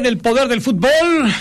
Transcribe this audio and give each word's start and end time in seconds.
En 0.00 0.06
el 0.06 0.16
Poder 0.16 0.48
del 0.48 0.62
Fútbol 0.62 0.90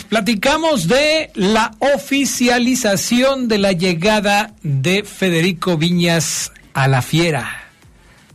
platicamos 0.10 0.90
de 0.90 1.32
la 1.34 1.72
oficialización 1.80 3.48
de 3.48 3.58
la 3.58 3.72
llegada 3.72 4.54
de 4.64 5.06
Federico 5.06 5.78
Viñas 5.78 6.52
a 6.74 6.90
la 6.90 7.02
Fiera. 7.02 7.70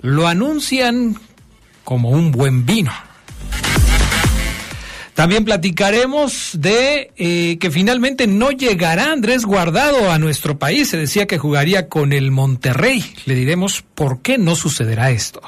Lo 0.01 0.27
anuncian 0.27 1.21
como 1.85 2.09
un 2.09 2.33
buen 2.33 2.65
vino. 2.65 2.91
También 5.13 5.45
platicaremos 5.45 6.53
de 6.55 7.13
eh, 7.19 7.59
que 7.61 7.71
finalmente 7.71 8.27
no 8.27 8.51
llegará 8.51 9.13
Andrés 9.13 9.45
Guardado 9.45 10.11
a 10.11 10.19
nuestro 10.19 10.59
país. 10.59 10.89
Se 10.89 10.97
decía 10.97 11.27
que 11.27 11.37
jugaría 11.37 11.91
con 11.91 12.15
el 12.15 12.31
Monterrey. 12.31 13.05
Le 13.27 13.35
diremos 13.35 13.85
por 13.95 14.23
qué 14.23 14.39
no 14.39 14.57
sucederá 14.57 15.11
esto. 15.11 15.43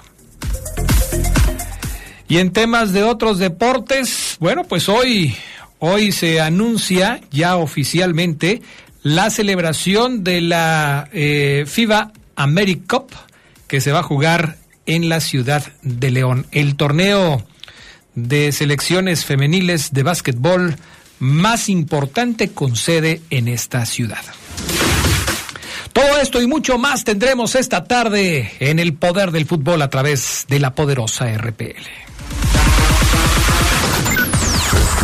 Y 2.28 2.38
en 2.38 2.52
temas 2.52 2.92
de 2.92 3.04
otros 3.04 3.38
deportes, 3.38 4.36
bueno, 4.40 4.64
pues 4.64 4.88
hoy, 4.88 5.36
hoy 5.78 6.10
se 6.12 6.40
anuncia 6.40 7.20
ya 7.30 7.56
oficialmente 7.56 8.62
la 9.02 9.30
celebración 9.30 10.24
de 10.24 10.40
la 10.40 11.08
eh, 11.12 11.64
FIBA 11.66 12.12
AmeriCup 12.34 13.12
que 13.68 13.80
se 13.80 13.92
va 13.92 14.00
a 14.00 14.02
jugar 14.02 14.56
en 14.86 15.08
la 15.08 15.20
ciudad 15.20 15.64
de 15.82 16.10
León. 16.10 16.46
El 16.50 16.76
torneo 16.76 17.46
de 18.16 18.50
selecciones 18.50 19.24
femeniles 19.24 19.92
de 19.92 20.02
básquetbol 20.02 20.76
más 21.18 21.68
importante 21.68 22.50
con 22.50 22.74
sede 22.76 23.20
en 23.30 23.46
esta 23.48 23.86
ciudad. 23.86 24.24
Todo 25.92 26.18
esto 26.20 26.42
y 26.42 26.46
mucho 26.46 26.76
más 26.76 27.04
tendremos 27.04 27.54
esta 27.54 27.84
tarde 27.84 28.52
en 28.60 28.78
el 28.78 28.94
poder 28.94 29.30
del 29.30 29.46
fútbol 29.46 29.80
a 29.82 29.88
través 29.88 30.44
de 30.48 30.60
la 30.60 30.74
poderosa 30.74 31.26
RPL. 31.32 32.05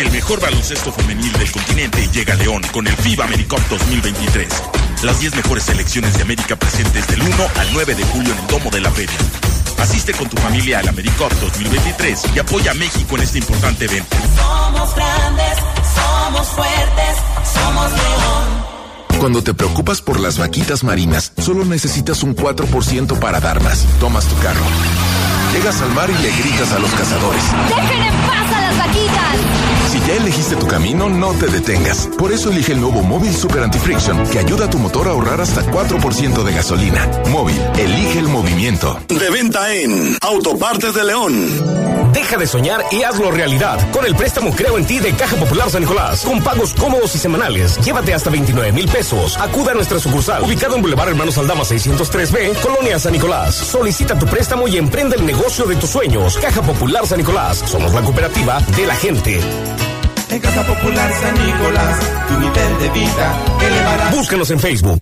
El 0.00 0.10
mejor 0.12 0.40
baloncesto 0.40 0.90
femenil 0.92 1.30
del 1.34 1.52
continente 1.52 2.08
llega 2.10 2.32
a 2.32 2.36
León 2.36 2.62
con 2.72 2.86
el 2.86 2.96
FIBA 2.96 3.26
AmeriCup 3.26 3.60
2023. 3.68 4.48
Las 5.02 5.20
10 5.20 5.36
mejores 5.36 5.64
selecciones 5.64 6.14
de 6.14 6.22
América 6.22 6.56
presentes 6.56 7.06
del 7.06 7.20
1 7.20 7.34
al 7.58 7.68
9 7.74 7.94
de 7.94 8.04
julio 8.04 8.32
en 8.32 8.38
el 8.38 8.46
Domo 8.46 8.70
de 8.70 8.80
la 8.80 8.90
Feria. 8.90 9.18
Asiste 9.78 10.14
con 10.14 10.26
tu 10.30 10.38
familia 10.38 10.78
al 10.78 10.88
AmeriCup 10.88 11.30
2023 11.42 12.22
y 12.34 12.38
apoya 12.38 12.70
a 12.70 12.74
México 12.74 13.14
en 13.16 13.22
este 13.24 13.40
importante 13.40 13.84
evento. 13.84 14.16
Somos 14.36 14.94
grandes, 14.94 15.58
somos 15.94 16.48
fuertes, 16.48 17.16
somos 17.52 17.90
león. 17.92 19.18
Cuando 19.18 19.42
te 19.42 19.52
preocupas 19.52 20.00
por 20.00 20.18
las 20.18 20.38
vaquitas 20.38 20.82
marinas, 20.82 21.34
solo 21.36 21.66
necesitas 21.66 22.22
un 22.22 22.34
4% 22.34 23.18
para 23.18 23.38
dar 23.38 23.62
más. 23.62 23.84
Tomas 24.00 24.24
tu 24.24 24.36
carro. 24.38 24.64
Llegas 25.52 25.78
al 25.82 25.90
mar 25.90 26.08
y 26.08 26.22
le 26.22 26.30
gritas 26.30 26.72
a 26.72 26.78
los 26.78 26.90
cazadores. 26.92 27.44
¡Dejen 27.68 28.02
en 28.02 28.14
paz 28.22 28.56
a 28.56 28.60
las 28.62 28.78
vaquitas! 28.78 29.69
Ya 30.10 30.16
elegiste 30.16 30.56
tu 30.56 30.66
camino, 30.66 31.08
no 31.08 31.32
te 31.34 31.46
detengas. 31.46 32.08
Por 32.18 32.32
eso 32.32 32.50
elige 32.50 32.72
el 32.72 32.80
nuevo 32.80 33.00
Móvil 33.00 33.32
Super 33.32 33.62
Anti-Friction, 33.62 34.26
que 34.26 34.40
ayuda 34.40 34.64
a 34.64 34.70
tu 34.70 34.76
motor 34.76 35.06
a 35.06 35.12
ahorrar 35.12 35.40
hasta 35.40 35.62
4% 35.62 36.42
de 36.42 36.52
gasolina. 36.52 37.08
Móvil, 37.28 37.56
elige 37.78 38.18
el 38.18 38.26
movimiento. 38.26 39.00
De 39.06 39.30
venta 39.30 39.72
en 39.72 40.16
Autopartes 40.20 40.94
de 40.94 41.04
León. 41.04 42.12
Deja 42.12 42.36
de 42.36 42.48
soñar 42.48 42.84
y 42.90 43.04
hazlo 43.04 43.30
realidad 43.30 43.78
con 43.92 44.04
el 44.04 44.16
préstamo 44.16 44.52
Creo 44.52 44.78
en 44.78 44.84
ti 44.84 44.98
de 44.98 45.12
Caja 45.12 45.36
Popular 45.36 45.70
San 45.70 45.82
Nicolás. 45.82 46.22
Con 46.22 46.42
pagos 46.42 46.74
cómodos 46.74 47.14
y 47.14 47.18
semanales. 47.18 47.78
Llévate 47.84 48.12
hasta 48.12 48.30
29 48.30 48.72
mil 48.72 48.88
pesos. 48.88 49.36
Acuda 49.38 49.70
a 49.70 49.74
nuestra 49.74 50.00
sucursal, 50.00 50.42
ubicado 50.42 50.74
en 50.74 50.82
Boulevard 50.82 51.10
Hermanos 51.10 51.38
Aldama 51.38 51.62
603B, 51.62 52.60
Colonia 52.60 52.98
San 52.98 53.12
Nicolás. 53.12 53.54
Solicita 53.54 54.18
tu 54.18 54.26
préstamo 54.26 54.66
y 54.66 54.76
emprende 54.76 55.14
el 55.14 55.24
negocio 55.24 55.66
de 55.66 55.76
tus 55.76 55.90
sueños. 55.90 56.36
Caja 56.38 56.62
Popular 56.62 57.06
San 57.06 57.18
Nicolás. 57.18 57.62
Somos 57.64 57.94
la 57.94 58.02
cooperativa 58.02 58.60
de 58.76 58.86
la 58.86 58.96
gente. 58.96 59.40
En 60.30 60.38
Casa 60.38 60.64
Popular 60.64 61.12
San 61.20 61.34
Nicolás, 61.44 61.98
tu 62.28 62.38
nivel 62.38 62.78
de 62.78 62.88
vida 62.90 63.36
elevará. 63.60 64.10
Búscanos 64.10 64.50
en 64.52 64.60
Facebook. 64.60 65.00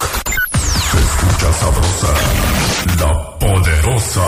Se 0.90 0.98
escucha 0.98 1.52
sabrosa, 1.52 2.08
la 2.98 3.38
poderosa. 3.38 4.22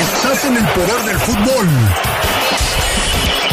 Estás 0.00 0.44
en 0.46 0.56
el 0.56 0.66
poder 0.66 1.02
del 1.04 1.18
fútbol. 1.18 1.68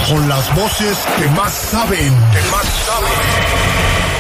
Con 0.10 0.30
las 0.30 0.56
voces 0.56 0.98
que 1.20 1.28
más 1.30 1.54
saben. 1.54 2.14
Que 2.34 2.42
más 2.50 2.66
saben. 2.88 4.19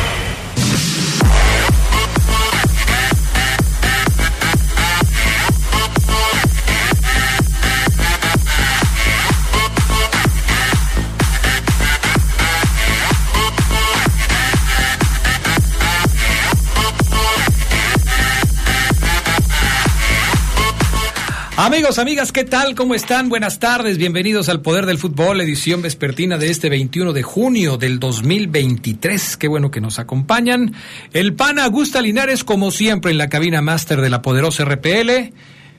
Amigos, 21.62 22.00
amigas, 22.00 22.32
¿qué 22.32 22.46
tal? 22.46 22.74
¿Cómo 22.74 22.96
están? 22.96 23.28
Buenas 23.28 23.60
tardes, 23.60 23.98
bienvenidos 23.98 24.48
al 24.48 24.62
Poder 24.62 24.86
del 24.86 24.98
Fútbol, 24.98 25.42
edición 25.42 25.82
vespertina 25.82 26.38
de 26.38 26.50
este 26.50 26.70
21 26.70 27.12
de 27.12 27.22
junio 27.22 27.76
del 27.76 28.00
2023. 28.00 29.36
Qué 29.36 29.50
bueno 29.50 29.70
que 29.70 29.82
nos 29.82 30.00
acompañan. 30.00 30.74
El 31.12 31.34
pana 31.34 31.66
Augusta 31.66 32.02
Linares, 32.02 32.46
como 32.46 32.72
siempre, 32.72 33.12
en 33.12 33.18
la 33.18 33.28
cabina 33.28 33.62
máster 33.62 34.00
de 34.00 34.10
la 34.10 34.22
poderosa 34.22 34.64
RPL. 34.64 35.34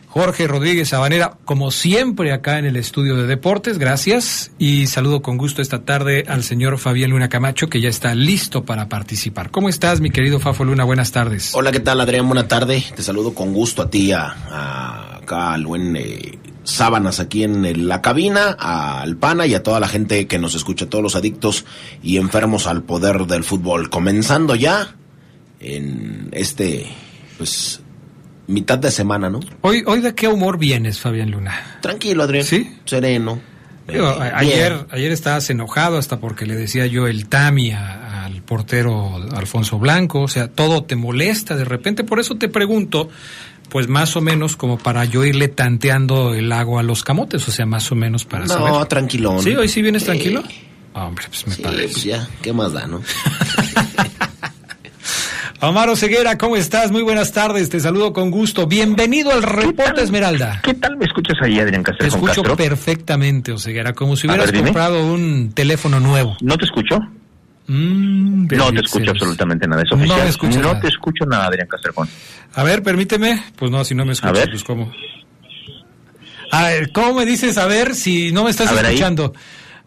Jorge 0.06 0.46
Rodríguez 0.46 0.90
Sabanera, 0.90 1.38
como 1.46 1.70
siempre, 1.70 2.32
acá 2.32 2.58
en 2.58 2.66
el 2.66 2.76
estudio 2.76 3.16
de 3.16 3.26
deportes, 3.26 3.78
gracias. 3.78 4.50
Y 4.58 4.86
saludo 4.86 5.22
con 5.22 5.38
gusto 5.38 5.62
esta 5.62 5.84
tarde 5.84 6.24
al 6.28 6.44
señor 6.44 6.76
Fabián 6.76 7.10
Luna 7.10 7.30
Camacho, 7.30 7.70
que 7.70 7.80
ya 7.80 7.88
está 7.88 8.14
listo 8.14 8.66
para 8.66 8.90
participar. 8.90 9.50
¿Cómo 9.50 9.70
estás, 9.70 10.02
mi 10.02 10.10
querido 10.10 10.40
Fafo 10.40 10.62
Luna? 10.62 10.84
Buenas 10.84 11.10
tardes. 11.10 11.54
Hola, 11.54 11.72
¿qué 11.72 11.80
tal, 11.80 12.02
Adrián? 12.02 12.26
Buena 12.26 12.46
tarde. 12.48 12.84
Te 12.94 13.02
saludo 13.02 13.32
con 13.32 13.54
gusto 13.54 13.80
a 13.80 13.88
ti, 13.88 14.12
a, 14.12 14.26
a 14.26 15.19
acá 15.36 15.52
al 15.54 15.64
buen 15.66 15.96
eh, 15.96 16.38
sábanas 16.64 17.20
aquí 17.20 17.44
en 17.44 17.64
el- 17.64 17.86
la 17.88 18.02
cabina, 18.02 18.50
al 18.58 19.16
pana 19.16 19.46
y 19.46 19.54
a 19.54 19.62
toda 19.62 19.78
la 19.80 19.88
gente 19.88 20.26
que 20.26 20.38
nos 20.38 20.54
escucha, 20.54 20.86
todos 20.86 21.02
los 21.02 21.14
adictos 21.16 21.64
y 22.02 22.16
enfermos 22.16 22.66
al 22.66 22.82
poder 22.82 23.26
del 23.26 23.44
fútbol. 23.44 23.90
Comenzando 23.90 24.54
ya 24.56 24.94
en 25.60 26.28
este, 26.32 26.86
pues, 27.38 27.80
mitad 28.46 28.78
de 28.78 28.90
semana, 28.90 29.30
¿no? 29.30 29.40
Hoy, 29.60 29.82
hoy 29.86 30.00
¿de 30.00 30.14
qué 30.14 30.26
humor 30.28 30.58
vienes, 30.58 30.98
Fabián 31.00 31.30
Luna? 31.30 31.78
Tranquilo, 31.80 32.24
Adrián. 32.24 32.44
¿Sí? 32.44 32.76
Sereno. 32.84 33.40
Digo, 33.88 34.06
Eh, 34.08 34.30
a- 34.34 34.40
bien. 34.40 34.52
ayer, 34.52 34.86
ayer 34.90 35.12
estabas 35.12 35.48
enojado 35.50 35.98
hasta 35.98 36.18
porque 36.20 36.46
le 36.46 36.54
decía 36.56 36.86
yo 36.86 37.06
el 37.06 37.28
Tami 37.28 37.72
a- 37.72 38.09
portero 38.50 39.14
Alfonso 39.36 39.78
Blanco, 39.78 40.22
o 40.22 40.28
sea, 40.28 40.48
todo 40.48 40.82
te 40.82 40.96
molesta 40.96 41.54
de 41.54 41.64
repente, 41.64 42.02
por 42.02 42.18
eso 42.18 42.34
te 42.34 42.48
pregunto, 42.48 43.08
pues 43.68 43.86
más 43.86 44.16
o 44.16 44.20
menos 44.20 44.56
como 44.56 44.76
para 44.76 45.04
yo 45.04 45.24
irle 45.24 45.46
tanteando 45.46 46.34
el 46.34 46.50
agua 46.50 46.80
a 46.80 46.82
los 46.82 47.04
camotes, 47.04 47.46
o 47.46 47.52
sea, 47.52 47.64
más 47.64 47.92
o 47.92 47.94
menos 47.94 48.24
para 48.24 48.46
No, 48.46 48.54
saber. 48.54 48.86
tranquilón. 48.86 49.40
¿Sí? 49.40 49.54
¿Hoy 49.54 49.68
sí 49.68 49.82
vienes 49.82 50.02
tranquilo? 50.02 50.42
Ah, 50.94 51.04
hombre, 51.06 51.26
pues 51.28 51.46
me 51.46 51.54
Sí, 51.54 51.62
parece. 51.62 51.92
pues 51.92 52.02
ya, 52.02 52.28
¿qué 52.42 52.52
más 52.52 52.72
da, 52.72 52.88
no? 52.88 53.00
Omar 55.62 55.94
Ceguera, 55.96 56.36
¿cómo 56.38 56.56
estás? 56.56 56.90
Muy 56.90 57.02
buenas 57.02 57.32
tardes, 57.32 57.68
te 57.70 57.78
saludo 57.78 58.12
con 58.14 58.30
gusto. 58.32 58.66
Bienvenido 58.66 59.30
al 59.30 59.42
Reporte 59.44 60.02
Esmeralda. 60.02 60.60
¿Qué 60.64 60.74
tal 60.74 60.96
me 60.96 61.04
escuchas 61.04 61.36
ahí, 61.42 61.60
Adrián 61.60 61.84
Te 61.84 61.90
Castro? 61.92 62.06
escucho 62.08 62.42
perfectamente, 62.56 63.52
Oseguera, 63.52 63.92
como 63.92 64.16
si 64.16 64.26
hubieras 64.26 64.50
ver, 64.50 64.64
comprado 64.64 65.06
un 65.06 65.52
teléfono 65.52 66.00
nuevo. 66.00 66.36
¿No 66.40 66.56
te 66.56 66.64
escucho? 66.64 66.98
Mm, 67.72 68.48
No 68.56 68.72
te 68.72 68.80
escucho 68.80 69.10
absolutamente 69.12 69.68
nada. 69.68 69.82
Es 69.82 69.90
No 69.90 69.96
oficial. 69.96 70.50
No 70.50 70.58
nada. 70.68 70.80
te 70.80 70.88
escucho 70.88 71.24
nada, 71.24 71.46
Adrián 71.46 71.68
Castrejón. 71.68 72.08
A 72.54 72.64
ver, 72.64 72.82
permíteme. 72.82 73.44
Pues 73.56 73.70
no, 73.70 73.84
si 73.84 73.94
no 73.94 74.04
me 74.04 74.12
escuchas, 74.12 74.34
ver. 74.38 74.50
pues 74.50 74.64
cómo. 74.64 74.92
A 76.50 76.64
ver, 76.64 76.90
¿cómo 76.90 77.14
me 77.14 77.24
dices 77.26 77.56
a 77.58 77.66
ver 77.66 77.94
si 77.94 78.32
no 78.32 78.42
me 78.42 78.50
estás 78.50 78.68
A 78.70 78.72
ver, 78.74 78.86
ahí. 78.86 78.94
escuchando? 78.94 79.32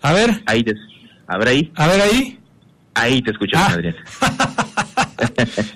A 0.01 0.13
ver, 0.13 0.43
Ahí 0.45 0.63
te... 0.63 0.73
A 1.27 1.37
ver 1.37 1.47
ahí. 1.49 1.71
a 1.75 1.87
ver 1.87 2.01
ahí. 2.01 2.39
Ahí 2.93 3.21
te 3.21 3.31
escucho, 3.31 3.57
Ah. 3.57 3.67
Adrián. 3.73 3.95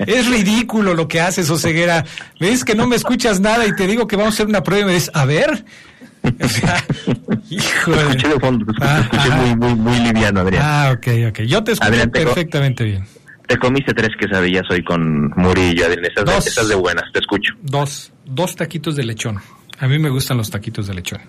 Es 0.06 0.28
ridículo 0.28 0.94
lo 0.94 1.08
que 1.08 1.20
haces, 1.22 1.50
Oseguera. 1.50 2.06
Me 2.40 2.48
dices 2.48 2.64
que 2.66 2.76
no 2.76 2.88
me 2.88 2.96
escuchas 2.96 3.40
nada 3.40 3.66
y 3.66 3.74
te 3.76 3.88
digo 3.88 4.08
que 4.08 4.16
vamos 4.16 4.34
a 4.34 4.36
hacer 4.36 4.48
una 4.48 4.62
prueba 4.64 4.84
y 4.84 4.86
me 4.88 4.94
dices, 4.94 5.12
a 5.14 5.26
ver. 5.26 5.66
O 6.42 6.48
sea, 6.48 6.84
escuché 7.50 8.28
de 8.28 8.40
fondo, 8.40 8.66
escuché, 8.70 8.80
Ah, 8.82 9.02
escuché 9.12 9.30
muy, 9.36 9.56
muy, 9.56 9.76
muy 9.76 10.00
liviano, 10.00 10.42
Adrián. 10.42 10.64
Ah, 10.66 10.92
ok, 10.96 11.08
ok. 11.30 11.40
Yo 11.42 11.64
te 11.64 11.74
co- 11.76 12.12
perfectamente 12.12 12.84
bien. 12.84 13.06
Te 13.48 13.58
comiste 13.58 13.94
tres 13.94 14.10
quesadillas 14.20 14.64
hoy 14.70 14.84
con 14.84 15.30
Murillo, 15.38 15.86
Adrián. 15.86 16.06
Estás, 16.06 16.26
de- 16.26 16.32
Dos. 16.34 16.48
estás 16.48 16.68
de 16.68 16.76
buenas, 16.76 17.06
te 17.14 17.20
escucho. 17.20 17.54
Dos, 17.62 18.12
dos 18.26 18.56
taquitos 18.56 18.96
de 18.96 19.04
lechón. 19.06 19.40
A 19.80 19.88
mí 19.88 19.98
me 20.00 20.10
gustan 20.10 20.38
los 20.38 20.50
taquitos 20.50 20.88
de 20.88 20.94
lechón. 20.96 21.22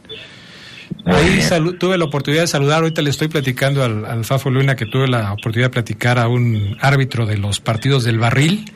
Ahí 1.05 1.41
tuve 1.79 1.99
la 1.99 2.05
oportunidad 2.07 2.43
de 2.43 2.49
saludar, 2.49 2.79
ahorita 2.81 3.03
le 3.03 3.11
estoy 3.11 3.29
platicando 3.29 3.85
al, 3.85 4.05
al 4.07 4.25
Fafo 4.25 4.51
Luna 4.51 4.75
que 4.75 4.87
tuve 4.87 5.07
la 5.07 5.33
oportunidad 5.33 5.67
de 5.69 5.75
platicar 5.75 6.19
a 6.19 6.29
un 6.29 6.77
árbitro 6.81 7.27
de 7.27 7.37
los 7.37 7.61
partidos 7.61 8.05
del 8.05 8.19
barril, 8.19 8.73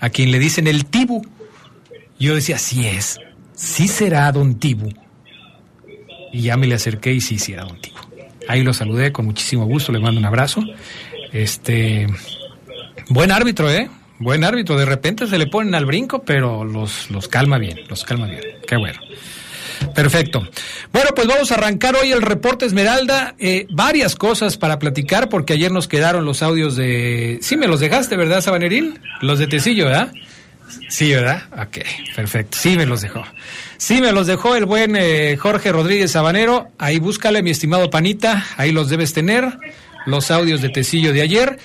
a 0.00 0.08
quien 0.10 0.30
le 0.30 0.38
dicen 0.38 0.66
el 0.68 0.86
Tibu. 0.86 1.22
Yo 2.18 2.34
decía, 2.34 2.56
sí 2.58 2.86
es, 2.86 3.18
sí 3.54 3.88
será 3.88 4.30
Don 4.32 4.58
Tibu. 4.58 4.90
Y 6.36 6.42
ya 6.42 6.58
me 6.58 6.66
le 6.66 6.74
acerqué 6.74 7.14
y 7.14 7.22
sí, 7.22 7.38
sí 7.38 7.54
era 7.54 7.64
Don 7.64 7.80
Tibu. 7.80 7.96
Ahí 8.46 8.62
lo 8.62 8.74
saludé 8.74 9.10
con 9.10 9.24
muchísimo 9.24 9.64
gusto, 9.64 9.90
le 9.90 9.98
mando 9.98 10.20
un 10.20 10.26
abrazo. 10.26 10.62
Este, 11.32 12.06
buen 13.08 13.32
árbitro, 13.32 13.70
¿eh? 13.70 13.88
Buen 14.18 14.44
árbitro. 14.44 14.76
De 14.76 14.84
repente 14.84 15.26
se 15.26 15.38
le 15.38 15.46
ponen 15.46 15.74
al 15.74 15.86
brinco, 15.86 16.24
pero 16.24 16.62
los, 16.62 17.10
los 17.10 17.28
calma 17.28 17.56
bien, 17.56 17.80
los 17.88 18.04
calma 18.04 18.26
bien. 18.26 18.42
Qué 18.68 18.76
bueno. 18.76 19.00
Perfecto. 19.94 20.46
Bueno, 20.92 21.10
pues 21.14 21.26
vamos 21.26 21.50
a 21.52 21.54
arrancar 21.54 21.96
hoy 21.96 22.12
el 22.12 22.20
reporte 22.20 22.66
Esmeralda. 22.66 23.34
Eh, 23.38 23.66
varias 23.70 24.14
cosas 24.14 24.58
para 24.58 24.78
platicar 24.78 25.30
porque 25.30 25.54
ayer 25.54 25.72
nos 25.72 25.88
quedaron 25.88 26.26
los 26.26 26.42
audios 26.42 26.76
de... 26.76 27.38
Sí, 27.40 27.56
me 27.56 27.66
los 27.66 27.80
dejaste, 27.80 28.14
¿verdad, 28.16 28.42
Sabanerín? 28.42 28.98
Los 29.22 29.38
de 29.38 29.46
Tecillo, 29.46 29.86
¿verdad? 29.86 30.12
Sí, 30.88 31.12
¿verdad? 31.12 31.42
Ok, 31.52 31.78
perfecto. 32.14 32.58
Sí 32.58 32.76
me 32.76 32.86
los 32.86 33.00
dejó. 33.00 33.24
Sí 33.76 34.00
me 34.00 34.12
los 34.12 34.26
dejó 34.26 34.56
el 34.56 34.64
buen 34.64 34.96
eh, 34.96 35.36
Jorge 35.36 35.72
Rodríguez 35.72 36.12
Sabanero. 36.12 36.68
Ahí 36.78 36.98
búscale, 36.98 37.42
mi 37.42 37.50
estimado 37.50 37.90
Panita. 37.90 38.44
Ahí 38.56 38.72
los 38.72 38.88
debes 38.88 39.12
tener. 39.12 39.58
Los 40.06 40.30
audios 40.30 40.62
de 40.62 40.68
Tecillo 40.68 41.12
de 41.12 41.22
ayer 41.22 41.58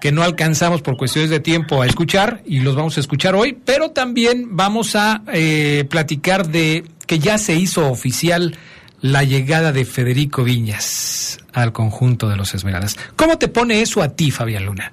que 0.00 0.12
no 0.12 0.22
alcanzamos 0.22 0.82
por 0.82 0.96
cuestiones 0.96 1.30
de 1.30 1.40
tiempo 1.40 1.82
a 1.82 1.86
escuchar 1.86 2.42
y 2.46 2.60
los 2.60 2.76
vamos 2.76 2.96
a 2.96 3.00
escuchar 3.00 3.34
hoy, 3.34 3.58
pero 3.64 3.90
también 3.90 4.56
vamos 4.56 4.94
a 4.94 5.22
eh, 5.32 5.84
platicar 5.90 6.48
de 6.48 6.84
que 7.06 7.18
ya 7.18 7.38
se 7.38 7.54
hizo 7.56 7.90
oficial 7.90 8.56
la 9.00 9.24
llegada 9.24 9.72
de 9.72 9.84
Federico 9.84 10.44
Viñas 10.44 11.38
al 11.52 11.72
conjunto 11.72 12.28
de 12.28 12.36
los 12.36 12.54
Esmeraldas. 12.54 12.96
¿Cómo 13.16 13.38
te 13.38 13.48
pone 13.48 13.80
eso 13.80 14.02
a 14.02 14.10
ti, 14.10 14.30
Fabián 14.30 14.66
Luna? 14.66 14.92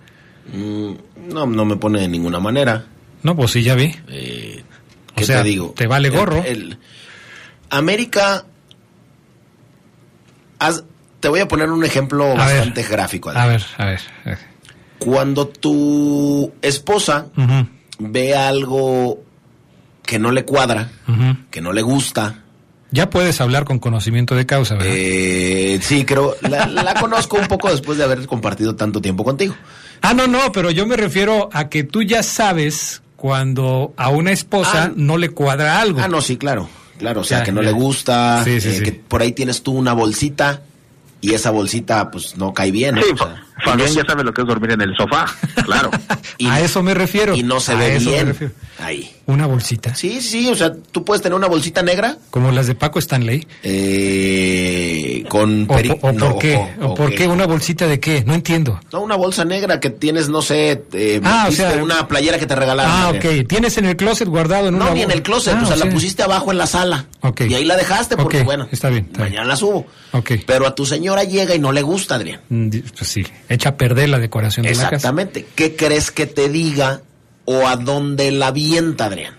Mm, 0.54 1.34
no, 1.34 1.46
no 1.46 1.66
me 1.66 1.76
pone 1.76 2.02
de 2.02 2.08
ninguna 2.08 2.40
manera. 2.40 2.86
No, 3.26 3.36
pues 3.36 3.52
sí, 3.52 3.64
ya 3.64 3.74
vi. 3.74 3.96
Eh, 4.08 4.64
O 5.14 5.16
¿Qué 5.16 5.26
sea, 5.26 5.42
te 5.42 5.50
digo? 5.50 5.74
te 5.76 5.88
vale 5.88 6.10
gorro. 6.12 6.44
El- 6.44 6.46
el- 6.46 6.78
América. 7.72 8.46
te 11.20 11.28
voy 11.30 11.40
a 11.40 11.48
poner 11.48 11.70
un 11.72 11.84
ejemplo 11.84 12.26
A 12.26 12.30
ver. 12.30 12.38
bastante 12.58 12.84
gráfico. 12.84 13.30
A 13.32 13.46
ver, 13.48 13.64
a 13.78 13.86
ver. 13.86 14.00
a 14.26 14.30
ver. 14.30 14.38
Cuando 15.00 15.48
tu 15.48 16.54
esposa 16.62 17.28
ve 18.00 18.36
algo 18.36 19.24
que 20.04 20.20
no 20.20 20.32
le 20.32 20.46
cuadra, 20.46 20.90
que 21.50 21.62
no 21.62 21.74
le 21.74 21.82
gusta, 21.82 22.42
Ya 22.92 23.10
puedes 23.10 23.42
hablar 23.42 23.66
con 23.66 23.80
conocimiento 23.80 24.36
de 24.36 24.46
causa, 24.46 24.76
¿verdad? 24.76 24.94
eh, 24.96 25.80
sí, 25.82 26.06
creo, 26.06 26.36
la, 26.42 26.68
la 26.68 26.94
conozco 26.94 27.38
un 27.38 27.48
poco 27.48 27.70
después 27.72 27.98
de 27.98 28.04
haber 28.04 28.26
compartido 28.28 28.76
tanto 28.76 29.02
tiempo 29.02 29.24
contigo. 29.24 29.56
Ah, 30.02 30.14
no, 30.14 30.28
no, 30.28 30.52
pero 30.52 30.70
yo 30.72 30.86
me 30.86 30.96
refiero 30.96 31.50
a 31.52 31.68
que 31.70 31.84
tú 31.84 32.04
ya 32.04 32.22
sabes 32.24 33.02
cuando 33.26 33.92
a 33.98 34.10
una 34.10 34.32
esposa 34.32 34.84
Ah. 34.84 34.92
no 34.96 35.18
le 35.18 35.30
cuadra 35.30 35.82
algo. 35.82 36.00
Ah, 36.00 36.08
no, 36.08 36.22
sí, 36.22 36.38
claro, 36.38 36.70
claro, 37.00 37.22
o 37.22 37.24
sea, 37.24 37.40
Ya, 37.40 37.44
que 37.46 37.52
no 37.52 37.64
ya. 37.64 37.70
le 37.70 37.74
gusta, 37.74 38.44
Sí, 38.44 38.62
sí, 38.62 38.70
eh, 38.70 38.74
sí. 38.78 38.84
que 38.84 38.92
por 38.92 39.24
ahí 39.24 39.32
tienes 39.32 39.64
tú 39.64 39.72
una 39.72 39.94
bolsita 39.94 40.62
y 41.22 41.34
esa 41.34 41.50
bolsita 41.50 42.12
pues 42.12 42.38
no 42.38 42.54
cae 42.54 42.70
bien. 42.70 42.94
¿no? 42.94 43.02
Sí, 43.02 43.08
O 43.14 43.18
sea, 43.18 43.28
y 43.28 43.45
Fabián 43.72 43.90
no 43.90 43.96
ya 44.02 44.06
sabe 44.08 44.24
lo 44.24 44.34
que 44.34 44.42
es 44.42 44.48
dormir 44.48 44.72
en 44.72 44.82
el 44.82 44.96
sofá, 44.96 45.26
claro. 45.66 45.92
y- 46.38 46.48
a 46.48 46.62
eso 46.62 46.82
me 46.84 46.94
refiero. 46.94 47.36
y 47.36 47.44
no 47.44 47.60
se 47.60 47.74
A 47.74 47.76
ve 47.76 47.96
eso 47.98 48.06
me 48.10 48.16
bien. 48.16 48.28
refiero. 48.28 48.54
Ahí. 48.80 49.12
Una 49.28 49.48
bolsita. 49.48 49.96
Sí, 49.96 50.22
sí, 50.22 50.48
o 50.50 50.56
sea, 50.56 50.72
tú 50.92 51.04
puedes 51.04 51.22
tener 51.24 51.36
una 51.36 51.48
bolsita 51.48 51.82
negra 51.82 52.16
Como 52.30 52.52
las 52.52 52.68
de 52.68 52.76
Paco 52.76 53.00
Stanley. 53.00 53.48
eh, 53.64 55.24
con 55.30 55.64
¿O, 55.64 55.74
peri- 55.74 55.98
o 56.02 56.12
no, 56.12 56.32
por 56.32 56.40
qué? 56.40 56.56
o- 56.56 56.86
¿O 56.86 56.92
o 56.92 56.96
por 56.96 57.14
qué 57.16 57.28
una 57.28 57.46
bolsita 57.48 57.88
de 57.88 58.00
qué? 58.00 58.24
No 58.26 58.34
entiendo. 58.34 58.80
No, 58.92 59.02
una 59.02 59.16
bolsa 59.16 59.44
negra 59.46 59.80
que 59.80 59.90
tienes, 59.90 60.30
no 60.30 60.42
sé, 60.42 60.84
eh, 60.94 61.22
Ah, 61.24 61.48
o 61.50 61.52
sea- 61.52 61.82
una 61.82 62.08
playera 62.08 62.38
que 62.38 62.46
te 62.46 62.56
regalaron. 62.56 62.92
Ah, 62.94 63.10
ok. 63.16 63.48
Tienes 63.48 63.78
en 63.78 63.86
el 63.86 63.96
closet 63.96 64.28
guardado 64.28 64.68
en 64.68 64.78
No, 64.78 64.86
una 64.86 64.94
ni 64.94 65.02
en 65.02 65.12
el 65.12 65.22
closet, 65.24 65.56
Ah, 65.58 65.64
o 65.64 65.66
sea, 65.66 65.76
la 65.76 65.90
pusiste 65.90 66.24
abajo 66.24 66.52
en 66.52 66.58
la 66.58 66.68
sala. 66.68 67.06
Ok. 67.22 67.42
Y 67.50 67.54
ahí 67.56 67.66
la 67.66 67.76
dejaste 67.78 68.16
porque, 68.18 68.40
Ok, 68.42 68.46
bueno, 68.46 68.68
está 68.72 68.90
bien, 68.90 69.06
está 69.06 69.24
bien. 69.24 69.30
mañana 69.34 69.48
la 69.50 69.56
subo. 69.56 69.88
Ok. 70.12 70.32
Pero 70.46 70.68
a 70.68 70.76
tu 70.76 70.86
señora 70.86 71.24
llega 71.24 71.56
y 71.56 71.60
no 71.60 71.72
le 71.72 71.82
gusta, 71.82 72.16
Adrián. 72.16 72.42
Mm, 72.50 72.70
Pues 72.98 73.10
sí, 73.10 73.26
echa 73.56 73.70
a 73.70 73.78
perder 73.78 74.10
la 74.10 74.20
decoración 74.20 74.64
de 74.66 74.72
la 74.76 74.84
casa. 74.84 74.96
Exactamente. 74.96 75.46
¿Qué 75.56 75.76
crees 75.76 76.12
que 76.12 76.26
te 76.28 76.50
diga 76.50 77.02
o 77.46 77.68
a 77.68 77.76
dónde 77.76 78.32
la 78.32 78.48
avienta, 78.48 79.06
Adrián? 79.06 79.36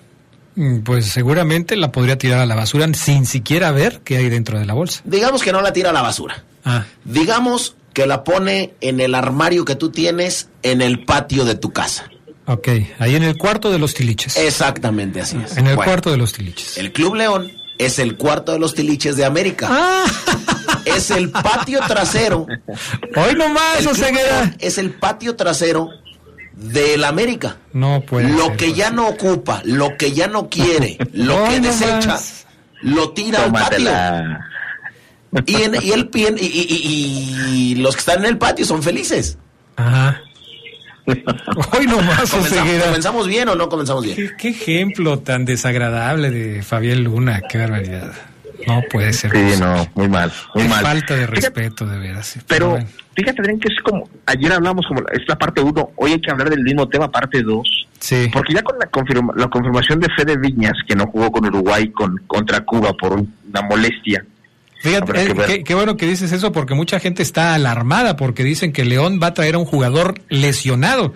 Mm, 0.55 0.79
Pues 0.81 1.07
seguramente 1.07 1.77
la 1.77 1.93
podría 1.93 2.19
tirar 2.19 2.39
a 2.41 2.47
la 2.47 2.55
basura 2.55 2.87
sin 2.95 3.27
siquiera 3.27 3.71
ver 3.73 4.01
qué 4.05 4.17
hay 4.17 4.29
dentro 4.29 4.59
de 4.59 4.67
la 4.67 4.75
bolsa. 4.75 5.03
Digamos 5.05 5.43
que 5.43 5.53
no 5.53 5.61
la 5.63 5.73
tira 5.73 5.91
a 5.91 5.93
la 5.93 6.03
basura. 6.03 6.45
Ah, 6.65 6.85
Digamos 7.05 7.77
que 7.93 8.07
la 8.07 8.25
pone 8.25 8.75
en 8.81 9.01
el 9.01 9.15
armario 9.15 9.65
que 9.65 9.75
tú 9.77 9.91
tienes 9.91 10.49
en 10.63 10.83
el 10.83 11.05
patio 11.05 11.45
de 11.45 11.55
tu 11.55 11.73
casa. 11.73 12.11
ok. 12.47 12.69
Ahí 12.99 13.15
en 13.17 13.23
el 13.23 13.37
cuarto 13.37 13.71
de 13.73 13.79
los 13.79 13.95
tiliches. 13.95 14.37
Exactamente 14.37 15.21
así 15.21 15.37
es. 15.45 15.53
en 15.57 15.67
el 15.67 15.77
Bueno, 15.77 15.91
cuarto 15.91 16.11
de 16.11 16.17
los 16.17 16.33
tiliches. 16.33 16.77
El 16.79 16.93
Club 16.93 17.15
León 17.17 17.51
es 17.79 17.99
el 17.99 18.17
cuarto 18.17 18.53
de 18.53 18.59
los 18.59 18.75
tiliches 18.75 19.17
de 19.17 19.25
América. 19.25 19.69
Ah, 19.71 20.05
Es 20.87 21.11
el 21.11 21.31
patio 21.31 21.81
trasero. 21.87 22.47
hoy 23.16 23.35
nomás, 23.37 23.81
El 23.81 23.88
Oseguera. 23.88 24.40
León 24.43 24.57
es 24.59 24.78
el 24.78 24.90
patio 24.90 25.37
trasero 25.37 25.90
del 26.55 27.05
América. 27.05 27.57
No 27.73 28.00
puede 28.07 28.28
Lo 28.31 28.47
ser, 28.47 28.57
que 28.57 28.73
ya 28.73 28.90
no 28.90 29.09
ocupa, 29.09 29.61
lo 29.64 29.97
que 29.99 30.12
ya 30.12 30.26
no 30.28 30.49
quiere, 30.49 30.97
lo 31.12 31.45
Hoy 31.45 31.55
que 31.55 31.61
nomás. 31.61 31.81
desecha, 31.81 32.19
lo 32.83 33.11
tira 33.11 33.45
al 33.45 33.52
patio. 33.52 33.78
Tómatela. 33.78 34.40
Y, 35.45 35.55
en- 35.62 35.83
y 35.83 35.90
él 35.90 36.09
pien- 36.11 36.38
y, 36.40 36.47
y- 36.47 36.66
y- 36.71 37.73
y 37.73 37.75
los 37.75 37.95
que 37.95 38.00
están 38.00 38.21
en 38.21 38.26
el 38.26 38.38
patio 38.38 38.64
son 38.64 38.83
felices. 38.83 39.37
Ajá. 39.76 40.23
Hoy 41.07 41.87
nomás, 41.87 42.31
¿Comenzamos. 42.31 42.83
¿Comenzamos 42.85 43.26
bien 43.28 43.49
o 43.49 43.55
no 43.55 43.69
comenzamos 43.69 44.02
bien? 44.05 44.16
¿Qué, 44.16 44.35
qué 44.37 44.49
ejemplo 44.49 45.19
tan 45.21 45.45
desagradable 45.45 46.31
de 46.31 46.62
Fabián 46.62 47.05
Luna, 47.05 47.43
qué 47.49 47.59
barbaridad. 47.59 48.12
No 48.67 48.83
puede 48.91 49.13
ser. 49.13 49.31
Sí, 49.31 49.37
posible. 49.39 49.59
no, 49.67 49.87
muy 49.95 50.09
mal, 50.09 50.33
muy 50.55 50.65
Qué 50.65 50.69
mal. 50.69 50.83
falta 50.83 51.15
de 51.15 51.27
Fíjate, 51.29 51.41
respeto, 51.41 51.87
de 51.87 51.99
veras. 51.99 52.27
sí, 52.27 52.41
Pero 52.47 52.71
bueno. 52.71 52.87
fíjate, 53.15 53.41
Adrián, 53.41 53.59
que 53.61 53.69
es 53.73 53.81
como, 53.83 54.09
ayer 54.27 54.53
hablamos 54.53 54.87
como, 54.87 55.01
es 55.13 55.23
la 55.29 55.37
parte 55.39 55.61
uno, 55.61 55.91
hoy 55.97 56.13
hay 56.13 56.21
que 56.21 56.31
hablar 56.31 56.51
del 56.51 56.63
mismo 56.63 56.89
tema, 56.89 57.11
parte 57.11 57.43
dos. 57.43 57.87
Sí. 58.01 58.29
Porque 58.33 58.53
ya 58.55 58.63
con 58.63 58.79
la, 58.79 58.87
confirma- 58.91 59.33
la 59.37 59.49
confirmación 59.49 60.01
de 60.01 60.09
Fede 60.17 60.37
Viñas, 60.37 60.75
que 60.87 60.95
no 60.95 61.07
jugó 61.07 61.31
con 61.33 61.47
Uruguay 61.47 61.91
con, 61.93 62.17
contra 62.27 62.61
Cuba 62.65 62.93
por 62.95 63.13
una 63.15 63.63
molestia, 63.69 64.25
Fíjate, 64.79 65.23
eh, 65.23 65.35
qué, 65.47 65.65
qué 65.65 65.75
bueno 65.75 65.97
que 65.97 66.07
dices 66.07 66.31
eso 66.33 66.53
porque 66.53 66.75
mucha 66.75 67.01
gente 67.01 67.23
está 67.23 67.55
alarmada 67.55 68.15
porque 68.17 68.45
dicen 68.45 68.73
que 68.73 68.85
León 68.85 69.19
va 69.21 69.29
a 69.29 69.35
traer 69.35 69.55
a 69.55 69.59
un 69.59 69.65
jugador 69.65 70.21
lesionado. 70.29 71.15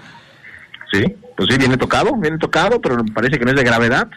Sí, 0.90 1.04
pues 1.36 1.48
sí, 1.52 1.58
viene 1.58 1.76
tocado, 1.76 2.16
viene 2.16 2.38
tocado, 2.38 2.80
pero 2.80 2.96
me 3.04 3.12
parece 3.12 3.38
que 3.38 3.44
no 3.44 3.50
es 3.50 3.56
de 3.56 3.62
gravedad. 3.62 4.08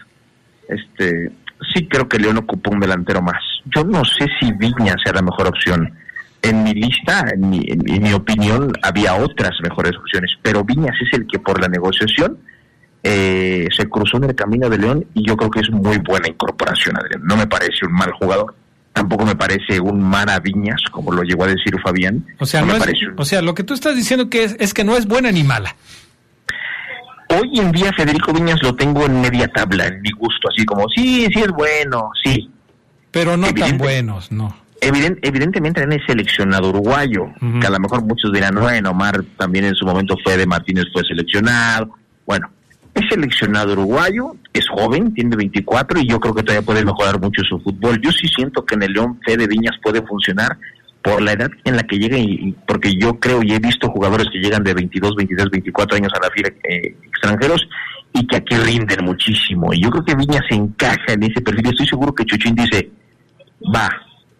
Este, 0.69 1.29
sí 1.73 1.87
creo 1.87 2.07
que 2.09 2.17
León 2.19 2.37
ocupa 2.37 2.71
un 2.71 2.79
delantero 2.79 3.21
más. 3.21 3.41
Yo 3.75 3.83
no 3.83 4.03
sé 4.05 4.25
si 4.39 4.51
Viña 4.53 4.95
sea 5.03 5.13
la 5.13 5.21
mejor 5.21 5.47
opción. 5.47 5.93
En 6.41 6.63
mi 6.63 6.73
lista, 6.73 7.25
en 7.33 7.49
mi, 7.49 7.59
en 7.67 7.89
en 7.89 8.03
mi 8.03 8.11
opinión, 8.13 8.73
había 8.81 9.15
otras 9.15 9.51
mejores 9.63 9.93
opciones, 9.97 10.31
pero 10.41 10.63
Viñas 10.63 10.95
es 11.01 11.17
el 11.17 11.25
que 11.27 11.39
por 11.39 11.61
la 11.61 11.67
negociación 11.69 12.37
eh, 13.03 13.67
se 13.75 13.87
cruzó 13.89 14.17
en 14.17 14.25
el 14.25 14.35
camino 14.35 14.69
de 14.69 14.77
León 14.77 15.05
y 15.13 15.27
yo 15.27 15.35
creo 15.35 15.49
que 15.51 15.59
es 15.61 15.69
muy 15.69 15.97
buena 15.99 16.27
incorporación, 16.27 16.97
Adrián. 16.97 17.21
No 17.23 17.35
me 17.37 17.47
parece 17.47 17.85
un 17.85 17.93
mal 17.93 18.11
jugador, 18.11 18.55
tampoco 18.93 19.25
me 19.25 19.35
parece 19.35 19.79
un 19.79 20.01
Viñas, 20.39 20.81
como 20.91 21.11
lo 21.11 21.23
llegó 21.23 21.43
a 21.45 21.47
decir 21.47 21.75
Fabián. 21.83 22.25
O 22.39 22.45
sea, 22.45 22.61
no 22.61 22.67
no 22.67 22.73
es- 22.75 22.79
o 23.17 23.25
sea, 23.25 23.41
lo 23.41 23.53
que 23.53 23.63
tú 23.63 23.73
estás 23.73 23.95
diciendo 23.95 24.29
que 24.29 24.43
es, 24.43 24.55
es 24.59 24.73
que 24.73 24.83
no 24.83 24.95
es 24.97 25.05
buena 25.07 25.31
ni 25.31 25.43
mala. 25.43 25.75
Hoy 27.39 27.59
en 27.59 27.71
día 27.71 27.91
Federico 27.95 28.31
Viñas 28.33 28.61
lo 28.61 28.75
tengo 28.75 29.05
en 29.05 29.21
media 29.21 29.47
tabla, 29.47 29.87
en 29.87 30.01
mi 30.01 30.11
gusto, 30.11 30.49
así 30.49 30.65
como, 30.65 30.85
sí, 30.95 31.27
sí 31.33 31.39
es 31.39 31.47
bueno, 31.49 32.09
sí. 32.23 32.49
Pero 33.11 33.37
no 33.37 33.47
tan 33.53 33.77
buenos, 33.77 34.31
no. 34.31 34.55
Eviden- 34.81 35.17
evidentemente 35.21 35.79
también 35.81 36.01
es 36.01 36.07
seleccionado 36.07 36.69
uruguayo, 36.69 37.27
que 37.61 37.67
a 37.67 37.69
lo 37.69 37.79
mejor 37.79 38.03
muchos 38.03 38.31
dirán, 38.33 38.55
bueno, 38.55 38.91
Omar 38.91 39.23
también 39.37 39.65
en 39.65 39.75
su 39.75 39.85
momento 39.85 40.15
fue 40.23 40.35
de 40.37 40.45
Martínez, 40.45 40.85
fue 40.91 41.03
seleccionado. 41.07 41.89
Bueno, 42.25 42.49
es 42.93 43.05
seleccionado 43.09 43.73
uruguayo, 43.73 44.35
es 44.51 44.67
joven, 44.67 45.13
tiene 45.13 45.35
24 45.37 45.99
y 46.01 46.07
yo 46.09 46.19
creo 46.19 46.35
que 46.35 46.43
todavía 46.43 46.65
puede 46.65 46.83
mejorar 46.83 47.19
mucho 47.19 47.41
su 47.47 47.59
fútbol. 47.61 47.99
Yo 48.01 48.11
sí 48.11 48.27
siento 48.27 48.65
que 48.65 48.75
en 48.75 48.83
el 48.83 48.91
León 48.93 49.19
Fede 49.25 49.47
Viñas 49.47 49.75
puede 49.81 50.01
funcionar 50.01 50.57
por 51.03 51.21
la 51.21 51.33
edad 51.33 51.51
en 51.65 51.75
la 51.75 51.83
que 51.83 51.97
llega 51.97 52.17
y, 52.17 52.55
porque 52.65 52.93
yo 52.95 53.19
creo 53.19 53.43
y 53.43 53.51
he 53.51 53.59
visto 53.59 53.89
jugadores 53.89 54.27
que 54.31 54.39
llegan 54.39 54.63
de 54.63 54.73
22, 54.73 55.15
23, 55.15 55.49
24 55.51 55.97
años 55.97 56.13
a 56.15 56.25
la 56.25 56.31
fila 56.31 56.49
eh, 56.63 56.95
extranjeros 57.03 57.67
y 58.13 58.25
que 58.25 58.37
aquí 58.37 58.55
rinden 58.55 59.03
muchísimo. 59.03 59.73
Y 59.73 59.81
yo 59.81 59.89
creo 59.89 60.05
que 60.05 60.15
Viñas 60.15 60.43
se 60.47 60.55
encaja 60.55 61.13
en 61.13 61.23
ese 61.23 61.41
perfil. 61.41 61.67
Estoy 61.67 61.87
seguro 61.87 62.15
que 62.15 62.23
Chuchín 62.25 62.55
dice, 62.55 62.89
va, 63.75 63.89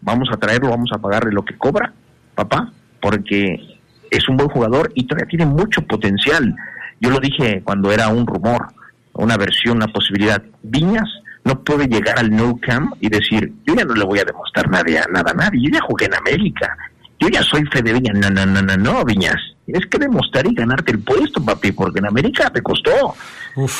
vamos 0.02 0.30
a 0.32 0.38
traerlo, 0.38 0.70
vamos 0.70 0.90
a 0.94 1.00
pagarle 1.00 1.34
lo 1.34 1.44
que 1.44 1.58
cobra, 1.58 1.92
papá, 2.34 2.72
porque 3.02 3.80
es 4.10 4.30
un 4.30 4.38
buen 4.38 4.50
jugador 4.50 4.92
y 4.96 5.06
todavía 5.06 5.28
tiene 5.28 5.46
mucho 5.46 5.82
potencial. 5.82 6.56
Yo 7.02 7.10
lo 7.10 7.20
dije 7.20 7.62
cuando 7.64 7.92
era 7.92 8.08
un 8.08 8.26
rumor, 8.26 8.68
una 9.14 9.36
versión, 9.36 9.78
una 9.78 9.88
posibilidad. 9.88 10.42
Viñas 10.62 11.10
no 11.46 11.64
puede 11.64 11.88
llegar 11.88 12.20
al 12.20 12.30
No 12.30 12.58
Camp 12.58 12.94
y 13.00 13.10
decir, 13.10 13.52
yo 13.66 13.76
ya 13.76 13.84
no 13.86 13.94
le 13.94 14.06
voy 14.06 14.20
a 14.20 14.24
demostrar 14.24 14.70
nada, 14.70 15.06
nada 15.12 15.32
a 15.32 15.34
nadie, 15.34 15.62
yo 15.64 15.70
ya 15.72 15.82
jugué 15.82 16.06
en 16.06 16.16
América, 16.16 16.78
yo 17.20 17.30
ya 17.30 17.42
soy 17.42 17.64
Fede 17.72 17.94
Viñas. 17.94 18.18
No, 18.18 18.30
no, 18.30 18.46
no, 18.46 18.62
no, 18.62 18.78
no, 18.78 19.06
Viñas. 19.06 19.38
Tienes 19.66 19.86
que 19.88 19.98
demostrar 19.98 20.46
y 20.46 20.54
ganarte 20.54 20.92
el 20.92 21.00
puesto, 21.00 21.44
papi, 21.44 21.72
porque 21.72 22.00
en 22.00 22.08
América 22.08 22.50
te 22.50 22.62
costó. 22.62 23.16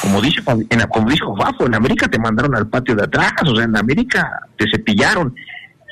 Como 0.02 0.22
dice, 0.22 0.42
en, 0.48 0.80
como 0.88 1.10
dijo 1.10 1.36
Fafo, 1.36 1.66
en 1.66 1.76
América 1.76 2.08
te 2.08 2.20
mandaron 2.20 2.56
al 2.56 2.68
patio 2.68 2.96
de 2.96 3.04
atrás, 3.04 3.34
o 3.46 3.56
sea, 3.56 3.66
en 3.66 3.76
América 3.76 4.30
te 4.58 4.66
cepillaron. 4.72 5.36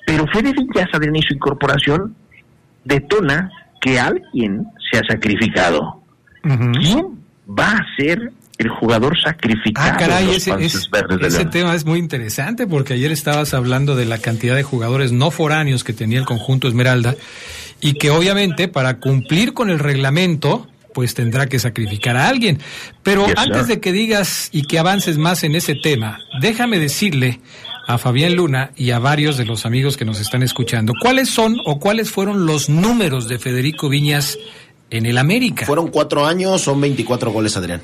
Pero 0.06 0.26
Fede 0.28 0.54
Villas, 0.54 0.88
Adrián, 0.94 1.16
y 1.16 1.22
su 1.24 1.34
incorporación 1.34 2.16
detona 2.86 3.52
que 3.82 4.00
alguien 4.00 4.66
se 4.90 5.00
ha 5.00 5.04
sacrificado. 5.04 6.02
¿Quién 6.42 7.20
va 7.48 7.72
a 7.74 7.86
ser 7.98 8.32
el 8.58 8.70
jugador 8.70 9.18
sacrificado 9.20 9.92
Ah, 9.94 9.98
caray, 9.98 10.26
los 10.28 10.36
ese, 10.38 10.52
Panzas 10.52 10.76
es- 10.76 10.90
Verdes 10.90 11.20
de 11.20 11.28
ese 11.28 11.46
tema 11.46 11.74
es 11.76 11.86
muy 11.86 12.00
interesante 12.00 12.68
porque 12.68 12.94
ayer 12.94 13.12
estabas 13.12 13.54
hablando 13.54 13.96
de 13.96 14.06
la 14.06 14.18
cantidad 14.20 14.56
de 14.56 14.64
jugadores 14.64 15.12
no 15.12 15.32
foráneos 15.32 15.84
que 15.84 15.94
tenía 15.94 16.20
el 16.20 16.26
conjunto 16.26 16.68
Esmeralda 16.68 17.16
y 17.82 17.94
que 17.94 18.12
obviamente 18.12 18.68
para 18.68 19.00
cumplir 19.00 19.54
con 19.54 19.70
el 19.70 19.80
reglamento 19.80 20.68
pues 20.94 21.14
tendrá 21.14 21.48
que 21.48 21.58
sacrificar 21.58 22.18
a 22.18 22.28
alguien. 22.28 22.60
Pero 23.02 23.26
Yes, 23.26 23.36
antes 23.38 23.58
sir. 23.60 23.68
de 23.68 23.80
que 23.80 23.92
digas 23.94 24.50
y 24.52 24.64
que 24.64 24.78
avances 24.78 25.18
más 25.18 25.44
en 25.44 25.56
ese 25.56 25.74
tema, 25.76 26.20
déjame 26.42 26.80
decirle 26.80 27.40
a 27.88 27.98
Fabián 27.98 28.36
Luna 28.36 28.72
y 28.76 28.92
a 28.92 29.00
varios 29.00 29.38
de 29.38 29.46
los 29.46 29.66
amigos 29.66 29.96
que 29.98 30.04
nos 30.06 30.20
están 30.20 30.44
escuchando, 30.44 30.94
¿cuáles 31.02 31.30
son 31.30 31.56
o 31.66 31.80
cuáles 31.80 32.12
fueron 32.12 32.46
los 32.46 32.70
números 32.70 33.28
de 33.30 33.40
Federico 33.40 33.88
Viñas 33.90 34.38
en 34.90 35.06
el 35.06 35.18
América? 35.18 35.66
Fueron 35.66 35.88
cuatro 35.88 36.26
años, 36.26 36.62
son 36.62 36.80
24 36.82 37.32
goles, 37.32 37.56
Adrián. 37.56 37.82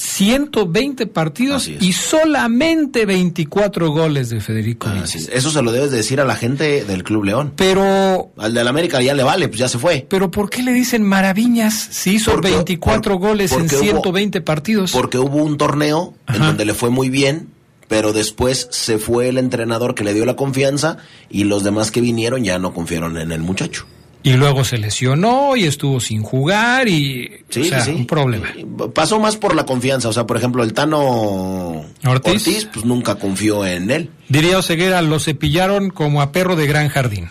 120 0.00 1.06
partidos 1.08 1.68
y 1.68 1.92
solamente 1.92 3.04
24 3.04 3.90
goles 3.90 4.30
de 4.30 4.40
Federico 4.40 4.88
Viñas. 4.88 5.14
Es. 5.14 5.28
Eso 5.30 5.50
se 5.50 5.60
lo 5.60 5.72
debes 5.72 5.90
de 5.90 5.98
decir 5.98 6.20
a 6.20 6.24
la 6.24 6.36
gente 6.36 6.84
del 6.86 7.04
Club 7.04 7.24
León. 7.24 7.52
Pero. 7.54 8.30
Al 8.38 8.54
del 8.54 8.66
América 8.66 9.02
ya 9.02 9.12
le 9.12 9.22
vale, 9.22 9.48
pues 9.48 9.58
ya 9.60 9.68
se 9.68 9.78
fue. 9.78 10.06
Pero 10.08 10.30
¿por 10.30 10.48
qué 10.48 10.62
le 10.62 10.72
dicen 10.72 11.02
maravillas 11.02 11.74
si 11.90 12.14
hizo 12.14 12.32
Porque- 12.32 12.50
24 12.50 13.18
por- 13.18 13.28
goles 13.28 13.52
en 13.52 13.58
porque 13.58 13.76
hubo- 13.76 13.82
120 13.82 14.40
partidos? 14.40 14.92
Porque 14.92 15.18
hubo 15.18 15.36
un 15.44 15.58
torneo 15.58 16.14
en 16.28 16.38
donde 16.40 16.64
le 16.64 16.72
fue 16.72 16.88
muy 16.88 17.10
bien, 17.10 17.48
pero 17.86 18.14
después 18.14 18.68
se 18.70 18.96
fue 18.98 19.28
el 19.28 19.36
entrenador 19.36 19.94
que 19.94 20.04
le 20.04 20.14
dio 20.14 20.24
la 20.24 20.34
confianza 20.36 20.96
y 21.28 21.44
los 21.44 21.62
demás 21.62 21.90
que 21.90 22.00
vinieron 22.00 22.42
ya 22.42 22.58
no 22.58 22.72
confiaron 22.72 23.18
en 23.18 23.32
el 23.32 23.42
muchacho. 23.42 23.84
Y 24.22 24.34
luego 24.34 24.64
se 24.64 24.76
lesionó 24.76 25.56
y 25.56 25.64
estuvo 25.64 25.98
sin 26.00 26.22
jugar 26.22 26.88
y. 26.88 27.42
Sí, 27.48 27.62
o 27.62 27.64
sea, 27.64 27.80
sí, 27.80 27.90
un 27.92 28.06
problema. 28.06 28.48
Pasó 28.94 29.18
más 29.18 29.36
por 29.36 29.54
la 29.54 29.64
confianza, 29.64 30.08
o 30.08 30.12
sea, 30.12 30.26
por 30.26 30.36
ejemplo, 30.36 30.62
el 30.62 30.74
Tano 30.74 31.84
Ortiz. 32.04 32.68
pues 32.72 32.84
nunca 32.84 33.14
confió 33.14 33.64
en 33.64 33.90
él. 33.90 34.10
Diría 34.28 34.58
Oseguera, 34.58 35.00
lo 35.02 35.18
cepillaron 35.20 35.90
como 35.90 36.20
a 36.20 36.32
perro 36.32 36.54
de 36.56 36.66
gran 36.66 36.88
jardín. 36.88 37.30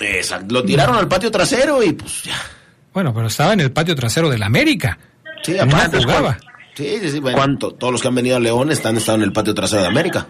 Exacto. 0.00 0.52
Lo 0.54 0.64
tiraron 0.64 0.96
al 0.96 1.06
patio 1.06 1.30
trasero 1.30 1.82
y 1.82 1.92
pues 1.92 2.24
ya. 2.24 2.34
Bueno, 2.92 3.14
pero 3.14 3.28
estaba 3.28 3.52
en 3.52 3.60
el 3.60 3.70
patio 3.72 3.94
trasero 3.94 4.28
del 4.28 4.42
América. 4.42 4.98
Sí, 5.44 5.52
no 5.52 5.62
aparte, 5.62 5.98
jugaba. 6.02 6.38
Sí, 6.76 6.96
sí, 7.00 7.10
sí. 7.10 7.20
bueno, 7.20 7.56
to- 7.58 7.72
todos 7.74 7.92
los 7.92 8.02
que 8.02 8.08
han 8.08 8.14
venido 8.16 8.36
a 8.36 8.40
León 8.40 8.72
están 8.72 8.96
estado 8.96 9.18
en 9.18 9.22
el 9.24 9.32
patio 9.32 9.54
trasero 9.54 9.82
de 9.82 9.88
América. 9.88 10.26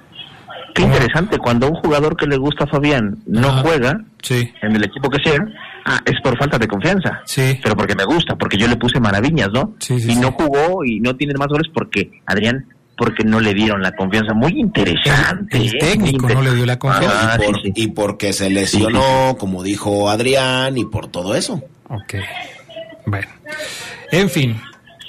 Qué 0.75 0.83
interesante, 0.83 1.39
cuando 1.39 1.69
un 1.69 1.75
jugador 1.77 2.17
que 2.17 2.27
le 2.27 2.37
gusta 2.37 2.65
a 2.65 2.67
Fabián 2.67 3.17
no 3.27 3.63
juega 3.63 4.01
en 4.29 4.75
el 4.77 4.85
equipo 4.85 5.09
que 5.09 5.23
sea, 5.23 5.39
ah, 5.87 6.01
es 6.05 6.21
por 6.21 6.37
falta 6.37 6.59
de 6.59 6.67
confianza. 6.67 7.21
Sí. 7.25 7.59
Pero 7.63 7.77
porque 7.77 7.95
me 7.95 8.05
gusta, 8.05 8.35
porque 8.37 8.57
yo 8.57 8.67
le 8.67 8.77
puse 8.77 8.99
maravillas, 8.99 9.51
¿no? 9.53 9.77
y 9.89 10.17
no 10.17 10.33
jugó 10.33 10.85
y 10.85 10.99
no 11.01 11.15
tiene 11.17 11.35
más 11.35 11.47
goles 11.49 11.69
porque, 11.73 12.11
Adrián, 12.27 12.67
porque 12.97 13.23
no 13.25 13.39
le 13.41 13.55
dieron 13.55 13.83
la 13.83 13.93
confianza. 13.93 14.35
Muy 14.35 14.53
interesante. 14.59 15.57
El 15.57 15.69
¿eh? 15.69 15.79
técnico 15.79 16.29
no 16.29 16.43
le 16.43 16.55
dio 16.55 16.67
la 16.67 16.79
confianza. 16.79 17.35
Ah, 17.35 17.39
y, 17.41 17.47
por- 17.47 17.57
sí, 17.63 17.73
sí. 17.75 17.83
y 17.83 17.87
porque 17.89 18.33
se 18.33 18.51
lesionó, 18.51 19.37
como 19.39 19.63
dijo 19.63 20.11
Adrián, 20.11 20.77
y 20.77 20.85
por 20.87 21.07
todo 21.09 21.35
eso. 21.37 21.63
Ok. 21.89 22.15
Bueno. 23.07 23.29
En 24.11 24.29
fin. 24.31 24.61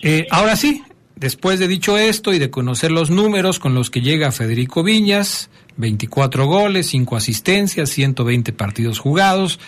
Eh, 0.04 0.28
ahora 0.30 0.56
sí, 0.56 0.84
después 1.16 1.60
de 1.60 1.68
dicho 1.68 1.98
esto 1.98 2.34
y 2.34 2.40
de 2.40 2.50
conocer 2.50 2.92
los 2.92 3.10
números 3.10 3.60
con 3.60 3.74
los 3.74 3.90
que 3.90 4.02
llega 4.02 4.32
Federico 4.32 4.84
Viñas, 4.84 5.50
24 5.78 6.46
goles, 6.48 6.88
5 6.88 7.16
asistencias, 7.16 7.90
120 7.90 8.54
partidos 8.54 9.00
jugados, 9.00 9.60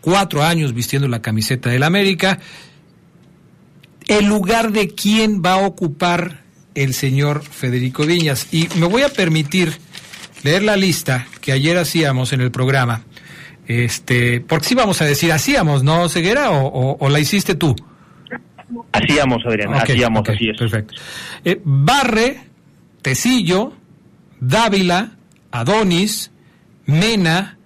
4 0.00 0.42
años 0.44 0.74
vistiendo 0.74 1.08
la 1.08 1.22
camiseta 1.22 1.70
del 1.70 1.82
América, 1.84 2.38
el 4.08 4.26
lugar 4.26 4.72
de 4.72 4.88
quién 4.88 5.42
va 5.44 5.52
a 5.54 5.66
ocupar 5.66 6.42
el 6.74 6.94
señor 6.94 7.42
Federico 7.44 8.04
Viñas. 8.04 8.48
Y 8.52 8.68
me 8.76 8.86
voy 8.86 9.02
a 9.02 9.08
permitir 9.08 9.72
leer 10.42 10.62
la 10.64 10.76
lista 10.76 11.26
que 11.40 11.52
ayer 11.52 11.78
hacíamos 11.78 12.32
en 12.32 12.40
el 12.40 12.50
programa. 12.50 13.04
Este, 13.68 14.40
porque 14.40 14.68
sí 14.68 14.74
vamos 14.74 15.00
a 15.00 15.04
decir 15.04 15.30
hacíamos, 15.32 15.84
¿no, 15.84 16.08
Ceguera? 16.08 16.50
¿O, 16.50 16.66
o- 16.66 16.96
o 16.98 17.08
la 17.08 17.20
hiciste 17.20 17.54
tú? 17.54 17.76
Hacíamos, 18.92 19.44
Adrián, 19.46 19.74
hacíamos, 19.74 20.28
así 20.28 20.48
es. 20.48 20.58
Perfecto. 20.58 20.94
Eh, 21.44 21.60
Barre, 21.64 22.40
Tecillo, 23.02 23.72
Dávila, 24.40 25.12
Adonis, 25.50 26.30
Mena, 26.86 27.58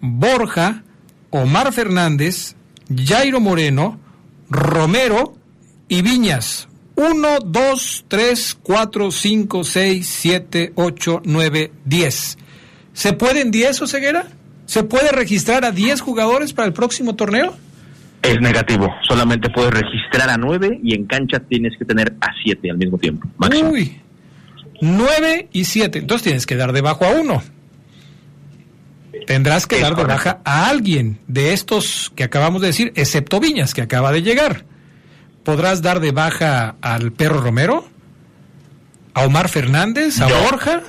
Borja, 0.00 0.82
Omar 1.30 1.72
Fernández, 1.72 2.56
Jairo 2.94 3.40
Moreno, 3.40 3.98
Romero 4.50 5.34
y 5.88 6.02
Viñas. 6.02 6.68
1, 6.96 7.38
2, 7.44 8.04
3, 8.06 8.58
4, 8.62 9.10
5, 9.10 9.64
6, 9.64 10.06
7, 10.06 10.72
8, 10.76 11.22
9, 11.24 11.72
10. 11.84 12.38
¿Se 12.92 13.12
pueden 13.12 13.50
10 13.50 13.82
o 13.82 13.86
ceguera? 13.86 14.28
¿Se 14.66 14.84
puede 14.84 15.10
registrar 15.10 15.64
a 15.64 15.72
10 15.72 16.00
jugadores 16.00 16.52
para 16.52 16.66
el 16.66 16.72
próximo 16.72 17.16
torneo? 17.16 17.56
Es 18.24 18.40
negativo. 18.40 18.90
Solamente 19.06 19.50
puedes 19.50 19.70
registrar 19.70 20.30
a 20.30 20.36
nueve 20.36 20.80
y 20.82 20.94
en 20.94 21.06
cancha 21.06 21.40
tienes 21.40 21.76
que 21.78 21.84
tener 21.84 22.14
a 22.20 22.28
siete 22.42 22.70
al 22.70 22.78
mismo 22.78 22.98
tiempo. 22.98 23.28
Máximo. 23.36 23.70
Uy, 23.70 24.00
9 24.80 25.48
y 25.52 25.64
7. 25.64 26.00
Entonces 26.00 26.24
tienes 26.24 26.46
que 26.46 26.56
dar 26.56 26.72
de 26.72 26.80
bajo 26.80 27.04
a 27.04 27.10
uno. 27.10 27.42
Tendrás 29.26 29.66
que 29.66 29.76
Es 29.76 29.82
dar 29.82 29.96
de 29.96 30.04
baja 30.04 30.40
a 30.44 30.68
alguien 30.68 31.18
de 31.28 31.52
estos 31.52 32.12
que 32.14 32.24
acabamos 32.24 32.60
de 32.60 32.68
decir, 32.68 32.92
excepto 32.96 33.40
Viñas, 33.40 33.72
que 33.72 33.82
acaba 33.82 34.12
de 34.12 34.22
llegar. 34.22 34.64
¿Podrás 35.44 35.82
dar 35.82 36.00
de 36.00 36.12
baja 36.12 36.76
al 36.80 37.12
perro 37.12 37.40
Romero? 37.40 37.86
¿A 39.14 39.24
Omar 39.24 39.48
Fernández? 39.48 40.20
¿A. 40.20 40.26
Borja? 40.26 40.82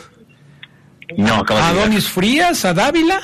No, 1.18 1.44
¿A. 1.48 1.74
Donis 1.74 2.10
Frías? 2.10 2.65
¿A 2.65 2.74
Dávila? 2.74 3.22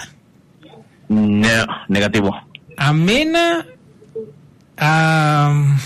No, 1.10 1.66
negativo. 1.90 2.36
¿A 2.78 2.94
Mena? 2.94 3.66
¿A, 4.82 5.78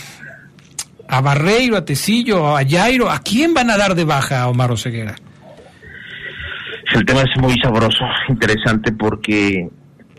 a 1.08 1.22
Barreiro? 1.22 1.76
¿A 1.78 1.84
Tecillo? 1.86 2.56
¿A 2.58 2.66
Jairo? 2.66 3.12
¿A 3.12 3.20
quién 3.20 3.54
van 3.54 3.70
a 3.70 3.78
dar 3.78 3.94
de 3.94 4.06
baja 4.06 4.42
a 4.42 4.48
Omar 4.48 4.72
Oseguera? 4.72 5.16
El 6.94 7.06
tema 7.06 7.22
es 7.22 7.42
muy 7.42 7.54
sabroso, 7.62 8.06
interesante 8.30 8.92
porque 8.94 9.68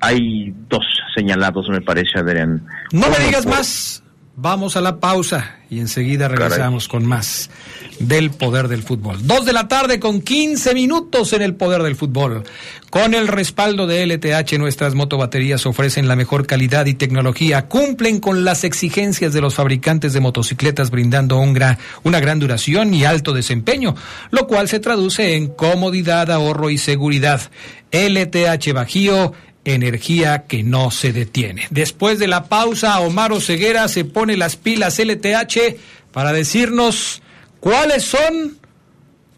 hay 0.01 0.53
dos 0.69 0.85
señalados, 1.17 1.69
me 1.71 1.81
parece, 1.81 2.19
Adrián. 2.19 2.67
No 2.93 3.09
me 3.09 3.19
digas 3.25 3.45
por- 3.47 3.55
más. 3.57 4.03
Vamos 4.39 4.77
a 4.77 4.83
la 4.83 5.01
pausa 5.01 5.57
y 5.71 5.81
enseguida 5.81 6.29
regresamos 6.29 6.89
con 6.89 7.07
más 7.07 7.51
del 7.99 8.31
poder 8.31 8.69
del 8.69 8.83
fútbol. 8.83 9.27
Dos 9.27 9.45
de 9.45 9.53
la 9.53 9.69
tarde 9.69 10.01
con 10.01 10.21
15 10.21 10.75
minutos 10.75 11.33
en 11.33 11.43
el 11.43 11.55
poder 11.55 11.83
del 11.83 11.97
fútbol. 11.97 12.45
Con 12.91 13.15
el 13.15 13.29
respaldo 13.29 13.87
de 13.87 14.07
LTH, 14.07 14.59
nuestras 14.59 14.95
motobaterías 14.95 15.67
ofrecen 15.67 16.09
la 16.09 16.17
mejor 16.17 16.47
calidad 16.47 16.87
y 16.87 16.95
tecnología, 16.95 17.69
cumplen 17.69 18.21
con 18.21 18.45
las 18.45 18.65
exigencias 18.65 19.33
de 19.33 19.41
los 19.41 19.55
fabricantes 19.55 20.13
de 20.13 20.21
motocicletas, 20.21 20.91
brindando 20.91 21.39
una 21.39 22.21
gran 22.21 22.39
duración 22.39 22.95
y 22.95 23.05
alto 23.05 23.33
desempeño, 23.33 23.95
lo 24.31 24.47
cual 24.47 24.69
se 24.69 24.81
traduce 24.81 25.37
en 25.37 25.49
comodidad, 25.49 26.31
ahorro 26.31 26.71
y 26.71 26.79
seguridad. 26.79 27.41
LTH 27.91 28.73
Bajío 28.73 29.33
energía 29.65 30.45
que 30.47 30.63
no 30.63 30.91
se 30.91 31.13
detiene. 31.13 31.67
Después 31.71 32.19
de 32.19 32.29
la 32.29 32.45
pausa, 32.45 33.01
Omar 33.01 33.33
Oseguera 33.33 33.89
se 33.89 34.05
pone 34.05 34.37
las 34.37 34.57
pilas 34.57 34.99
LTH 34.99 35.77
para 36.13 36.33
decirnos 36.33 37.21
cuáles 37.61 38.05
son, 38.05 38.59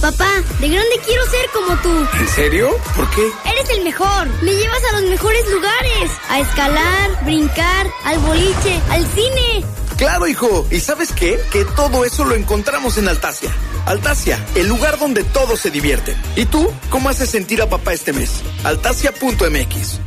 Papá, 0.00 0.30
de 0.60 0.68
grande 0.68 1.00
quiero 1.04 1.24
ser 1.26 1.50
como 1.52 1.76
tú. 1.82 2.18
¿En 2.18 2.28
serio? 2.28 2.70
¿Por 2.94 3.10
qué? 3.10 3.28
Eres 3.50 3.68
el 3.70 3.82
mejor. 3.84 4.28
Me 4.42 4.52
llevas 4.52 4.80
a 4.92 5.00
los 5.00 5.10
mejores 5.10 5.42
lugares. 5.50 6.10
A 6.28 6.38
escalar, 6.38 7.24
brincar, 7.24 7.86
al 8.04 8.18
boliche, 8.20 8.80
al 8.90 9.04
cine. 9.08 9.64
Claro, 9.96 10.28
hijo. 10.28 10.66
¿Y 10.70 10.78
sabes 10.78 11.10
qué? 11.10 11.40
Que 11.50 11.64
todo 11.64 12.04
eso 12.04 12.24
lo 12.24 12.36
encontramos 12.36 12.96
en 12.98 13.08
Altasia. 13.08 13.50
Altasia, 13.86 14.38
el 14.54 14.68
lugar 14.68 15.00
donde 15.00 15.24
todos 15.24 15.58
se 15.58 15.70
divierten. 15.72 16.16
¿Y 16.36 16.44
tú? 16.46 16.72
¿Cómo 16.90 17.08
haces 17.08 17.30
sentir 17.30 17.60
a 17.60 17.68
papá 17.68 17.92
este 17.92 18.12
mes? 18.12 18.30
Altasia.mx. 18.62 19.98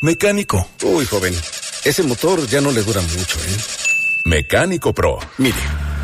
Mecánico. 0.00 0.68
Uy, 0.84 1.06
joven. 1.06 1.34
Ese 1.84 2.04
motor 2.04 2.46
ya 2.46 2.60
no 2.60 2.70
le 2.70 2.82
dura 2.84 3.00
mucho, 3.00 3.38
¿eh? 3.40 3.56
Mecánico 4.26 4.92
Pro. 4.92 5.18
Mire, 5.38 5.56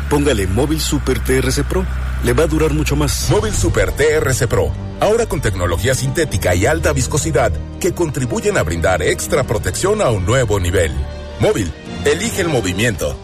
póngale 0.09 0.47
Móvil 0.47 0.81
Super 0.81 1.23
TRC 1.23 1.63
Pro. 1.63 1.85
Le 2.23 2.31
va 2.31 2.43
a 2.43 2.47
durar 2.47 2.73
mucho 2.73 2.95
más. 2.95 3.29
Móvil 3.29 3.53
Super 3.53 3.91
TRC 3.91 4.47
Pro. 4.47 4.71
Ahora 5.01 5.25
con 5.25 5.41
tecnología 5.41 5.93
sintética 5.93 6.55
y 6.55 6.65
alta 6.65 6.93
viscosidad 6.93 7.51
que 7.81 7.93
contribuyen 7.93 8.57
a 8.57 8.63
brindar 8.63 9.01
extra 9.01 9.43
protección 9.43 10.01
a 10.01 10.09
un 10.09 10.25
nuevo 10.25 10.59
nivel. 10.59 10.93
Móvil, 11.41 11.71
elige 12.05 12.41
el 12.41 12.47
movimiento. 12.47 13.17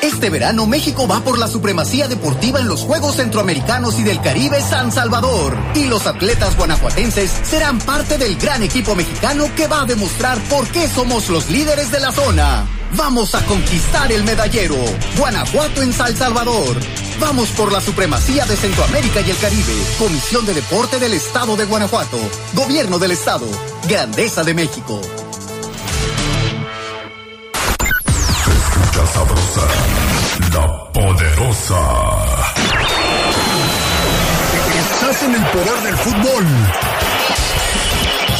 Este 0.00 0.30
verano 0.30 0.66
México 0.66 1.06
va 1.06 1.20
por 1.20 1.38
la 1.38 1.48
supremacía 1.48 2.08
deportiva 2.08 2.60
en 2.60 2.68
los 2.68 2.82
Juegos 2.82 3.16
Centroamericanos 3.16 3.98
y 3.98 4.04
del 4.04 4.20
Caribe 4.22 4.62
San 4.62 4.90
Salvador. 4.90 5.54
Y 5.74 5.84
los 5.86 6.06
atletas 6.06 6.56
guanajuatenses 6.56 7.30
serán 7.42 7.78
parte 7.80 8.16
del 8.16 8.36
gran 8.38 8.62
equipo 8.62 8.94
mexicano 8.94 9.46
que 9.56 9.66
va 9.66 9.82
a 9.82 9.86
demostrar 9.86 10.38
por 10.48 10.66
qué 10.68 10.88
somos 10.88 11.28
los 11.28 11.50
líderes 11.50 11.90
de 11.90 12.00
la 12.00 12.12
zona. 12.12 12.77
Vamos 12.92 13.34
a 13.34 13.44
conquistar 13.44 14.10
el 14.12 14.24
medallero. 14.24 14.76
Guanajuato 15.16 15.82
en 15.82 15.92
San 15.92 16.16
Salvador. 16.16 16.76
Vamos 17.20 17.48
por 17.50 17.72
la 17.72 17.80
supremacía 17.80 18.46
de 18.46 18.56
Centroamérica 18.56 19.20
y 19.20 19.30
el 19.30 19.36
Caribe. 19.38 19.74
Comisión 19.98 20.46
de 20.46 20.54
Deporte 20.54 20.98
del 20.98 21.14
Estado 21.14 21.56
de 21.56 21.64
Guanajuato. 21.64 22.18
Gobierno 22.54 22.98
del 22.98 23.10
Estado. 23.10 23.46
Grandeza 23.88 24.42
de 24.44 24.54
México. 24.54 25.00
Escucha 28.46 29.06
sabrosa, 29.12 29.66
la 30.52 30.92
poderosa. 30.92 31.80
Estás 34.78 35.22
en 35.24 35.34
el 35.34 35.46
poder 35.46 35.82
del 35.82 35.96
fútbol. 35.96 36.46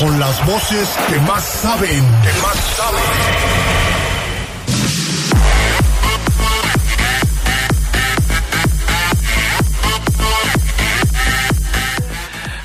Con 0.00 0.20
las 0.20 0.46
voces 0.46 0.88
que 1.08 1.18
más 1.20 1.44
saben. 1.44 2.04
Que 2.22 2.32
más 2.40 2.56
saben. 2.76 4.07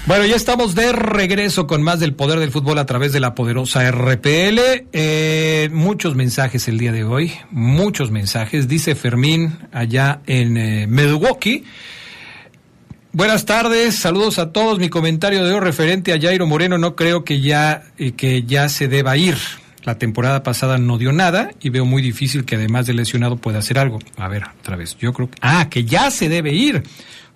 Bueno, 0.05 0.25
ya 0.25 0.35
estamos 0.35 0.75
de 0.75 0.91
regreso 0.91 1.65
con 1.65 1.81
más 1.81 2.01
del 2.01 2.13
poder 2.13 2.37
del 2.37 2.51
fútbol 2.51 2.77
a 2.77 2.85
través 2.85 3.13
de 3.13 3.21
la 3.21 3.35
poderosa 3.35 3.89
RPL. 3.89 4.59
Eh, 4.91 5.69
muchos 5.71 6.13
mensajes 6.15 6.67
el 6.67 6.77
día 6.77 6.91
de 6.91 7.05
hoy, 7.05 7.31
muchos 7.51 8.11
mensajes. 8.11 8.67
Dice 8.67 8.95
Fermín 8.95 9.59
allá 9.71 10.19
en 10.27 10.57
eh. 10.57 10.87
Buenas 13.13 13.45
tardes, 13.45 13.95
saludos 13.95 14.39
a 14.39 14.51
todos. 14.51 14.77
Mi 14.77 14.89
comentario 14.89 15.45
de 15.45 15.53
hoy 15.53 15.61
referente 15.61 16.11
a 16.11 16.19
Jairo 16.19 16.47
Moreno 16.47 16.77
no 16.77 16.97
creo 16.97 17.23
que 17.23 17.39
ya 17.39 17.83
eh, 17.97 18.11
que 18.11 18.43
ya 18.43 18.67
se 18.67 18.89
deba 18.89 19.15
ir. 19.15 19.37
La 19.85 19.97
temporada 19.97 20.43
pasada 20.43 20.77
no 20.77 20.97
dio 20.97 21.13
nada 21.13 21.51
y 21.61 21.69
veo 21.69 21.85
muy 21.85 22.01
difícil 22.01 22.43
que 22.43 22.55
además 22.55 22.87
de 22.87 22.93
lesionado 22.93 23.37
pueda 23.37 23.59
hacer 23.59 23.79
algo. 23.79 23.99
A 24.17 24.27
ver, 24.27 24.43
otra 24.59 24.75
vez. 24.75 24.97
Yo 24.97 25.13
creo 25.13 25.29
que 25.29 25.37
ah, 25.41 25.69
que 25.69 25.85
ya 25.85 26.11
se 26.11 26.27
debe 26.27 26.51
ir. 26.51 26.83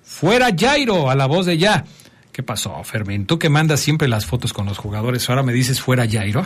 Fuera 0.03 0.49
Jairo 0.53 1.09
a 1.09 1.15
la 1.15 1.27
voz 1.27 1.45
de 1.45 1.57
ya. 1.57 1.85
¿Qué 2.37 2.43
pasó, 2.43 2.83
Fermín? 2.83 3.25
Tú 3.25 3.39
que 3.39 3.49
mandas 3.49 3.79
siempre 3.79 4.07
las 4.07 4.27
fotos 4.27 4.53
con 4.53 4.67
los 4.67 4.77
jugadores, 4.77 5.27
ahora 5.27 5.41
me 5.41 5.53
dices 5.53 5.81
fuera 5.81 6.07
Jairo. 6.07 6.45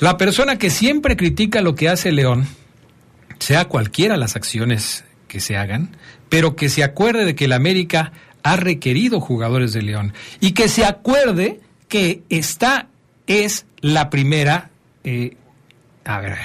La 0.00 0.16
persona 0.16 0.58
que 0.58 0.70
siempre 0.70 1.16
critica 1.16 1.62
lo 1.62 1.76
que 1.76 1.88
hace 1.88 2.10
León, 2.10 2.48
sea 3.38 3.66
cualquiera 3.66 4.16
las 4.16 4.34
acciones 4.34 5.04
que 5.28 5.38
se 5.38 5.56
hagan, 5.56 5.96
pero 6.28 6.56
que 6.56 6.68
se 6.68 6.82
acuerde 6.82 7.24
de 7.24 7.36
que 7.36 7.44
el 7.44 7.52
América 7.52 8.10
ha 8.42 8.56
requerido 8.56 9.20
jugadores 9.20 9.72
de 9.72 9.82
León 9.82 10.14
y 10.40 10.50
que 10.50 10.68
se 10.68 10.84
acuerde 10.84 11.60
que 11.86 12.24
esta 12.28 12.88
es 13.28 13.66
la 13.82 14.10
primera 14.10 14.70
eh, 15.04 15.36
a 16.04 16.18
ver, 16.18 16.38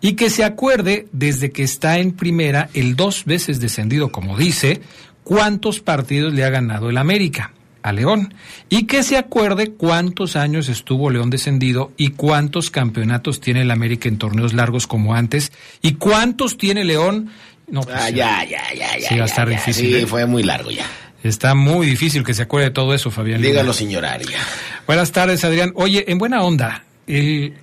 y 0.00 0.12
que 0.12 0.30
se 0.30 0.44
acuerde 0.44 1.08
desde 1.10 1.50
que 1.50 1.64
está 1.64 1.98
en 1.98 2.12
primera 2.12 2.70
el 2.72 2.94
dos 2.94 3.24
veces 3.24 3.58
descendido 3.58 4.12
como 4.12 4.38
dice 4.38 4.80
cuántos 5.24 5.80
partidos 5.80 6.32
le 6.34 6.44
ha 6.44 6.50
ganado 6.50 6.88
el 6.88 6.98
América 6.98 7.52
a 7.82 7.92
León 7.92 8.34
y 8.68 8.86
que 8.86 9.02
se 9.02 9.16
acuerde 9.16 9.70
cuántos 9.70 10.36
años 10.36 10.68
estuvo 10.68 11.10
León 11.10 11.30
descendido 11.30 11.92
y 11.96 12.10
cuántos 12.10 12.70
campeonatos 12.70 13.40
tiene 13.40 13.62
el 13.62 13.70
América 13.70 14.08
en 14.08 14.18
torneos 14.18 14.52
largos 14.54 14.86
como 14.86 15.14
antes 15.14 15.52
y 15.82 15.92
cuántos 15.94 16.58
tiene 16.58 16.84
León 16.84 17.30
no 17.70 17.82
pues, 17.82 17.96
Ah, 17.98 18.10
ya, 18.10 18.44
ya, 18.44 18.62
ya, 18.74 18.98
ya. 18.98 19.08
Sí, 19.08 19.16
va 19.16 19.24
a 19.24 19.26
estar 19.26 19.48
ya. 19.48 19.56
difícil, 19.56 19.86
Sí, 19.86 19.94
¿eh? 19.96 20.06
fue 20.06 20.24
muy 20.26 20.42
largo 20.42 20.70
ya. 20.70 20.86
Está 21.22 21.54
muy 21.54 21.86
difícil 21.86 22.22
que 22.24 22.32
se 22.32 22.42
acuerde 22.42 22.66
de 22.68 22.72
todo 22.72 22.94
eso, 22.94 23.10
Fabián. 23.10 23.42
Dígalo, 23.42 23.72
señora 23.72 24.16
ya. 24.18 24.38
Buenas 24.86 25.10
tardes, 25.12 25.44
Adrián. 25.44 25.72
Oye, 25.74 26.04
en 26.10 26.16
buena 26.18 26.42
onda, 26.42 26.84
el, 27.08 27.54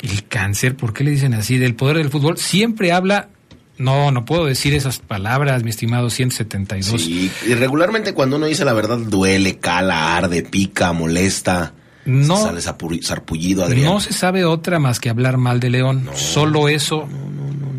el 0.00 0.24
cáncer, 0.28 0.76
¿por 0.76 0.92
qué 0.94 1.04
le 1.04 1.10
dicen 1.10 1.34
así? 1.34 1.58
Del 1.58 1.74
poder 1.74 1.96
del 1.98 2.08
fútbol, 2.08 2.38
siempre 2.38 2.92
habla. 2.92 3.28
No, 3.80 4.10
no 4.12 4.24
puedo 4.24 4.44
decir 4.46 4.74
esas 4.74 4.98
palabras, 4.98 5.62
mi 5.64 5.70
estimado 5.70 6.10
172. 6.10 7.00
Sí, 7.02 7.30
y 7.46 7.54
regularmente 7.54 8.14
cuando 8.14 8.36
uno 8.36 8.46
dice 8.46 8.64
la 8.64 8.72
verdad 8.74 8.98
duele, 8.98 9.58
cala, 9.58 10.16
arde, 10.16 10.42
pica, 10.42 10.92
molesta. 10.92 11.72
No. 12.04 12.36
Sale 12.42 12.60
sarpu- 12.60 13.02
sarpullido, 13.02 13.64
Adrián. 13.64 13.86
No 13.86 14.00
se 14.00 14.12
sabe 14.12 14.44
otra 14.44 14.78
más 14.78 15.00
que 15.00 15.10
hablar 15.10 15.36
mal 15.36 15.60
de 15.60 15.70
León. 15.70 16.08
Solo 16.14 16.68
eso 16.68 17.08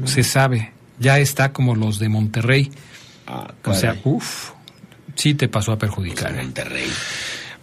se 0.06 0.24
sabe. 0.24 0.74
Ya 1.00 1.18
está 1.20 1.52
como 1.54 1.76
los 1.76 1.98
de 2.00 2.10
Monterrey. 2.10 2.72
o 3.66 3.74
sea, 3.74 3.96
uff, 4.04 4.52
sí 5.16 5.34
te 5.34 5.48
pasó 5.48 5.72
a 5.72 5.78
perjudicar. 5.78 6.34
¿eh? 6.34 6.44
Monterrey. 6.44 6.88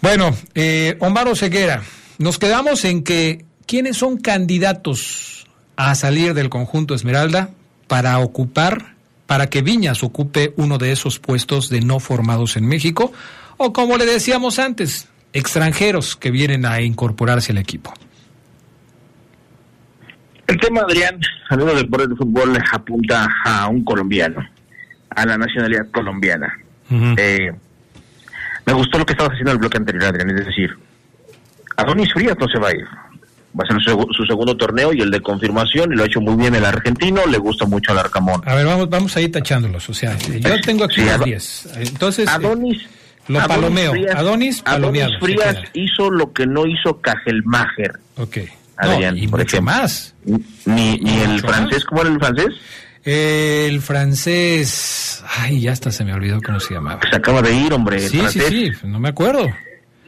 Bueno, 0.01 0.35
eh, 0.55 0.97
Omar 1.01 1.29
Ceguera, 1.37 1.83
nos 2.19 2.39
quedamos 2.39 2.85
en 2.85 3.03
que 3.03 3.45
quiénes 3.67 3.97
son 3.97 4.17
candidatos 4.19 5.47
a 5.77 5.95
salir 5.95 6.35
del 6.35 6.49
conjunto 6.51 6.95
Esmeralda 6.95 7.51
para 7.89 8.19
ocupar, 8.19 8.95
para 9.27 9.49
que 9.49 9.63
Viñas 9.63 10.05
ocupe 10.05 10.53
uno 10.57 10.79
de 10.79 10.93
esos 10.93 11.19
puestos 11.19 11.69
de 11.69 11.81
no 11.81 11.99
formados 11.99 12.57
en 12.57 12.67
México, 12.67 13.13
o 13.57 13.73
como 13.73 13.97
le 13.97 14.07
decíamos 14.07 14.59
antes, 14.59 15.09
extranjeros 15.33 16.17
que 16.17 16.31
vienen 16.31 16.65
a 16.65 16.81
incorporarse 16.81 17.53
al 17.53 17.59
equipo. 17.59 17.93
El 20.47 20.57
tema, 20.59 20.81
Adrián, 20.81 21.21
hablando 21.51 21.75
del 21.75 21.89
poder 21.89 22.09
del 22.09 22.17
fútbol, 22.17 22.59
apunta 22.73 23.29
a 23.45 23.69
un 23.69 23.85
colombiano, 23.85 24.43
a 25.11 25.27
la 25.27 25.37
nacionalidad 25.37 25.91
colombiana. 25.91 26.57
Eh, 26.91 27.53
me 28.65 28.73
gustó 28.73 28.99
lo 28.99 29.05
que 29.05 29.13
estabas 29.13 29.33
haciendo 29.33 29.51
en 29.51 29.57
el 29.57 29.61
bloque 29.61 29.77
anterior, 29.77 30.05
Adrián, 30.05 30.31
es 30.31 30.47
decir, 30.47 30.71
Adonis 31.77 32.13
Frías 32.13 32.37
no 32.39 32.49
se 32.49 32.59
va 32.59 32.69
a 32.69 32.73
ir. 32.73 32.87
Va 33.59 33.65
a 33.65 33.67
ser 33.73 33.81
su, 33.83 34.07
su 34.13 34.25
segundo 34.27 34.57
torneo 34.57 34.93
y 34.93 35.01
el 35.01 35.11
de 35.11 35.21
confirmación, 35.21 35.93
y 35.93 35.97
lo 35.97 36.03
ha 36.03 36.07
hecho 36.07 36.21
muy 36.21 36.37
bien 36.37 36.55
el 36.55 36.65
argentino, 36.65 37.25
le 37.27 37.39
gusta 37.39 37.65
mucho 37.67 37.93
al 37.93 37.99
Arcamón. 37.99 38.43
A 38.47 38.55
ver, 38.55 38.67
vamos, 38.67 38.91
vamos 38.91 39.17
a 39.17 39.21
ir 39.21 39.33
tachándolos. 39.33 39.89
O 39.89 39.95
sea, 39.95 40.17
yo 40.19 40.61
tengo 40.61 40.85
aquí 40.85 40.97
Sí, 40.97 41.05
las 41.07 41.15
Ado- 41.17 41.25
10. 41.25 41.69
Entonces, 41.77 42.29
eh, 42.29 42.31
Adonis, 42.33 42.83
lo 43.29 43.39
Adonis 43.41 43.57
palomeo. 43.57 43.93
Frías- 43.93 44.15
Adonis, 44.17 44.63
palomeado. 44.63 45.13
Adonis 45.17 45.37
Frías 45.41 45.57
hizo 45.73 46.11
lo 46.11 46.33
que 46.33 46.47
no 46.47 46.67
hizo 46.67 47.01
Cajelmacher. 47.01 47.93
Ok. 48.17 48.37
Adrián, 48.77 49.17
No, 49.17 49.23
y 49.23 49.27
por 49.29 49.41
mucho 49.41 49.57
ejemplo. 49.57 49.75
más. 49.75 50.15
Ni, 50.67 50.99
ni 50.99 51.19
el 51.21 51.41
francés, 51.41 51.79
más. 51.79 51.85
¿cómo 51.87 52.01
era 52.03 52.11
el 52.11 52.19
francés? 52.21 52.55
El 53.05 53.81
francés. 53.81 55.25
Ay, 55.39 55.61
ya 55.63 55.73
hasta 55.73 55.91
se 55.91 56.05
me 56.05 56.13
olvidó 56.13 56.41
cómo 56.45 56.61
se 56.61 56.75
llamaba. 56.75 57.01
Se 57.11 57.17
acaba 57.17 57.43
de 57.43 57.55
ir, 57.55 57.73
hombre. 57.73 57.99
Sí, 58.09 58.21
sí, 58.31 58.41
sí, 58.49 58.71
no 58.85 59.01
me 59.01 59.09
acuerdo. 59.09 59.51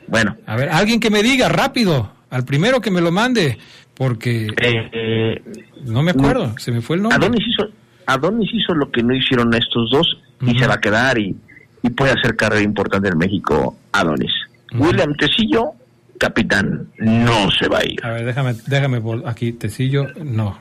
Bueno. 0.06 0.36
A 0.46 0.56
ver, 0.56 0.68
alguien 0.70 1.00
que 1.00 1.10
me 1.10 1.22
diga 1.22 1.48
rápido, 1.48 2.12
al 2.30 2.44
primero 2.44 2.80
que 2.80 2.90
me 2.90 3.00
lo 3.00 3.10
mande, 3.10 3.58
porque 3.94 4.48
Eh, 4.62 5.42
no 5.84 6.02
me 6.02 6.12
acuerdo, 6.12 6.54
se 6.58 6.72
me 6.72 6.80
fue 6.80 6.96
el 6.96 7.02
nombre. 7.02 7.16
Adonis 7.18 7.46
hizo, 7.46 7.68
Adonis 8.06 8.50
hizo 8.52 8.74
lo 8.74 8.90
que 8.90 9.02
no 9.02 9.14
hicieron 9.14 9.52
estos 9.54 9.90
dos 9.90 10.16
y 10.42 10.58
se 10.58 10.66
va 10.66 10.74
a 10.74 10.80
quedar 10.80 11.18
y, 11.18 11.36
y 11.82 11.90
puede 11.90 12.12
hacer 12.12 12.36
carrera 12.36 12.62
importante 12.62 13.08
en 13.08 13.18
México, 13.18 13.76
Adonis. 13.92 14.32
William 14.72 15.14
Tecillo, 15.16 15.72
capitán, 16.18 16.88
no 16.98 17.50
se 17.50 17.68
va 17.68 17.78
a 17.78 17.84
ir. 17.84 17.98
A 18.04 18.10
ver, 18.10 18.24
déjame, 18.24 18.54
déjame 18.66 19.02
aquí, 19.26 19.52
Tecillo, 19.52 20.06
no. 20.24 20.58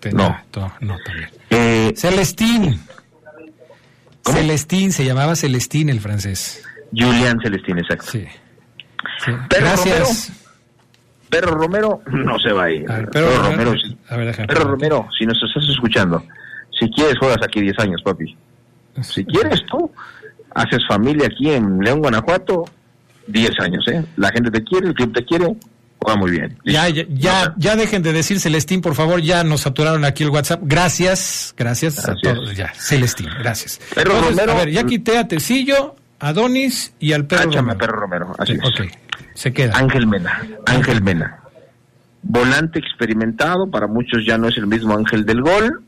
Te- 0.00 0.12
No. 0.12 0.28
no, 0.54 0.72
no, 0.80 0.96
también. 1.04 1.28
Eh, 1.50 1.92
Celestín. 1.96 2.78
Celestín, 4.24 4.92
se 4.92 5.04
llamaba 5.04 5.34
Celestín 5.36 5.88
el 5.88 6.00
francés. 6.00 6.62
Julián 6.92 7.38
Celestín, 7.42 7.78
exacto. 7.78 8.06
Sí. 8.12 8.24
Sí. 9.24 9.32
Perro 9.48 9.66
Gracias. 9.66 10.32
Perro 11.30 11.52
Romero 11.52 12.02
no 12.12 12.38
se 12.38 12.52
va 12.52 12.64
a 12.64 12.70
ir. 12.70 12.84
Perro 12.84 13.10
Perro 13.10 13.26
Romero, 13.36 13.50
Romero, 13.64 13.72
sí. 13.80 13.96
A 14.08 14.16
ver, 14.16 14.26
déjame. 14.26 14.48
Perro 14.48 14.64
Romero, 14.64 15.08
si 15.18 15.26
nos 15.26 15.42
estás 15.42 15.68
escuchando, 15.68 16.24
si 16.78 16.88
quieres 16.90 17.18
juegas 17.18 17.38
aquí 17.42 17.60
10 17.60 17.78
años, 17.80 18.02
papi. 18.02 18.36
Si 19.02 19.24
quieres 19.24 19.62
tú, 19.70 19.90
haces 20.54 20.80
familia 20.88 21.26
aquí 21.26 21.50
en 21.50 21.78
León, 21.80 22.00
Guanajuato, 22.00 22.64
10 23.28 23.60
años, 23.60 23.86
¿eh? 23.88 24.04
La 24.16 24.30
gente 24.30 24.50
te 24.50 24.64
quiere, 24.64 24.88
el 24.88 24.94
club 24.94 25.12
te 25.12 25.24
quiere, 25.24 25.54
juega 26.00 26.18
muy 26.18 26.30
bien. 26.32 26.56
Ya, 26.64 26.88
ya, 26.88 27.04
ya, 27.08 27.54
ya 27.56 27.76
dejen 27.76 28.02
de 28.02 28.12
decir 28.12 28.40
Celestín, 28.40 28.80
por 28.80 28.94
favor, 28.94 29.20
ya 29.20 29.44
nos 29.44 29.60
saturaron 29.60 30.04
aquí 30.04 30.24
el 30.24 30.30
WhatsApp. 30.30 30.60
Gracias, 30.64 31.54
gracias, 31.56 32.08
a 32.08 32.14
todos. 32.16 32.56
Ya, 32.56 32.72
Celestín, 32.74 33.28
gracias. 33.38 33.78
Perro 33.94 34.12
Entonces, 34.16 34.36
Romero- 34.36 34.52
a 34.52 34.56
ver, 34.64 34.70
ya 34.70 34.84
quité 34.84 35.18
a 35.18 35.28
Tecillo, 35.28 35.94
a 36.18 36.32
Donis 36.32 36.92
y 36.98 37.12
al 37.12 37.26
perro 37.26 37.50
Romero. 37.52 37.78
Perro 37.78 38.00
Romero, 38.00 38.34
así 38.38 38.54
Sí, 38.54 38.58
es. 38.60 38.68
ok, 38.68 38.92
se 39.38 39.52
queda. 39.52 39.78
Ángel 39.78 40.08
Mena, 40.08 40.42
Ángel 40.66 41.00
Mena. 41.00 41.38
Volante 42.22 42.80
experimentado, 42.80 43.70
para 43.70 43.86
muchos 43.86 44.26
ya 44.26 44.36
no 44.36 44.48
es 44.48 44.56
el 44.56 44.66
mismo 44.66 44.96
Ángel 44.96 45.24
del 45.24 45.42
Gol, 45.42 45.84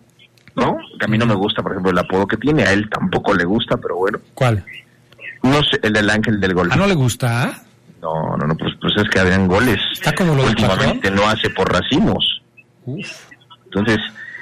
¿no? 0.54 0.78
Que 1.00 1.06
a 1.06 1.08
mí 1.08 1.18
no 1.18 1.26
me 1.26 1.34
gusta, 1.34 1.60
por 1.60 1.72
ejemplo, 1.72 1.90
el 1.90 1.98
apodo 1.98 2.28
que 2.28 2.36
tiene, 2.36 2.62
a 2.62 2.72
él 2.72 2.88
tampoco 2.88 3.34
le 3.34 3.44
gusta, 3.44 3.76
pero 3.76 3.96
bueno. 3.96 4.20
¿Cuál? 4.34 4.64
No 5.42 5.64
sé, 5.64 5.80
el 5.82 5.92
del 5.92 6.08
Ángel 6.08 6.38
del 6.38 6.54
Gol. 6.54 6.68
Ah, 6.70 6.76
¿no 6.76 6.86
le 6.86 6.94
gusta? 6.94 7.60
No, 8.00 8.36
no, 8.36 8.46
no, 8.46 8.56
pues, 8.56 8.72
pues 8.80 8.94
es 8.96 9.10
que 9.10 9.18
Adrián 9.18 9.48
Goles 9.48 9.80
Está 9.92 10.14
como 10.14 10.34
lo 10.34 10.44
últimamente 10.44 11.10
no 11.10 11.26
hace 11.26 11.50
por 11.50 11.72
racimos. 11.72 12.42
Entonces, 13.64 13.98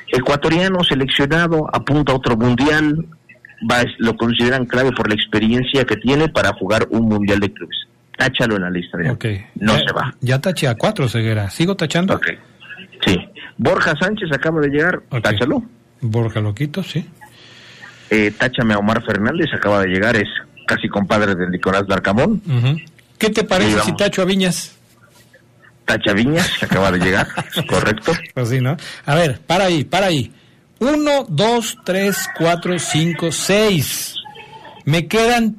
ecuatoriano 0.08 0.84
seleccionado, 0.84 1.66
apunta 1.72 2.12
a 2.12 2.16
otro 2.16 2.36
mundial, 2.36 3.06
va, 3.68 3.84
lo 3.96 4.14
consideran 4.18 4.66
clave 4.66 4.92
por 4.92 5.08
la 5.08 5.14
experiencia 5.14 5.86
que 5.86 5.96
tiene 5.96 6.28
para 6.28 6.52
jugar 6.52 6.86
un 6.90 7.08
mundial 7.08 7.40
de 7.40 7.50
clubes. 7.54 7.87
Táchalo 8.18 8.56
en 8.56 8.62
la 8.62 8.70
lista. 8.70 8.98
Ok. 9.10 9.24
No 9.54 9.74
Ya- 9.78 9.84
se 9.86 9.92
va. 9.94 10.14
Ya 10.20 10.40
taché 10.40 10.66
a 10.68 10.74
cuatro, 10.74 11.08
Ceguera. 11.08 11.48
¿Sigo 11.50 11.76
tachando? 11.76 12.20
Sí. 13.06 13.16
Borja 13.56 13.94
Sánchez 13.98 14.28
acaba 14.34 14.60
de 14.60 14.68
llegar, 14.68 15.00
táchalo. 15.22 15.62
Borja 16.00 16.40
Loquito, 16.40 16.82
sí. 16.82 17.06
Eh, 18.10 18.32
táchame 18.36 18.74
a 18.74 18.78
Omar 18.78 19.02
Fernández, 19.04 19.46
acaba 19.54 19.80
de 19.82 19.88
llegar, 19.88 20.16
es 20.16 20.28
casi 20.66 20.88
compadre 20.88 21.34
de 21.34 21.48
Nicolás 21.48 21.86
Darcamón. 21.86 22.42
¿Qué 23.18 23.30
te 23.30 23.44
parece 23.44 23.80
si 23.80 23.96
tacho 23.96 24.22
a 24.22 24.24
Viñas? 24.24 24.76
Tacha 25.84 26.12
Viñas, 26.12 26.50
que 26.58 26.66
acaba 26.66 26.90
de 26.92 26.98
llegar, 26.98 27.26
correcto. 27.68 28.12
Pues 28.34 28.48
sí, 28.50 28.60
¿no? 28.60 28.76
A 29.06 29.14
ver, 29.14 29.40
para 29.46 29.64
ahí, 29.66 29.84
para 29.84 30.06
ahí. 30.06 30.32
Uno, 30.80 31.24
dos, 31.28 31.78
tres, 31.84 32.28
cuatro, 32.36 32.78
cinco, 32.78 33.32
seis. 33.32 34.14
Me 34.84 35.06
quedan 35.08 35.56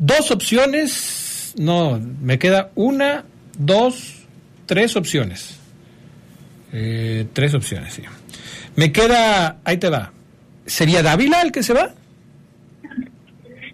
dos 0.00 0.32
opciones. 0.32 1.54
No, 1.56 2.00
me 2.20 2.38
queda 2.40 2.70
una, 2.74 3.24
dos, 3.56 4.24
tres 4.66 4.96
opciones. 4.96 5.60
Eh, 6.72 7.26
tres 7.32 7.54
opciones, 7.54 7.94
sí. 7.94 8.02
Me 8.74 8.90
queda, 8.90 9.58
ahí 9.64 9.76
te 9.76 9.88
va. 9.88 10.12
¿Sería 10.66 11.02
Dávila 11.02 11.42
el 11.42 11.52
que 11.52 11.62
se 11.62 11.74
va? 11.74 11.90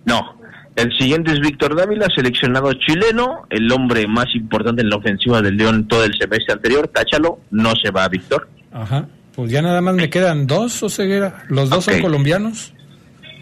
No. 0.04 0.36
El 0.74 0.92
siguiente 0.98 1.32
es 1.32 1.40
Víctor 1.40 1.74
Dávila, 1.74 2.06
seleccionado 2.14 2.70
chileno, 2.74 3.46
el 3.48 3.70
hombre 3.72 4.06
más 4.06 4.26
importante 4.34 4.82
en 4.82 4.90
la 4.90 4.96
ofensiva 4.96 5.40
del 5.40 5.56
León 5.56 5.88
todo 5.88 6.04
el 6.04 6.12
semestre 6.18 6.52
anterior. 6.52 6.88
Táchalo, 6.88 7.40
no 7.50 7.72
se 7.82 7.90
va 7.90 8.06
Víctor. 8.08 8.48
Ajá. 8.72 9.06
Pues 9.34 9.50
ya 9.50 9.62
nada 9.62 9.80
más 9.80 9.94
me 9.94 10.10
quedan 10.10 10.46
dos, 10.46 10.82
o 10.82 10.88
ceguera. 10.88 11.44
Los 11.48 11.70
dos 11.70 11.84
son 11.84 12.00
colombianos. 12.00 12.72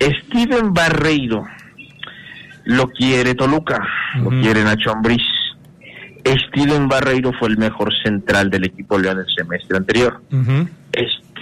Steven 0.01 0.75
Barreiro, 0.75 1.44
lo 2.64 2.88
quiere 2.88 3.35
Toluca, 3.35 3.87
lo 4.16 4.31
quiere 4.31 4.64
Nacho 4.64 4.90
Ambriz. 4.92 5.22
Steven 6.27 6.88
Barreiro 6.88 7.33
fue 7.38 7.48
el 7.48 7.59
mejor 7.59 7.92
central 8.03 8.50
del 8.50 8.64
equipo 8.64 8.98
León 8.98 9.18
el 9.18 9.35
semestre 9.35 9.77
anterior. 9.77 10.22
Ujú. 10.33 10.68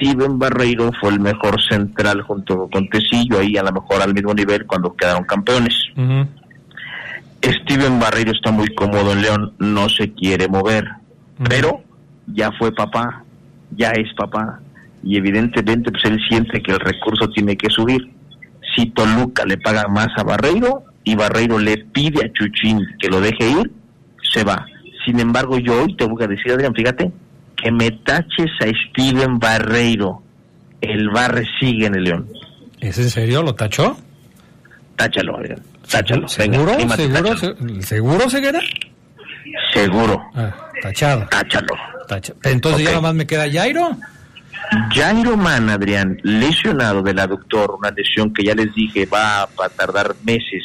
Steven 0.02 0.38
Barreiro 0.38 0.90
fue 1.00 1.10
el 1.10 1.20
mejor 1.20 1.62
central 1.62 2.22
junto 2.22 2.68
con 2.68 2.88
Tecillo, 2.88 3.38
ahí 3.38 3.56
a 3.56 3.62
lo 3.62 3.72
mejor 3.72 4.02
al 4.02 4.12
mismo 4.12 4.34
nivel 4.34 4.66
cuando 4.66 4.94
quedaron 4.96 5.24
campeones. 5.24 5.74
Ujú. 5.96 6.26
Steven 7.42 8.00
Barreiro 8.00 8.32
está 8.32 8.50
muy 8.50 8.74
cómodo 8.74 9.12
en 9.12 9.22
León, 9.22 9.52
no 9.58 9.88
se 9.88 10.12
quiere 10.12 10.48
mover, 10.48 10.88
pero 11.48 11.82
ya 12.26 12.50
fue 12.52 12.72
papá, 12.72 13.24
ya 13.70 13.90
es 13.90 14.12
papá, 14.14 14.60
y 15.02 15.16
evidentemente 15.16 15.90
pues 15.90 16.04
él 16.04 16.20
siente 16.28 16.62
que 16.62 16.72
el 16.72 16.80
recurso 16.80 17.28
tiene 17.30 17.56
que 17.56 17.68
subir. 17.68 18.12
Si 18.74 18.86
Toluca 18.86 19.44
le 19.44 19.58
paga 19.58 19.86
más 19.88 20.08
a 20.16 20.22
Barreiro 20.22 20.84
y 21.04 21.14
Barreiro 21.16 21.58
le 21.58 21.78
pide 21.78 22.24
a 22.24 22.32
Chuchín 22.32 22.80
que 23.00 23.08
lo 23.08 23.20
deje 23.20 23.48
ir, 23.50 23.70
se 24.32 24.44
va. 24.44 24.64
Sin 25.04 25.18
embargo, 25.20 25.58
yo 25.58 25.82
hoy 25.82 25.96
te 25.96 26.04
voy 26.04 26.22
a 26.22 26.26
decir, 26.28 26.52
Adrián, 26.52 26.74
fíjate, 26.74 27.10
que 27.56 27.72
me 27.72 27.90
taches 27.90 28.50
a 28.60 28.66
Steven 28.90 29.38
Barreiro. 29.38 30.22
El 30.80 31.10
Barre 31.10 31.44
sigue 31.60 31.86
en 31.86 31.94
el 31.96 32.04
León. 32.04 32.28
¿Es 32.80 32.98
en 32.98 33.10
serio? 33.10 33.42
¿Lo 33.42 33.54
tachó? 33.54 33.96
Táchalo, 34.96 35.36
Adrián. 35.36 35.60
Táchalo. 35.90 36.28
¿Seguro? 36.28 36.76
Venga, 36.76 36.96
¿Seguro? 36.96 37.22
táchalo. 37.30 37.56
Se- 37.56 37.82
¿Seguro, 37.82 38.30
Ceguera? 38.30 38.60
Seguro. 39.72 40.20
Ah, 40.34 40.54
tachado. 40.82 41.26
Táchalo. 41.30 41.74
Tacha- 42.08 42.34
Entonces 42.44 42.82
ya 42.84 42.90
Ok. 42.90 42.94
nomás 42.96 43.14
me 43.14 43.26
queda 43.26 43.50
Jairo. 43.50 43.96
Jairo 44.94 45.36
Man, 45.36 45.68
Adrián, 45.70 46.18
lesionado 46.22 47.02
del 47.02 47.18
aductor, 47.18 47.76
una 47.78 47.90
lesión 47.90 48.32
que 48.32 48.44
ya 48.44 48.54
les 48.54 48.74
dije 48.74 49.06
va 49.06 49.42
a 49.42 49.68
tardar 49.76 50.14
meses, 50.24 50.62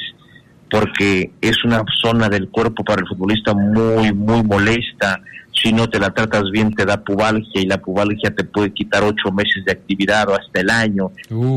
porque 0.69 1.31
es 1.41 1.63
una 1.63 1.83
zona 2.01 2.29
del 2.29 2.49
cuerpo 2.49 2.83
para 2.83 3.01
el 3.01 3.07
futbolista 3.07 3.53
muy, 3.53 4.13
muy 4.13 4.43
molesta. 4.43 5.21
Si 5.53 5.73
no 5.73 5.89
te 5.89 5.99
la 5.99 6.13
tratas 6.13 6.43
bien, 6.51 6.73
te 6.73 6.85
da 6.85 7.03
pubalgia 7.03 7.61
y 7.61 7.65
la 7.65 7.77
pubalgia 7.77 8.33
te 8.35 8.43
puede 8.43 8.73
quitar 8.73 9.03
ocho 9.03 9.31
meses 9.31 9.65
de 9.65 9.71
actividad 9.71 10.29
o 10.29 10.35
hasta 10.35 10.61
el 10.61 10.69
año. 10.69 11.11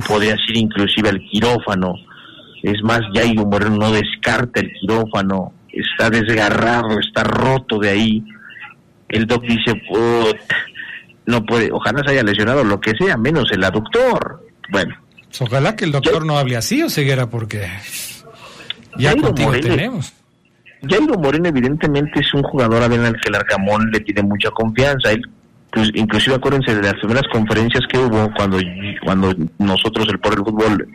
Podría 0.07 0.37
ser 0.37 0.57
inclusive 0.57 1.11
el 1.11 1.20
quirófano. 1.29 1.94
Es 2.62 2.83
más, 2.83 3.01
Jairo 3.14 3.44
Moreno 3.46 3.77
no 3.77 3.92
descarta 3.92 4.61
el 4.61 4.73
quirófano. 4.73 5.53
Está 5.73 6.11
desgarrado, 6.11 6.99
está 6.99 7.25
roto 7.25 7.79
de 7.79 7.90
ahí. 7.90 8.25
El 9.09 9.27
doc 9.27 9.42
dice, 9.42 9.75
"Put, 9.88 10.38
no 11.27 11.44
puede, 11.44 11.70
ojalá 11.73 12.03
se 12.05 12.12
haya 12.12 12.23
lesionado 12.23 12.64
lo 12.64 12.81
que 12.81 12.92
sea, 12.99 13.16
menos 13.16 13.51
el 13.53 13.64
aductor. 13.64 14.46
Bueno, 14.70 14.94
Ojalá 15.38 15.77
que 15.77 15.85
el 15.85 15.92
doctor 15.92 16.27
no 16.27 16.38
hable 16.38 16.57
así, 16.57 16.83
o 16.83 16.90
Ceguera, 16.90 17.31
porque 17.31 17.68
ya 18.96 19.11
Jairo 19.11 19.33
Moreno. 19.33 19.76
tenemos. 19.76 20.12
Jairo 20.88 21.18
Moreno 21.18 21.48
evidentemente 21.48 22.20
es 22.20 22.35
un 22.35 22.42
jugador 22.42 22.83
al 22.83 22.90
que 22.90 23.29
el 23.29 23.35
Arcamón 23.35 23.90
le 23.90 24.00
tiene 24.00 24.22
mucha 24.22 24.50
confianza. 24.50 25.12
Él, 25.12 25.22
pues, 25.70 25.90
inclusive 25.94 26.37
acuérdense 26.37 26.74
de 26.74 26.83
las 26.83 26.94
primeras 26.94 27.24
conferencias 27.33 27.85
que 27.88 27.98
hubo 27.98 28.33
cuando, 28.35 28.59
cuando 29.05 29.35
nosotros, 29.59 30.09
el 30.11 30.18
por 30.18 30.33
el 30.33 30.44
fútbol, 30.44 30.88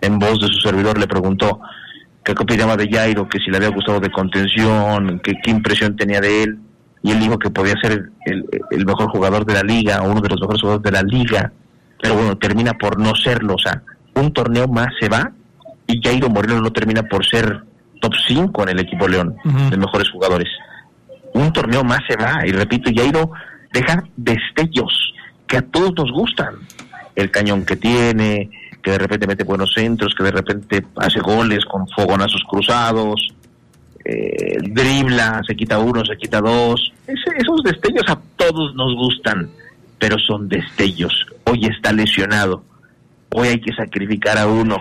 en 0.00 0.18
voz 0.18 0.40
de 0.40 0.48
su 0.48 0.60
servidor, 0.60 0.98
le 0.98 1.06
preguntó 1.06 1.60
qué 2.24 2.32
opinaba 2.32 2.76
de 2.76 2.88
Jairo, 2.88 3.28
que 3.28 3.38
si 3.38 3.50
le 3.50 3.58
había 3.58 3.70
gustado 3.70 4.00
de 4.00 4.10
contención, 4.10 5.20
que, 5.20 5.34
qué 5.42 5.50
impresión 5.50 5.96
tenía 5.96 6.20
de 6.20 6.42
él. 6.42 6.58
Y 7.02 7.12
él 7.12 7.20
dijo 7.20 7.38
que 7.38 7.48
podía 7.48 7.74
ser 7.80 8.10
el, 8.26 8.46
el 8.70 8.84
mejor 8.84 9.08
jugador 9.10 9.46
de 9.46 9.54
la 9.54 9.62
liga, 9.62 10.02
o 10.02 10.10
uno 10.10 10.20
de 10.20 10.28
los 10.28 10.40
mejores 10.40 10.60
jugadores 10.60 10.84
de 10.84 10.92
la 10.92 11.02
liga. 11.02 11.52
Pero 12.02 12.14
bueno, 12.14 12.36
termina 12.36 12.74
por 12.74 12.98
no 12.98 13.14
serlo. 13.14 13.54
O 13.54 13.58
sea, 13.58 13.82
un 14.14 14.32
torneo 14.32 14.68
más 14.68 14.88
se 15.00 15.08
va 15.08 15.32
y 15.92 16.00
Jairo 16.02 16.28
Moreno 16.28 16.60
no 16.60 16.70
termina 16.72 17.02
por 17.02 17.24
ser 17.26 17.60
top 18.00 18.12
5 18.28 18.62
en 18.64 18.68
el 18.70 18.80
equipo 18.80 19.06
León, 19.08 19.34
de 19.70 19.76
mejores 19.76 20.08
jugadores. 20.10 20.48
Un 21.34 21.52
torneo 21.52 21.84
más 21.84 22.00
se 22.08 22.16
va, 22.16 22.46
y 22.46 22.50
repito, 22.52 22.90
Jairo 22.94 23.30
deja 23.72 24.02
destellos 24.16 25.12
que 25.46 25.58
a 25.58 25.62
todos 25.62 25.92
nos 25.96 26.10
gustan. 26.12 26.54
El 27.14 27.30
cañón 27.30 27.64
que 27.64 27.76
tiene, 27.76 28.50
que 28.82 28.92
de 28.92 28.98
repente 28.98 29.26
mete 29.26 29.44
buenos 29.44 29.72
centros, 29.74 30.14
que 30.16 30.24
de 30.24 30.30
repente 30.30 30.84
hace 30.96 31.20
goles 31.20 31.64
con 31.66 31.86
fogonazos 31.88 32.42
cruzados, 32.48 33.28
eh, 34.04 34.56
dribla, 34.62 35.40
se 35.46 35.54
quita 35.54 35.78
uno, 35.78 36.04
se 36.04 36.16
quita 36.16 36.40
dos. 36.40 36.92
Ese- 37.06 37.36
esos 37.36 37.62
destellos 37.62 38.04
a 38.08 38.18
todos 38.36 38.74
nos 38.74 38.94
gustan, 38.94 39.50
pero 39.98 40.18
son 40.18 40.48
destellos. 40.48 41.26
Hoy 41.44 41.66
está 41.66 41.92
lesionado, 41.92 42.64
hoy 43.34 43.48
hay 43.48 43.60
que 43.60 43.72
sacrificar 43.74 44.38
a 44.38 44.46
uno. 44.46 44.78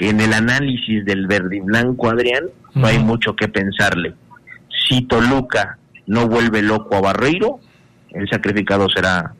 En 0.00 0.20
el 0.20 0.32
análisis 0.32 1.04
del 1.04 1.26
verde 1.26 1.56
y 1.56 1.60
blanco, 1.60 2.10
Adrián, 2.10 2.44
no 2.74 2.86
hay 2.86 2.98
mucho 2.98 3.36
que 3.36 3.48
pensarle. 3.48 4.14
Si 4.88 5.02
Toluca 5.02 5.78
no 6.06 6.26
vuelve 6.26 6.62
loco 6.62 6.96
a 6.96 7.00
Barreiro, 7.00 7.60
el 8.10 8.28
sacrificado 8.28 8.88
será 8.88 9.34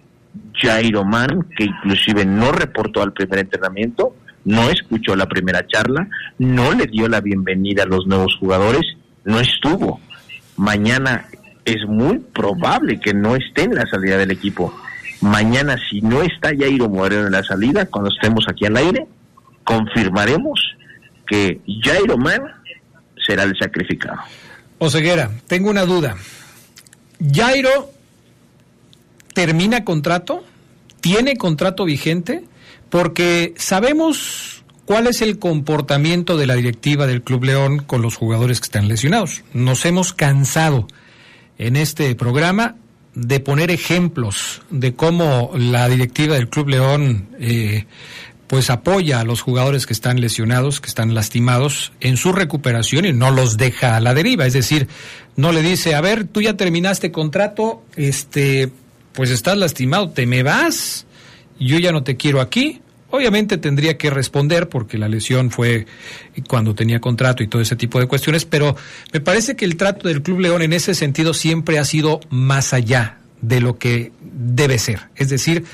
Jairo 0.54 1.04
Man, 1.04 1.46
que 1.56 1.64
inclusive 1.64 2.24
no 2.24 2.52
reportó 2.52 3.02
al 3.02 3.12
primer 3.12 3.40
entrenamiento, 3.40 4.14
no 4.44 4.68
escuchó 4.70 5.16
la 5.16 5.26
primera 5.26 5.66
charla, 5.66 6.08
no 6.38 6.72
le 6.72 6.86
dio 6.86 7.08
la 7.08 7.20
bienvenida 7.20 7.84
a 7.84 7.86
los 7.86 8.06
nuevos 8.06 8.36
jugadores, 8.38 8.82
no 9.24 9.40
estuvo. 9.40 10.00
Mañana 10.56 11.26
es 11.64 11.86
muy 11.86 12.18
probable 12.18 13.00
que 13.00 13.14
no 13.14 13.36
esté 13.36 13.62
en 13.62 13.74
la 13.74 13.86
salida 13.86 14.18
del 14.18 14.30
equipo. 14.30 14.74
Mañana, 15.20 15.76
si 15.90 16.00
no 16.00 16.22
está 16.22 16.50
Jairo 16.56 16.88
Moreno 16.88 17.26
en 17.26 17.32
la 17.32 17.42
salida, 17.42 17.86
cuando 17.86 18.10
estemos 18.10 18.44
aquí 18.48 18.66
al 18.66 18.76
aire, 18.76 19.06
confirmaremos 19.64 20.60
que 21.26 21.60
Jairo 21.82 22.16
Man 22.16 22.42
será 23.26 23.44
el 23.44 23.56
sacrificado. 23.58 24.18
O 24.78 24.90
Ceguera, 24.90 25.30
tengo 25.46 25.70
una 25.70 25.84
duda. 25.84 26.16
¿Jairo 27.32 27.90
termina 29.32 29.84
contrato? 29.84 30.44
¿Tiene 31.00 31.36
contrato 31.36 31.84
vigente? 31.84 32.44
Porque 32.90 33.54
sabemos 33.56 34.64
cuál 34.84 35.06
es 35.06 35.22
el 35.22 35.38
comportamiento 35.38 36.36
de 36.36 36.46
la 36.46 36.54
directiva 36.54 37.06
del 37.06 37.22
Club 37.22 37.44
León 37.44 37.78
con 37.80 38.02
los 38.02 38.16
jugadores 38.16 38.60
que 38.60 38.66
están 38.66 38.88
lesionados. 38.88 39.42
Nos 39.52 39.84
hemos 39.84 40.12
cansado 40.12 40.86
en 41.58 41.76
este 41.76 42.14
programa 42.14 42.76
de 43.14 43.40
poner 43.40 43.70
ejemplos 43.70 44.62
de 44.70 44.94
cómo 44.94 45.52
la 45.56 45.88
directiva 45.88 46.34
del 46.34 46.48
Club 46.48 46.68
León 46.68 47.28
eh, 47.38 47.86
pues 48.46 48.70
apoya 48.70 49.20
a 49.20 49.24
los 49.24 49.40
jugadores 49.40 49.86
que 49.86 49.92
están 49.92 50.20
lesionados, 50.20 50.80
que 50.80 50.88
están 50.88 51.14
lastimados 51.14 51.92
en 52.00 52.16
su 52.16 52.32
recuperación 52.32 53.04
y 53.04 53.12
no 53.12 53.30
los 53.30 53.56
deja 53.56 53.96
a 53.96 54.00
la 54.00 54.14
deriva, 54.14 54.46
es 54.46 54.52
decir, 54.52 54.88
no 55.36 55.52
le 55.52 55.62
dice, 55.62 55.94
a 55.94 56.00
ver, 56.00 56.24
tú 56.26 56.42
ya 56.42 56.56
terminaste 56.56 57.10
contrato, 57.10 57.82
este, 57.96 58.70
pues 59.12 59.30
estás 59.30 59.56
lastimado, 59.56 60.10
te 60.10 60.26
me 60.26 60.42
vas, 60.42 61.06
yo 61.58 61.78
ya 61.78 61.92
no 61.92 62.02
te 62.02 62.16
quiero 62.16 62.40
aquí. 62.40 62.80
Obviamente 63.10 63.58
tendría 63.58 63.96
que 63.96 64.10
responder 64.10 64.68
porque 64.68 64.98
la 64.98 65.08
lesión 65.08 65.52
fue 65.52 65.86
cuando 66.48 66.74
tenía 66.74 67.00
contrato 67.00 67.44
y 67.44 67.46
todo 67.46 67.62
ese 67.62 67.76
tipo 67.76 68.00
de 68.00 68.08
cuestiones, 68.08 68.44
pero 68.44 68.74
me 69.12 69.20
parece 69.20 69.54
que 69.54 69.64
el 69.64 69.76
trato 69.76 70.08
del 70.08 70.20
Club 70.20 70.40
León 70.40 70.62
en 70.62 70.72
ese 70.72 70.94
sentido 70.94 71.32
siempre 71.32 71.78
ha 71.78 71.84
sido 71.84 72.18
más 72.30 72.74
allá 72.74 73.18
de 73.40 73.60
lo 73.60 73.78
que 73.78 74.10
debe 74.20 74.78
ser. 74.78 75.02
Es 75.14 75.28
decir, 75.28 75.64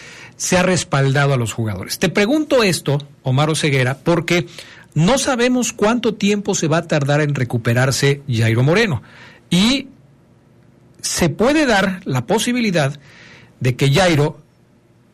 se 0.41 0.57
ha 0.57 0.63
respaldado 0.63 1.35
a 1.35 1.37
los 1.37 1.53
jugadores. 1.53 1.99
Te 1.99 2.09
pregunto 2.09 2.63
esto, 2.63 2.97
Omar 3.25 3.55
Ceguera, 3.55 3.99
porque 3.99 4.47
no 4.95 5.19
sabemos 5.19 5.75
cuánto 5.75 6.15
tiempo 6.15 6.55
se 6.55 6.67
va 6.67 6.79
a 6.79 6.87
tardar 6.87 7.21
en 7.21 7.35
recuperarse 7.35 8.23
Jairo 8.27 8.63
Moreno. 8.63 9.03
Y 9.51 9.89
se 11.03 11.29
puede 11.29 11.67
dar 11.67 12.01
la 12.07 12.25
posibilidad 12.25 12.99
de 13.61 13.77
que 13.77 13.93
Jairo 13.93 14.39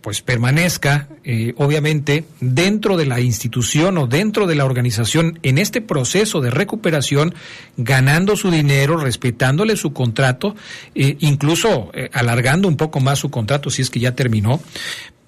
pues 0.01 0.23
permanezca 0.23 1.09
eh, 1.25 1.53
obviamente 1.57 2.25
dentro 2.39 2.97
de 2.97 3.07
la 3.07 3.19
institución 3.19 3.99
o 3.99 4.07
dentro 4.07 4.47
de 4.47 4.55
la 4.55 4.65
organización 4.65 5.41
en 5.43 5.59
este 5.59 5.81
proceso 5.81 6.41
de 6.41 6.53
recuperación, 6.53 7.35
ganando 7.77 8.37
su 8.37 8.53
dinero, 8.53 8.99
respetándole 8.99 9.75
su 9.75 9.93
contrato, 9.93 10.55
eh, 10.95 11.17
incluso 11.19 11.91
eh, 11.93 12.09
alargando 12.13 12.69
un 12.69 12.77
poco 12.77 13.01
más 13.01 13.19
su 13.19 13.33
contrato 13.33 13.69
si 13.69 13.83
es 13.83 13.91
que 13.91 13.99
ya 13.99 14.15
terminó, 14.15 14.61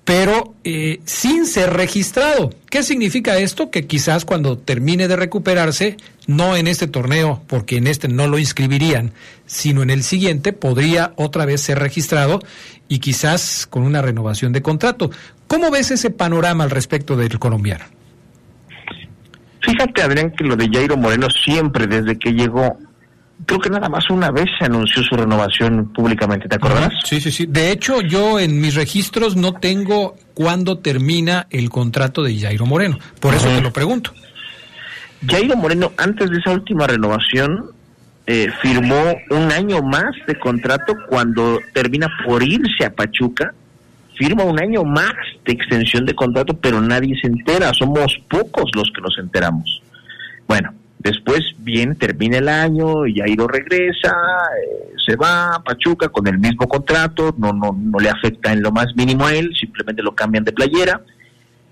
pero 0.09 0.55
eh, 0.64 1.01
sin 1.05 1.44
ser 1.44 1.75
registrado. 1.75 2.49
¿Qué 2.71 2.83
significa 2.83 3.37
esto? 3.37 3.71
Que 3.71 3.87
quizás 3.87 4.25
cuando 4.25 4.57
termine 4.57 5.07
de 5.07 5.16
recuperarse, 5.16 5.99
no 6.27 6.57
en 6.57 6.66
este 6.66 6.87
torneo, 6.87 7.42
porque 7.47 7.77
en 7.77 7.87
este 7.87 8.09
no 8.09 8.27
lo 8.27 8.38
inscribirían, 8.38 9.12
sino 9.44 9.83
en 9.83 9.90
el 9.90 10.03
siguiente, 10.03 10.55
podría 10.55 11.12
otra 11.16 11.44
vez 11.44 11.61
ser 11.61 11.79
registrado 11.79 12.40
y 12.88 13.01
quizás 13.01 13.66
con 13.66 13.83
una 13.83 14.01
renovación 14.01 14.55
de 14.55 14.62
contrato. 14.62 15.11
¿Cómo 15.47 15.71
ves 15.71 15.90
ese 15.90 16.09
panorama 16.09 16.64
al 16.64 16.71
respecto 16.71 17.14
del 17.14 17.38
colombiano? 17.38 17.85
Fíjate, 19.61 20.01
Adrián, 20.01 20.31
que 20.31 20.44
lo 20.44 20.57
de 20.57 20.71
Jairo 20.73 20.97
Moreno 20.97 21.27
siempre, 21.44 21.87
desde 21.87 22.18
que 22.18 22.33
llegó, 22.33 22.79
creo 23.48 23.61
que 23.61 23.70
nada 23.70 23.88
más 23.88 24.11
una 24.11 24.30
vez 24.30 24.44
se 24.58 24.66
anunció 24.66 25.02
su 25.02 25.16
renovación 25.16 25.90
públicamente, 25.94 26.46
¿te 26.46 26.56
acordarás? 26.56 26.92
Sí, 27.04 27.18
sí, 27.18 27.32
sí. 27.32 27.46
De 27.46 27.72
hecho, 27.72 28.02
yo 28.02 28.38
en 28.38 28.61
mis 28.61 28.74
registros 28.74 29.37
no 29.37 29.54
tengo 29.54 30.16
cuándo 30.34 30.78
termina 30.78 31.46
el 31.48 31.70
contrato 31.70 32.22
de 32.22 32.38
Jairo 32.38 32.66
Moreno. 32.66 32.98
Por 33.18 33.34
eso 33.34 33.48
te 33.48 33.62
lo 33.62 33.72
pregunto. 33.72 34.12
Jairo 35.26 35.56
Moreno, 35.56 35.92
antes 35.96 36.28
de 36.28 36.37
esa 36.37 36.50
última 36.50 36.87
renovación, 36.87 37.70
eh, 38.26 38.50
firmó 38.61 39.16
un 39.30 39.50
año 39.50 39.80
más 39.82 40.14
de 40.26 40.38
contrato 40.38 40.94
cuando 41.08 41.58
termina 41.72 42.06
por 42.26 42.42
irse 42.42 42.84
a 42.84 42.94
Pachuca. 42.94 43.54
Firma 44.14 44.44
un 44.44 44.61
año 44.61 44.84
más 44.84 45.14
de 45.46 45.54
extensión 45.54 46.04
de 46.04 46.14
contrato, 46.14 46.52
pero 46.61 46.82
nadie 46.82 47.18
se 47.18 47.28
entera. 47.28 47.72
Somos 47.72 48.12
pocos 48.28 48.70
los 48.74 48.90
que 48.94 49.00
nos 49.00 49.16
enteramos. 49.18 49.80
Bueno, 50.46 50.74
después 50.98 51.40
bien, 51.58 51.96
termina 51.96 52.38
el 52.38 52.48
año, 52.48 53.06
y 53.06 53.18
Jairo 53.18 53.46
regresa, 53.46 54.14
eh, 54.62 54.94
se 55.04 55.16
va 55.16 55.54
a 55.54 55.62
Pachuca 55.62 56.08
con 56.08 56.26
el 56.26 56.38
mismo 56.38 56.66
contrato, 56.68 57.34
no, 57.38 57.52
no, 57.52 57.76
no 57.78 57.98
le 57.98 58.11
afecta 58.11 58.52
en 58.52 58.62
lo 58.62 58.72
más 58.72 58.87
mínimo 58.96 59.26
a 59.26 59.34
él, 59.34 59.54
simplemente 59.58 60.02
lo 60.02 60.14
cambian 60.14 60.44
de 60.44 60.52
playera. 60.52 61.00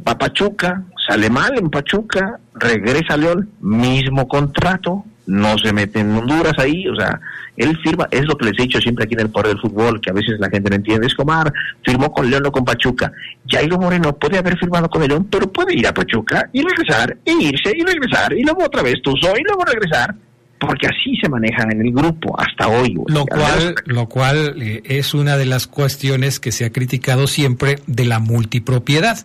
va 0.07 0.13
a 0.13 0.19
Pachuca, 0.19 0.83
sale 1.07 1.31
mal 1.31 1.59
en 1.59 1.71
Pachuca, 1.71 2.39
regresa 2.55 3.15
a 3.15 3.17
León, 3.17 3.51
mismo 3.61 4.29
contrato, 4.29 5.05
no 5.27 5.59
se 5.59 5.73
mete 5.73 6.01
en 6.01 6.13
Honduras 6.13 6.55
ahí, 6.59 6.89
o 6.89 6.95
sea, 6.95 7.21
él 7.57 7.77
firma, 7.83 8.07
es 8.11 8.25
lo 8.27 8.37
que 8.37 8.47
les 8.47 8.59
he 8.59 8.63
dicho 8.63 8.81
siempre 8.81 9.05
aquí 9.05 9.15
en 9.15 9.21
el 9.21 9.31
Poder 9.31 9.49
del 9.49 9.61
Fútbol, 9.61 10.01
que 10.01 10.11
a 10.11 10.15
veces 10.15 10.39
la 10.39 10.49
gente 10.49 10.71
no 10.71 10.77
entiende, 10.77 11.07
es 11.07 11.15
Comar, 11.15 11.53
firmó 11.85 12.13
con 12.13 12.31
León 12.31 12.47
o 12.47 12.53
con 12.53 12.65
Pachuca. 12.65 13.13
Jairo 13.49 13.79
Moreno 13.79 14.17
puede 14.17 14.39
haber 14.39 14.59
firmado 14.59 14.89
con 14.89 15.03
el 15.03 15.09
León, 15.09 15.27
pero 15.31 15.51
puede 15.51 15.75
ir 15.75 15.87
a 15.87 15.95
Pachuca 15.95 16.49
y 16.53 16.63
regresar, 16.63 17.17
e 17.25 17.33
irse 17.33 17.73
y 17.75 17.83
regresar, 17.83 18.33
y 18.33 18.43
luego 18.43 18.65
otra 18.65 18.83
vez 18.83 18.95
Tuzo, 19.03 19.33
y 19.37 19.43
luego 19.43 19.65
regresar, 19.65 20.15
porque 20.59 20.87
así 20.87 21.17
se 21.21 21.29
maneja 21.29 21.65
en 21.65 21.81
el 21.81 21.93
grupo 21.93 22.39
hasta 22.39 22.69
hoy. 22.69 22.95
güey. 22.95 23.15
Lo 23.15 23.27
cual, 23.27 23.75
lo 23.87 24.09
cual 24.09 24.63
eh, 24.63 24.83
es 24.85 25.15
una 25.15 25.37
de 25.37 25.47
las 25.47 25.67
cuestiones 25.67 26.41
que 26.41 26.53
se 26.53 26.65
ha 26.65 26.71
criticado 26.71 27.27
siempre 27.27 27.77
de 27.87 28.05
la 28.05 28.21
multipropiedad. 28.21 29.19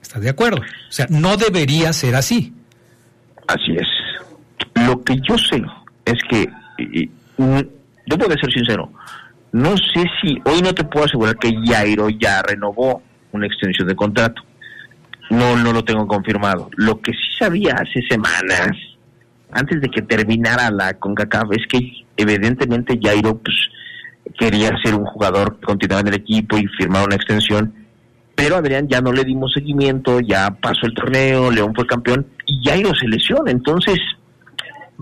¿Estás 0.00 0.22
de 0.22 0.30
acuerdo? 0.30 0.60
O 0.60 0.92
sea, 0.92 1.06
no 1.10 1.36
debería 1.36 1.92
ser 1.92 2.14
así. 2.16 2.52
Así 3.46 3.72
es. 3.76 3.86
Lo 4.86 5.02
que 5.02 5.16
yo 5.20 5.36
sé 5.38 5.62
es 6.04 6.18
que, 6.28 6.48
mm, 7.38 7.60
debo 8.06 8.26
de 8.26 8.38
ser 8.38 8.52
sincero, 8.52 8.90
no 9.52 9.76
sé 9.76 10.04
si, 10.20 10.40
hoy 10.44 10.62
no 10.62 10.74
te 10.74 10.84
puedo 10.84 11.04
asegurar 11.04 11.36
que 11.36 11.54
Jairo 11.66 12.08
ya 12.08 12.42
renovó 12.42 13.02
una 13.32 13.46
extensión 13.46 13.86
de 13.86 13.94
contrato. 13.94 14.42
No, 15.30 15.56
no 15.56 15.72
lo 15.72 15.84
tengo 15.84 16.06
confirmado. 16.06 16.70
Lo 16.76 17.00
que 17.00 17.12
sí 17.12 17.36
sabía 17.38 17.74
hace 17.74 18.00
semanas, 18.08 18.70
antes 19.50 19.80
de 19.80 19.88
que 19.88 20.02
terminara 20.02 20.70
la 20.70 20.94
CONCACAF, 20.94 21.52
es 21.52 21.66
que 21.68 22.04
evidentemente 22.16 22.98
Jairo 23.02 23.38
pues, 23.38 23.56
quería 24.38 24.70
ser 24.82 24.94
un 24.94 25.04
jugador 25.04 25.58
que 25.58 25.66
continuara 25.66 26.00
en 26.00 26.08
el 26.08 26.20
equipo 26.20 26.56
y 26.56 26.66
firmar 26.78 27.04
una 27.04 27.16
extensión. 27.16 27.74
Pero 28.34 28.56
Adrián 28.56 28.88
ya 28.88 29.02
no 29.02 29.12
le 29.12 29.24
dimos 29.24 29.52
seguimiento, 29.52 30.20
ya 30.20 30.50
pasó 30.50 30.86
el 30.86 30.94
torneo, 30.94 31.50
León 31.50 31.74
fue 31.74 31.86
campeón 31.86 32.26
y 32.46 32.66
Jairo 32.66 32.94
se 32.94 33.06
lesiona. 33.06 33.50
Entonces, 33.50 33.98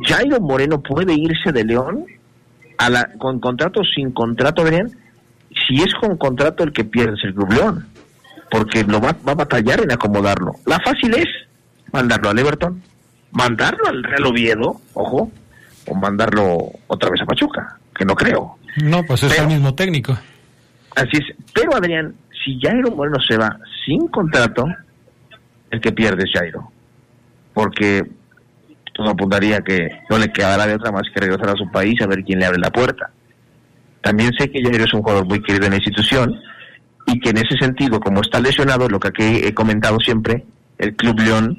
Jairo 0.03 0.41
Moreno 0.41 0.81
puede 0.81 1.15
irse 1.15 1.53
de 1.53 1.65
León 1.65 2.07
a 2.79 2.91
la, 2.91 3.11
con 3.19 3.41
contrato 3.41 3.81
o 3.81 3.85
sin 3.85 4.13
contrato, 4.13 4.63
Adrián. 4.63 4.91
Si 5.67 5.83
es 5.83 5.95
con 6.01 6.17
contrato 6.17 6.65
el 6.65 6.73
que 6.73 6.85
pierde 6.85 7.15
es 7.15 7.25
el 7.25 7.35
Club 7.35 7.53
León, 7.53 7.87
porque 8.51 8.85
lo 8.85 9.01
va, 9.01 9.17
va 9.27 9.33
a 9.33 9.37
batallar 9.37 9.81
en 9.83 9.93
acomodarlo. 9.93 10.53
La 10.67 10.79
fácil 10.81 11.15
es 11.15 11.27
mandarlo 11.93 12.31
al 12.31 12.39
Everton, 12.39 12.83
mandarlo 13.33 13.87
al 13.89 14.03
Real 14.03 14.27
Oviedo, 14.27 14.81
ojo, 14.95 15.31
o 15.87 15.95
mandarlo 15.95 16.71
otra 16.87 17.11
vez 17.11 17.21
a 17.21 17.27
Pachuca, 17.27 17.79
que 17.95 18.05
no 18.05 18.15
creo. 18.15 18.57
No, 18.83 19.03
pues 19.05 19.23
es 19.25 19.39
el 19.39 19.49
mismo 19.49 19.75
técnico. 19.75 20.17
Así 20.95 21.11
es. 21.13 21.37
Pero 21.53 21.75
Adrián, 21.75 22.15
si 22.45 22.59
Jairo 22.61 22.91
Moreno 22.93 23.19
se 23.21 23.37
va 23.37 23.59
sin 23.85 24.07
contrato, 24.09 24.65
el 25.71 25.81
que 25.81 25.93
pierde 25.93 26.25
es 26.25 26.33
Jairo. 26.33 26.71
Porque 27.53 28.07
todo 29.01 29.13
apuntaría 29.13 29.63
que 29.63 29.89
no 30.11 30.19
le 30.19 30.31
quedará 30.31 30.67
de 30.67 30.75
otra 30.75 30.93
más 30.93 31.05
que 31.13 31.21
regresar 31.21 31.49
a 31.49 31.57
su 31.57 31.71
país 31.71 32.01
a 32.03 32.07
ver 32.07 32.23
quién 32.23 32.39
le 32.39 32.45
abre 32.45 32.59
la 32.59 32.71
puerta. 32.71 33.11
También 34.03 34.31
sé 34.39 34.51
que 34.51 34.63
Jairo 34.63 34.85
es 34.85 34.93
un 34.93 35.01
jugador 35.01 35.27
muy 35.27 35.43
querido 35.43 35.65
en 35.65 35.71
la 35.71 35.79
institución 35.79 36.39
y 37.07 37.19
que 37.19 37.31
en 37.31 37.39
ese 37.39 37.57
sentido, 37.59 37.99
como 37.99 38.21
está 38.21 38.41
lesionado, 38.41 38.89
lo 38.89 39.01
que 39.01 39.09
aquí 39.09 39.41
he 39.43 39.55
comentado 39.55 39.99
siempre, 40.01 40.45
el 40.79 40.95
Club 40.97 41.19
León 41.21 41.59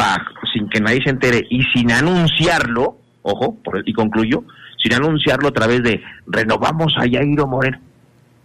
va 0.00 0.16
sin 0.52 0.68
que 0.68 0.80
nadie 0.80 1.00
se 1.04 1.10
entere 1.10 1.46
y 1.50 1.62
sin 1.72 1.92
anunciarlo, 1.92 2.98
ojo, 3.22 3.56
por, 3.62 3.88
y 3.88 3.92
concluyo, 3.92 4.44
sin 4.82 4.94
anunciarlo 4.94 5.48
a 5.48 5.52
través 5.52 5.84
de 5.84 6.02
renovamos 6.26 6.94
a 6.96 7.02
Jairo 7.08 7.46
Moreno. 7.46 7.78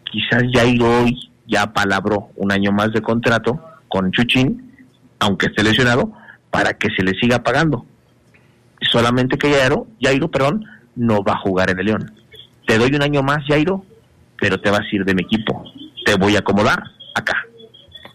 Quizás 0.04 0.44
Jairo 0.54 1.02
hoy 1.02 1.18
ya 1.48 1.74
palabró 1.74 2.30
un 2.36 2.52
año 2.52 2.72
más 2.72 2.92
de 2.92 3.02
contrato 3.02 3.60
con 3.88 4.12
Chuchín, 4.12 4.74
aunque 5.20 5.48
esté 5.48 5.64
lesionado, 5.64 6.14
para 6.52 6.74
que 6.76 6.90
se 6.96 7.04
le 7.04 7.14
siga 7.20 7.40
pagando. 7.40 7.86
Solamente 8.82 9.38
que 9.38 9.52
Jairo, 9.52 9.88
Jairo, 10.02 10.30
perdón, 10.30 10.66
no 10.96 11.24
va 11.24 11.34
a 11.34 11.40
jugar 11.40 11.70
en 11.70 11.80
el 11.80 11.86
León. 11.86 12.12
Te 12.66 12.78
doy 12.78 12.94
un 12.96 13.02
año 13.02 13.24
más, 13.24 13.46
Jairo, 13.48 13.84
pero 14.40 14.60
te 14.60 14.70
vas 14.70 14.82
a 14.82 14.96
ir 14.96 15.06
de 15.06 15.14
mi 15.14 15.24
equipo. 15.24 15.64
Te 16.06 16.16
voy 16.16 16.36
a 16.36 16.40
acomodar 16.40 16.84
acá. 17.16 17.46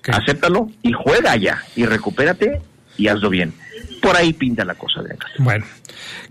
Acéptalo 0.09 0.69
y 0.83 0.93
juega 0.93 1.33
allá 1.33 1.59
y 1.77 1.87
recupérate 1.87 2.61
y 2.99 3.09
hazlo 3.09 3.31
bien. 3.31 3.53
Por 4.01 4.17
ahí 4.17 4.33
pinta 4.33 4.65
la 4.65 4.75
cosa 4.75 5.01
de 5.03 5.15
acá. 5.15 5.29
Bueno, 5.39 5.65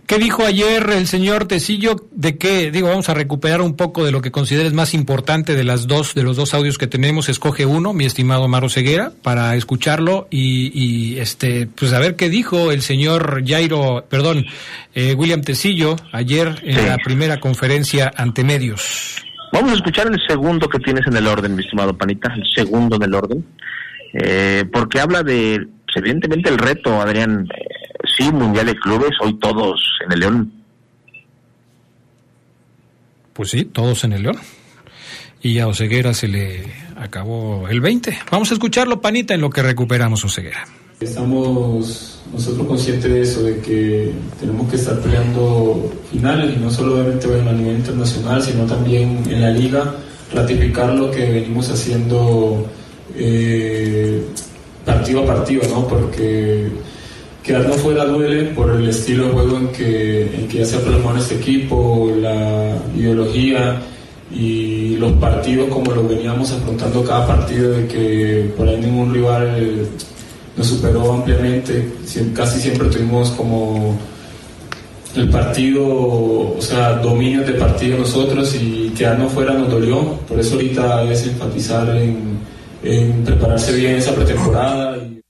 ¿qué 0.05 0.17
dijo 0.17 0.45
ayer 0.45 0.89
el 0.89 1.07
señor 1.07 1.45
Tecillo? 1.47 1.95
De 2.11 2.37
que, 2.37 2.69
digo, 2.69 2.89
vamos 2.89 3.07
a 3.07 3.13
recuperar 3.13 3.61
un 3.61 3.77
poco 3.77 4.03
de 4.03 4.11
lo 4.11 4.21
que 4.21 4.29
consideres 4.29 4.73
más 4.73 4.93
importante 4.93 5.55
de 5.55 5.63
las 5.63 5.87
dos, 5.87 6.13
de 6.13 6.23
los 6.23 6.35
dos 6.35 6.53
audios 6.53 6.77
que 6.77 6.87
tenemos. 6.87 7.29
Escoge 7.29 7.65
uno, 7.65 7.93
mi 7.93 8.05
estimado 8.05 8.49
Maro 8.49 8.67
Ceguera, 8.67 9.13
para 9.23 9.55
escucharlo 9.55 10.27
y, 10.29 10.71
y, 10.73 11.19
este, 11.19 11.67
pues 11.67 11.93
a 11.93 11.99
ver 11.99 12.17
qué 12.17 12.29
dijo 12.29 12.73
el 12.73 12.81
señor 12.81 13.41
Jairo, 13.47 14.05
perdón, 14.09 14.45
eh, 14.93 15.13
William 15.13 15.41
Tecillo 15.41 15.95
ayer 16.11 16.59
en 16.63 16.75
Sí. 16.77 16.85
la 16.85 16.97
primera 16.97 17.39
conferencia 17.39 18.11
ante 18.17 18.43
medios. 18.43 19.15
Vamos 19.53 19.71
a 19.71 19.75
escuchar 19.75 20.07
el 20.07 20.19
segundo 20.27 20.67
que 20.67 20.79
tienes 20.79 21.07
en 21.07 21.15
el 21.15 21.25
orden, 21.27 21.55
mi 21.55 21.63
estimado 21.63 21.97
Panita, 21.97 22.33
el 22.33 22.43
segundo 22.53 22.97
en 22.97 23.03
el 23.03 23.13
orden, 23.13 23.45
eh, 24.13 24.65
porque 24.71 24.99
habla 24.99 25.23
de, 25.23 25.67
evidentemente, 25.95 26.49
el 26.49 26.57
reto, 26.57 27.01
Adrián, 27.01 27.47
eh, 27.53 27.65
sí, 28.17 28.31
Mundial 28.31 28.67
de 28.67 28.75
Clubes, 28.75 29.11
hoy 29.21 29.37
todos 29.39 29.81
en 30.05 30.11
el 30.11 30.19
León. 30.19 30.53
Pues 33.33 33.49
sí, 33.49 33.65
todos 33.65 34.03
en 34.03 34.13
el 34.13 34.23
León. 34.23 34.37
Y 35.41 35.59
a 35.59 35.67
Oseguera 35.67 36.13
se 36.13 36.27
le 36.27 36.65
acabó 36.95 37.67
el 37.67 37.81
20. 37.81 38.19
Vamos 38.29 38.51
a 38.51 38.53
escucharlo, 38.53 39.01
Panita, 39.01 39.33
en 39.33 39.41
lo 39.41 39.49
que 39.49 39.63
recuperamos 39.63 40.23
Oseguera. 40.23 40.65
Estamos 40.99 42.21
nosotros 42.31 42.67
conscientes 42.67 43.11
de 43.11 43.21
eso, 43.21 43.43
de 43.43 43.59
que 43.59 44.11
tenemos 44.39 44.69
que 44.69 44.75
estar 44.75 44.99
peleando 44.99 45.91
finales 46.11 46.55
y 46.55 46.59
no 46.59 46.69
solamente 46.69 47.27
bueno, 47.27 47.49
a 47.49 47.53
nivel 47.53 47.77
internacional, 47.77 48.41
sino 48.41 48.65
también 48.65 49.23
en 49.27 49.41
la 49.41 49.49
liga, 49.49 49.95
ratificar 50.31 50.93
lo 50.93 51.09
que 51.09 51.31
venimos 51.31 51.69
haciendo 51.69 52.69
eh, 53.15 54.23
partido 54.85 55.23
a 55.23 55.25
partido, 55.25 55.61
¿no? 55.69 55.87
Porque 55.87 56.69
quedarnos 57.43 57.77
fuera 57.77 58.05
duele 58.05 58.45
por 58.51 58.69
el 58.71 58.87
estilo 58.87 59.27
de 59.27 59.31
juego 59.31 59.57
en 59.57 59.67
que, 59.69 60.35
en 60.35 60.47
que 60.47 60.59
ya 60.59 60.65
se 60.65 60.77
ha 60.77 60.79
plasmado 60.79 61.11
en 61.11 61.17
este 61.17 61.35
equipo, 61.35 62.11
la 62.19 62.77
ideología 62.95 63.81
y 64.31 64.95
los 64.97 65.11
partidos 65.13 65.69
como 65.69 65.91
los 65.91 66.07
veníamos 66.07 66.51
afrontando 66.51 67.03
cada 67.03 67.27
partido, 67.27 67.71
de 67.71 67.87
que 67.87 68.53
por 68.55 68.67
ahí 68.67 68.77
ningún 68.79 69.13
rival 69.13 69.87
nos 70.55 70.67
superó 70.67 71.13
ampliamente, 71.13 71.91
casi 72.33 72.59
siempre 72.59 72.87
tuvimos 72.89 73.31
como 73.31 73.97
el 75.15 75.29
partido, 75.29 75.83
o 75.85 76.61
sea, 76.61 76.93
dominio 76.93 77.41
de 77.41 77.53
partido 77.53 77.97
nosotros 77.97 78.55
y 78.55 78.93
quedarnos 78.97 79.31
fuera 79.33 79.53
nos 79.53 79.69
dolió, 79.69 80.17
por 80.27 80.39
eso 80.39 80.55
ahorita 80.55 81.11
es 81.11 81.27
enfatizar 81.27 81.89
en, 81.97 82.39
en 82.83 83.23
prepararse 83.23 83.75
bien 83.75 83.95
esa 83.95 84.13
pretemporada. 84.15 84.97
y- 84.97 85.21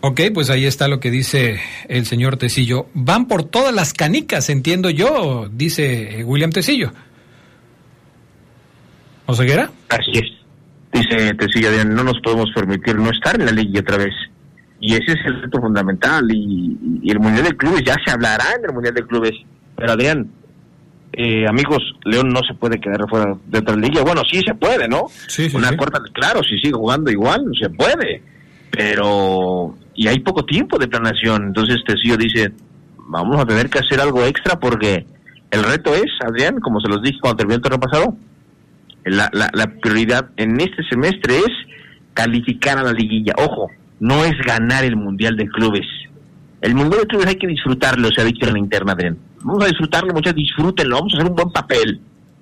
Ok, 0.00 0.20
pues 0.32 0.48
ahí 0.48 0.64
está 0.64 0.86
lo 0.86 1.00
que 1.00 1.10
dice 1.10 1.60
el 1.88 2.06
señor 2.06 2.36
Tecillo. 2.36 2.86
Van 2.94 3.26
por 3.26 3.42
todas 3.44 3.74
las 3.74 3.92
canicas, 3.92 4.48
entiendo 4.48 4.90
yo, 4.90 5.48
dice 5.52 6.22
William 6.24 6.50
Tecillo. 6.50 6.92
¿Oseguera? 9.26 9.70
Así 9.88 10.12
es. 10.14 10.24
Dice 10.92 11.66
Adrián, 11.68 11.94
no 11.94 12.04
nos 12.04 12.18
podemos 12.20 12.48
permitir 12.54 12.94
no 12.96 13.10
estar 13.10 13.38
en 13.38 13.46
la 13.46 13.52
liga 13.52 13.80
otra 13.80 13.96
vez. 13.98 14.14
Y 14.80 14.94
ese 14.94 15.12
es 15.12 15.18
el 15.26 15.42
reto 15.42 15.60
fundamental. 15.60 16.24
Y, 16.32 16.78
y 17.02 17.10
el 17.10 17.18
Mundial 17.18 17.44
de 17.46 17.56
Clubes, 17.56 17.82
ya 17.84 17.96
se 18.04 18.10
hablará 18.12 18.44
en 18.56 18.64
el 18.66 18.72
Mundial 18.72 18.94
de 18.94 19.06
Clubes. 19.06 19.34
Pero 19.76 19.92
Adrián, 19.92 20.30
eh, 21.20 21.48
amigos, 21.48 21.82
León 22.04 22.28
no 22.28 22.44
se 22.46 22.54
puede 22.54 22.78
quedar 22.78 23.00
fuera 23.10 23.36
de 23.44 23.58
otra 23.58 23.74
liga. 23.74 24.02
Bueno, 24.02 24.22
sí 24.30 24.40
se 24.46 24.54
puede, 24.54 24.86
¿no? 24.86 25.06
Una 25.52 25.76
cuarta, 25.76 25.98
claro, 26.12 26.44
si 26.44 26.56
sigue 26.60 26.74
jugando 26.74 27.10
igual, 27.10 27.44
se 27.60 27.68
puede. 27.70 28.22
Pero, 28.70 29.76
y 29.96 30.06
hay 30.06 30.20
poco 30.20 30.44
tiempo 30.44 30.78
de 30.78 30.86
planeación. 30.86 31.48
Entonces 31.48 31.78
Tecillo 31.84 32.16
dice, 32.16 32.52
vamos 32.98 33.40
a 33.40 33.44
tener 33.44 33.68
que 33.68 33.80
hacer 33.80 34.00
algo 34.00 34.24
extra 34.24 34.60
porque 34.60 35.06
el 35.50 35.64
reto 35.64 35.92
es, 35.92 36.06
Adrián, 36.24 36.60
como 36.60 36.80
se 36.80 36.88
los 36.88 37.02
dije 37.02 37.18
cuando 37.20 37.38
terminó 37.38 37.56
el 37.56 37.62
torneo 37.62 37.80
pasado, 37.80 38.16
la, 39.04 39.28
la, 39.32 39.50
la 39.52 39.66
prioridad 39.80 40.30
en 40.36 40.60
este 40.60 40.84
semestre 40.88 41.38
es 41.38 41.50
calificar 42.14 42.78
a 42.78 42.84
la 42.84 42.92
liguilla. 42.92 43.32
Ojo, 43.38 43.72
no 43.98 44.24
es 44.24 44.38
ganar 44.46 44.84
el 44.84 44.94
Mundial 44.94 45.36
de 45.36 45.48
Clubes. 45.48 45.86
El 46.60 46.76
Mundial 46.76 47.00
de 47.00 47.06
Clubes 47.08 47.26
hay 47.26 47.36
que 47.36 47.48
disfrutarlo, 47.48 48.08
se 48.10 48.20
ha 48.20 48.24
dicho 48.24 48.46
en 48.46 48.52
la 48.52 48.58
interna, 48.60 48.92
Adrián. 48.92 49.18
Vamos 49.42 49.64
a 49.64 49.68
disfrutarlo, 49.68 50.12
muchachos, 50.12 50.36
disfrútenlo, 50.36 50.96
vamos 50.96 51.14
a 51.14 51.16
hacer 51.18 51.30
un 51.30 51.36
buen 51.36 51.50
papel. 51.50 52.00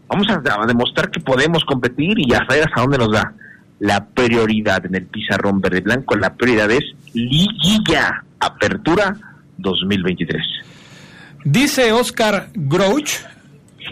Vamos 0.09 0.29
a, 0.29 0.35
a 0.35 0.67
demostrar 0.67 1.11
que 1.11 1.21
podemos 1.21 1.65
competir 1.65 2.19
y 2.19 2.33
a 2.33 2.45
ver 2.49 2.65
hasta 2.65 2.81
dónde 2.81 2.99
nos 2.99 3.13
da. 3.13 3.33
La 3.79 4.07
prioridad 4.07 4.85
en 4.87 4.95
el 4.95 5.07
pizarrón 5.07 5.61
verde 5.61 5.81
blanco, 5.81 6.17
la 6.17 6.35
prioridad 6.35 6.71
es 6.71 6.85
liguilla, 7.13 8.25
apertura 8.41 9.17
2023. 9.59 10.43
Dice 11.45 11.93
Oscar 11.93 12.49
Grouch, 12.55 13.21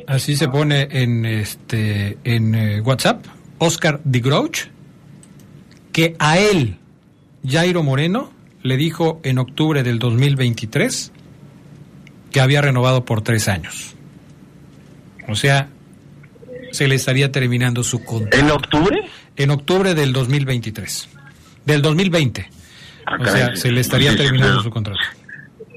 así 0.07 0.37
se 0.37 0.49
pone 0.49 0.89
en 0.91 1.25
este 1.25 2.19
en 2.25 2.55
eh, 2.55 2.81
WhatsApp, 2.81 3.25
Oscar 3.59 4.01
de 4.05 4.21
Grouch, 4.21 4.67
que 5.93 6.17
a 6.19 6.39
él, 6.39 6.79
Jairo 7.47 7.83
Moreno, 7.83 8.33
le 8.63 8.77
dijo 8.77 9.21
en 9.23 9.39
octubre 9.39 9.83
del 9.83 9.99
2023 9.99 11.13
que 12.35 12.41
había 12.41 12.61
renovado 12.61 13.05
por 13.05 13.23
tres 13.23 13.47
años. 13.47 13.95
O 15.29 15.37
sea, 15.37 15.69
se 16.73 16.89
le 16.89 16.97
estaría 16.97 17.31
terminando 17.31 17.85
su 17.85 18.03
contrato. 18.05 18.45
¿En 18.45 18.51
octubre? 18.51 19.03
En 19.37 19.51
octubre 19.53 19.95
del 19.95 20.13
2023. 20.13 21.11
Del 21.65 21.81
2020. 21.81 22.51
Ah, 23.07 23.19
o 23.21 23.25
sea, 23.25 23.55
se 23.55 23.71
le 23.71 23.81
estaría 23.81 24.11
sí, 24.11 24.17
sí, 24.17 24.23
terminando 24.25 24.59
sí. 24.59 24.65
su 24.65 24.71
contrato. 24.71 24.99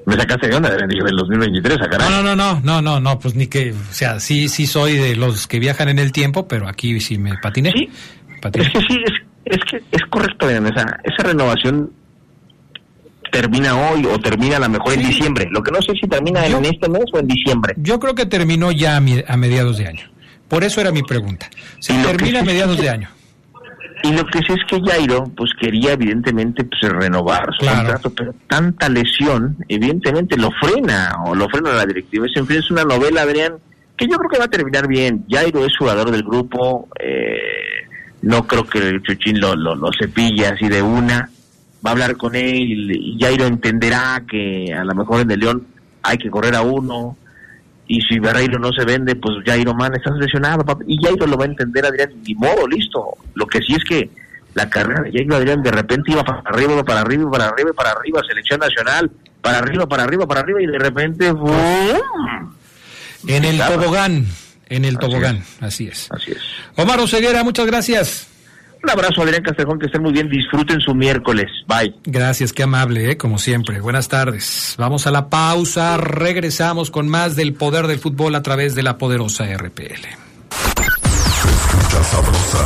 Me 0.08 0.16
sacaste 0.16 0.47
de 0.47 0.55
onda, 0.55 0.72
dije, 0.72 1.03
del 1.03 1.16
2023, 1.16 1.78
a 1.80 1.89
caray. 1.91 2.10
No, 2.10 2.24
no, 2.24 2.36
no, 2.36 2.60
no, 2.64 2.82
no, 2.82 2.99
no, 2.99 3.20
pues 3.20 3.36
ni 3.36 3.45
que, 3.45 3.74
o 3.74 3.93
sea, 3.93 4.20
sí, 4.20 4.49
sí 4.49 4.66
soy 4.66 4.93
de 4.97 5.16
los 5.16 5.45
que 5.45 5.60
viajan 5.60 5.89
en 5.89 5.99
el 5.99 6.12
tiempo, 6.12 6.47
pero 6.47 6.68
aquí 6.68 6.99
sí 6.99 7.20
me 7.20 7.38
patiné. 7.38 7.72
Patiné. 8.41 8.66
Es 8.66 8.72
que 8.72 8.80
sí, 8.80 8.99
es, 9.05 9.14
es 9.45 9.60
que 9.70 9.84
es 9.91 10.01
correcto, 10.10 10.49
esa, 10.49 10.99
esa 11.03 11.24
renovación 11.24 11.91
termina 13.32 13.75
hoy 13.89 14.05
o 14.05 14.19
termina 14.19 14.57
a 14.57 14.59
lo 14.59 14.69
mejor 14.69 14.93
en 14.93 15.01
diciembre. 15.07 15.47
Lo 15.51 15.61
que 15.63 15.71
no 15.71 15.82
sé 15.82 15.93
si 16.01 16.07
termina 16.07 16.45
en 16.45 16.65
este 16.65 16.89
mes 16.89 17.03
o 17.13 17.19
en 17.19 17.28
diciembre. 17.28 17.73
Yo 17.78 17.99
creo 17.99 18.15
que 18.15 18.25
terminó 18.25 18.71
ya 18.71 18.97
a, 18.97 18.99
mi- 18.99 19.23
a 19.28 19.38
mediados 19.38 19.78
de 19.78 19.88
año. 19.88 20.05
Por 20.47 20.63
eso 20.63 20.80
era 20.82 20.91
mi 20.91 21.03
pregunta. 21.03 21.49
Si 21.80 21.93
termina 22.03 22.39
a 22.39 22.43
mediados 22.43 22.78
de 22.80 22.89
año. 22.89 23.09
Y 24.03 24.13
lo 24.13 24.23
que 24.28 24.38
sí 24.39 24.45
es 24.53 24.59
que 24.69 24.80
Jairo, 24.89 25.25
pues 25.36 25.51
quería 25.59 25.93
evidentemente 25.93 26.63
pues 26.63 26.80
renovar 26.93 27.47
su 27.57 27.65
Claro. 27.65 27.78
contrato, 27.80 28.09
pero 28.15 28.36
tanta 28.47 28.88
lesión, 28.89 29.57
evidentemente 29.67 30.38
lo 30.38 30.51
frena 30.51 31.15
o 31.25 31.34
lo 31.34 31.49
frena 31.49 31.73
la 31.73 31.86
directiva. 31.86 32.28
Es, 32.28 32.38
en 32.38 32.45
fin, 32.45 32.57
es 32.57 32.69
una 32.69 32.84
novela, 32.84 33.23
Adrián, 33.23 33.53
que 33.97 34.05
yo 34.07 34.17
creo 34.17 34.30
que 34.30 34.38
va 34.38 34.45
a 34.45 34.49
terminar 34.49 34.88
bien. 34.88 35.25
Jairo 35.30 35.65
es 35.65 35.75
jugador 35.75 36.11
del 36.11 36.21
grupo, 36.23 36.88
eh, 36.99 37.88
no 38.21 38.45
creo 38.45 38.65
que 38.65 38.78
el 38.78 39.01
Chuchín 39.01 39.39
lo, 39.39 39.55
lo, 39.55 39.75
lo 39.75 39.89
cepille 39.99 40.45
así 40.45 40.67
de 40.69 40.82
una. 40.82 41.30
Va 41.88 41.92
a 41.92 41.94
hablar 41.94 42.18
con 42.18 42.36
él 42.36 42.92
y 42.92 43.18
Jairo 43.18 43.46
entenderá 43.46 44.22
que 44.30 44.74
a 44.74 44.84
lo 44.84 44.94
mejor 44.94 45.22
en 45.22 45.32
el 45.32 45.40
León 45.40 45.66
hay 46.04 46.18
que 46.18 46.30
correr 46.30 46.54
a 46.54 46.62
uno, 46.62 47.16
y 47.88 48.02
si 48.02 48.20
Barreiro 48.20 48.60
no 48.60 48.74
se 48.74 48.84
vende, 48.84 49.16
pues 49.16 49.36
Jairo 49.46 49.74
Man 49.74 49.94
estás 49.96 50.18
lesionado, 50.18 50.66
papi. 50.66 50.84
y 50.86 51.02
Jairo 51.02 51.26
lo 51.26 51.38
va 51.38 51.46
a 51.46 51.48
entender, 51.48 51.86
Adrián, 51.86 52.10
ni 52.28 52.36
modo, 52.36 52.68
listo. 52.68 53.12
Lo 53.36 53.48
que 53.48 53.60
sí 53.60 53.74
es 53.76 53.84
que 53.86 54.10
la 54.54 54.70
carrera 54.70 55.04
de 55.04 55.14
Jairo 55.14 55.38
Adrián 55.38 55.64
de 55.64 55.72
repente 55.72 56.12
iba 56.12 56.26
para 56.26 56.40
arriba, 56.40 56.74
iba 56.74 56.84
para 56.84 57.00
arriba, 57.00 57.22
iba 57.22 57.32
para 57.32 57.48
arriba, 57.48 57.72
para 57.72 57.92
arriba, 57.92 58.22
selección 58.28 58.60
nacional, 58.60 59.10
para 59.42 59.60
arriba, 59.60 59.88
para 59.88 60.04
arriba, 60.04 60.28
para 60.28 60.42
arriba, 60.42 60.62
y 60.62 60.66
de 60.66 60.78
repente 60.78 61.32
¡bum! 61.32 61.54
En 63.28 63.46
el 63.46 63.60
tobogán. 63.60 64.26
En 64.68 64.84
el 64.84 64.98
tobogán, 64.98 65.42
así 65.62 65.88
es. 65.88 66.12
Así 66.12 66.32
es. 66.32 66.42
Omar 66.76 67.00
Oseguera, 67.00 67.46
muchas 67.46 67.66
gracias. 67.66 68.28
Un 68.84 68.89
abrazo, 68.89 69.21
Adrián 69.23 69.43
Castrejón, 69.43 69.80
que 69.80 69.88
estén 69.88 70.01
muy 70.01 70.11
bien, 70.11 70.30
disfruten 70.30 70.80
su 70.80 70.93
miércoles. 70.93 71.47
Bye. 71.67 71.95
Gracias, 72.05 72.53
qué 72.53 72.63
amable, 72.63 73.11
¿eh? 73.11 73.17
como 73.17 73.38
siempre. 73.38 73.80
Buenas 73.82 74.07
tardes. 74.07 74.75
Vamos 74.78 75.07
a 75.07 75.11
la 75.11 75.30
pausa, 75.30 75.97
regresamos 75.97 76.91
con 76.91 77.07
más 77.09 77.36
del 77.36 77.53
poder 77.53 77.88
del 77.88 77.99
fútbol 77.99 78.36
a 78.36 78.41
través 78.43 78.75
de 78.75 78.84
la 78.84 78.97
poderosa 78.97 79.45
RPL. 79.45 80.28
Escucha 81.03 82.03
sabrosa, 82.03 82.65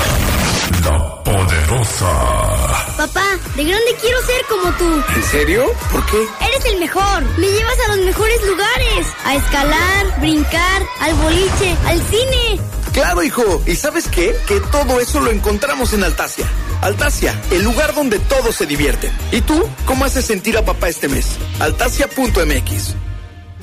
la 0.83 1.23
poderosa. 1.23 2.95
Papá, 2.97 3.25
de 3.55 3.63
grande 3.63 3.95
quiero 3.99 4.17
ser 4.21 4.41
como 4.49 4.71
tú. 4.77 5.03
¿En 5.15 5.23
serio? 5.23 5.65
¿Por 5.91 6.05
qué? 6.05 6.17
Eres 6.45 6.65
el 6.73 6.79
mejor. 6.79 7.23
Me 7.37 7.47
llevas 7.47 7.77
a 7.87 7.95
los 7.95 8.05
mejores 8.05 8.39
lugares. 8.47 9.07
A 9.25 9.35
escalar, 9.35 10.19
brincar, 10.19 10.81
al 10.99 11.13
boliche, 11.15 11.75
al 11.85 11.99
cine. 12.01 12.59
Claro, 12.93 13.23
hijo. 13.23 13.61
¿Y 13.65 13.75
sabes 13.75 14.07
qué? 14.07 14.35
Que 14.47 14.59
todo 14.71 14.99
eso 14.99 15.21
lo 15.21 15.31
encontramos 15.31 15.93
en 15.93 16.03
Altasia. 16.03 16.45
Altasia, 16.81 17.39
el 17.51 17.63
lugar 17.63 17.93
donde 17.93 18.19
todos 18.19 18.55
se 18.55 18.65
divierten. 18.65 19.11
¿Y 19.31 19.41
tú? 19.41 19.63
¿Cómo 19.85 20.05
haces 20.05 20.25
sentir 20.25 20.57
a 20.57 20.65
papá 20.65 20.89
este 20.89 21.07
mes? 21.07 21.37
Altasia.mx. 21.59 22.95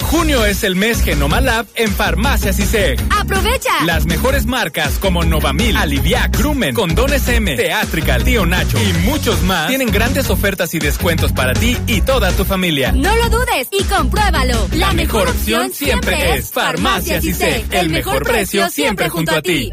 Junio 0.03 0.45
es 0.47 0.65
el 0.65 0.77
mes 0.77 1.03
Genomalab 1.03 1.67
en 1.75 1.91
Farmacias 1.91 2.59
ISEG. 2.59 2.99
¡Aprovecha! 3.11 3.85
Las 3.85 4.07
mejores 4.07 4.47
marcas 4.47 4.99
como 4.99 5.25
Novamil, 5.25 5.77
Aliviac, 5.77 6.37
Grumen, 6.37 6.75
Condones 6.75 7.29
M, 7.29 7.57
Teatrical, 7.57 8.25
Tío 8.25 8.47
Nacho 8.47 8.79
y 8.83 8.93
muchos 9.05 9.43
más 9.43 9.69
tienen 9.69 9.91
grandes 9.91 10.31
ofertas 10.31 10.75
y 10.75 10.79
descuentos 10.79 11.33
para 11.33 11.53
ti 11.53 11.77
y 11.87 12.01
toda 12.01 12.33
tu 12.33 12.45
familia. 12.45 12.93
No 12.93 13.15
lo 13.17 13.29
dudes 13.29 13.69
y 13.71 13.85
compruébalo. 13.85 14.69
La 14.73 14.93
mejor 14.93 15.29
opción 15.29 15.73
siempre 15.73 16.37
es 16.37 16.51
Farmacias 16.51 17.25
ISEG. 17.25 17.67
El 17.73 17.91
mejor 17.91 18.23
precio 18.23 18.69
siempre 18.71 19.09
junto 19.09 19.35
a 19.35 19.43
ti. 19.43 19.73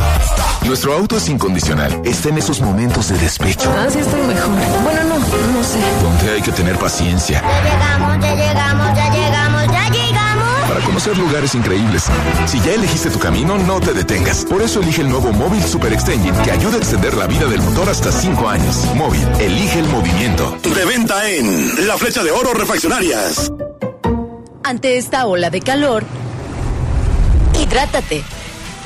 Nuestro 0.64 0.95
auto 0.95 1.16
es 1.16 1.28
incondicional. 1.28 2.01
Está 2.05 2.28
en 2.28 2.39
esos 2.39 2.61
momentos 2.61 3.09
de 3.09 3.18
despecho. 3.18 3.68
Ah, 3.76 3.89
sí 3.91 3.99
estoy 3.99 4.20
mejor. 4.22 4.49
Bueno, 4.85 5.03
no, 5.05 5.18
no 5.18 5.64
Donde 6.02 6.32
hay 6.34 6.42
que 6.42 6.52
tener 6.52 6.78
paciencia 6.78 7.42
Ya 7.42 7.62
llegamos, 7.62 8.24
ya 8.24 8.34
llegamos, 8.34 8.96
ya 8.96 9.10
llegamos, 9.12 9.62
ya 9.66 9.88
llegamos. 9.88 10.68
para 10.68 10.80
conocer 10.84 11.18
lugares 11.18 11.54
increíbles. 11.54 12.04
Si 12.46 12.60
ya 12.60 12.72
elegiste 12.72 13.10
tu 13.10 13.18
camino, 13.18 13.58
no 13.58 13.80
te 13.80 13.92
detengas. 13.92 14.44
Por 14.44 14.62
eso 14.62 14.80
elige 14.80 15.02
el 15.02 15.08
nuevo 15.08 15.32
Móvil 15.32 15.62
Super 15.62 15.92
Extension 15.92 16.36
que 16.42 16.50
ayuda 16.50 16.76
a 16.76 16.78
extender 16.78 17.14
la 17.14 17.26
vida 17.26 17.46
del 17.46 17.60
motor 17.62 17.88
hasta 17.88 18.10
5 18.12 18.48
años. 18.48 18.84
Móvil, 18.94 19.26
elige 19.40 19.78
el 19.78 19.88
movimiento. 19.88 20.56
De 20.62 20.84
venta 20.84 21.28
en 21.28 21.86
La 21.86 21.96
Flecha 21.98 22.22
de 22.22 22.30
Oro 22.30 22.54
Refaccionarias. 22.54 23.52
Ante 24.64 24.96
esta 24.96 25.26
ola 25.26 25.50
de 25.50 25.60
calor, 25.60 26.04
hidrátate. 27.60 28.22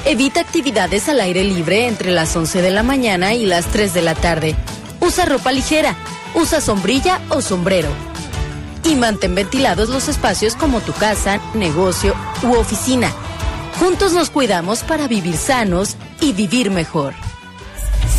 Evita 0.04 0.40
actividades 0.40 1.08
al 1.08 1.20
aire 1.20 1.42
libre 1.44 1.86
entre 1.86 2.12
las 2.12 2.34
11 2.34 2.62
de 2.62 2.70
la 2.70 2.82
mañana 2.82 3.34
y 3.34 3.44
las 3.44 3.66
3 3.66 3.92
de 3.92 4.02
la 4.02 4.14
tarde. 4.14 4.56
Usa 5.00 5.24
ropa 5.24 5.52
ligera. 5.52 5.96
Usa 6.36 6.60
sombrilla 6.60 7.18
o 7.30 7.40
sombrero. 7.40 7.88
Y 8.84 8.94
mantén 8.94 9.34
ventilados 9.34 9.88
los 9.88 10.06
espacios 10.06 10.54
como 10.54 10.82
tu 10.82 10.92
casa, 10.92 11.40
negocio 11.54 12.14
u 12.42 12.54
oficina. 12.54 13.10
Juntos 13.80 14.12
nos 14.12 14.28
cuidamos 14.28 14.82
para 14.82 15.08
vivir 15.08 15.38
sanos 15.38 15.96
y 16.20 16.34
vivir 16.34 16.70
mejor. 16.70 17.14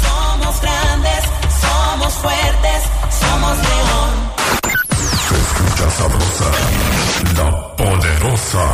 Somos 0.02 0.62
grandes, 0.62 1.22
somos 1.62 2.14
fuertes, 2.16 2.84
somos 3.22 3.58
león. 3.70 4.10
Escucha 5.38 5.90
sabrosa, 5.92 6.52
la 7.38 7.76
poderosa. 7.76 8.66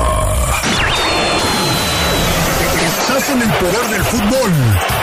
Estás 2.82 3.30
en 3.30 3.42
el 3.42 3.54
poder 3.56 3.90
del 3.90 4.04
fútbol. 4.04 5.03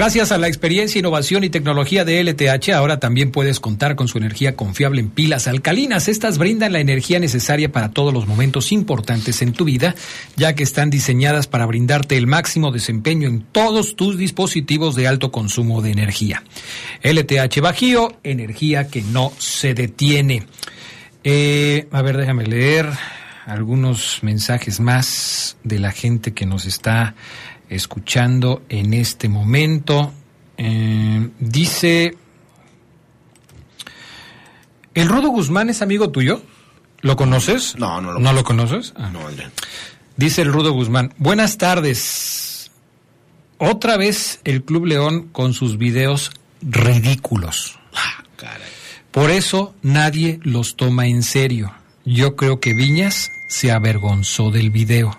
Gracias 0.00 0.32
a 0.32 0.38
la 0.38 0.48
experiencia, 0.48 0.98
innovación 0.98 1.44
y 1.44 1.50
tecnología 1.50 2.06
de 2.06 2.24
LTH, 2.24 2.70
ahora 2.70 2.98
también 3.00 3.30
puedes 3.30 3.60
contar 3.60 3.96
con 3.96 4.08
su 4.08 4.16
energía 4.16 4.56
confiable 4.56 4.98
en 4.98 5.10
pilas 5.10 5.46
alcalinas. 5.46 6.08
Estas 6.08 6.38
brindan 6.38 6.72
la 6.72 6.80
energía 6.80 7.20
necesaria 7.20 7.70
para 7.70 7.90
todos 7.90 8.14
los 8.14 8.26
momentos 8.26 8.72
importantes 8.72 9.42
en 9.42 9.52
tu 9.52 9.66
vida, 9.66 9.94
ya 10.36 10.54
que 10.54 10.62
están 10.62 10.88
diseñadas 10.88 11.48
para 11.48 11.66
brindarte 11.66 12.16
el 12.16 12.26
máximo 12.26 12.72
desempeño 12.72 13.28
en 13.28 13.42
todos 13.42 13.94
tus 13.94 14.16
dispositivos 14.16 14.96
de 14.96 15.06
alto 15.06 15.30
consumo 15.30 15.82
de 15.82 15.90
energía. 15.90 16.44
LTH 17.02 17.60
Bajío, 17.60 18.20
energía 18.22 18.88
que 18.88 19.02
no 19.02 19.34
se 19.36 19.74
detiene. 19.74 20.46
Eh, 21.24 21.88
a 21.92 22.00
ver, 22.00 22.16
déjame 22.16 22.46
leer. 22.46 22.88
algunos 23.44 24.20
mensajes 24.22 24.80
más 24.80 25.58
de 25.64 25.78
la 25.78 25.90
gente 25.90 26.32
que 26.32 26.46
nos 26.46 26.66
está 26.66 27.16
escuchando 27.70 28.62
en 28.68 28.92
este 28.92 29.28
momento. 29.28 30.12
Eh, 30.58 31.30
dice, 31.38 32.16
¿el 34.92 35.08
Rudo 35.08 35.28
Guzmán 35.28 35.70
es 35.70 35.80
amigo 35.80 36.10
tuyo? 36.10 36.42
¿Lo 37.00 37.16
conoces? 37.16 37.76
No, 37.76 38.00
no 38.00 38.12
lo 38.12 38.20
¿No 38.20 38.32
lo 38.34 38.44
conoces? 38.44 38.92
Ah. 38.96 39.08
No, 39.10 39.26
Adrián. 39.26 39.52
Dice 40.16 40.42
el 40.42 40.52
Rudo 40.52 40.72
Guzmán, 40.72 41.14
buenas 41.16 41.56
tardes. 41.56 42.70
Otra 43.56 43.96
vez 43.96 44.40
el 44.44 44.62
Club 44.64 44.86
León 44.86 45.28
con 45.32 45.54
sus 45.54 45.78
videos 45.78 46.30
ridículos. 46.60 47.78
Por 49.10 49.30
eso 49.30 49.74
nadie 49.82 50.38
los 50.42 50.76
toma 50.76 51.06
en 51.06 51.22
serio. 51.22 51.72
Yo 52.04 52.36
creo 52.36 52.60
que 52.60 52.74
Viñas 52.74 53.30
se 53.48 53.72
avergonzó 53.72 54.50
del 54.50 54.70
video. 54.70 55.18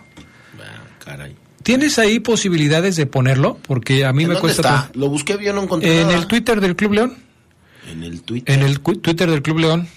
Caray. 1.04 1.36
¿Tienes 1.78 1.99
ahí 1.99 2.19
posibilidades 2.19 2.95
de 2.95 3.05
ponerlo? 3.05 3.57
Porque 3.67 4.05
a 4.05 4.13
mí 4.13 4.24
¿En 4.24 4.30
me 4.30 4.34
dónde 4.36 4.41
cuesta... 4.53 4.86
está? 4.88 4.99
Lo 4.99 5.09
busqué, 5.09 5.38
yo 5.43 5.53
no 5.53 5.63
encontré 5.63 6.01
En 6.01 6.07
nada. 6.07 6.19
el 6.19 6.28
Twitter 6.28 6.61
del 6.61 6.76
Club 6.76 6.93
León. 6.93 7.15
En 7.91 8.03
el 8.03 8.22
Twitter. 8.22 8.55
En 8.59 8.65
el 8.65 8.80
cu- 8.82 8.95
Twitter 8.97 9.30
del 9.30 9.41
Club 9.41 9.59
León. 9.59 9.88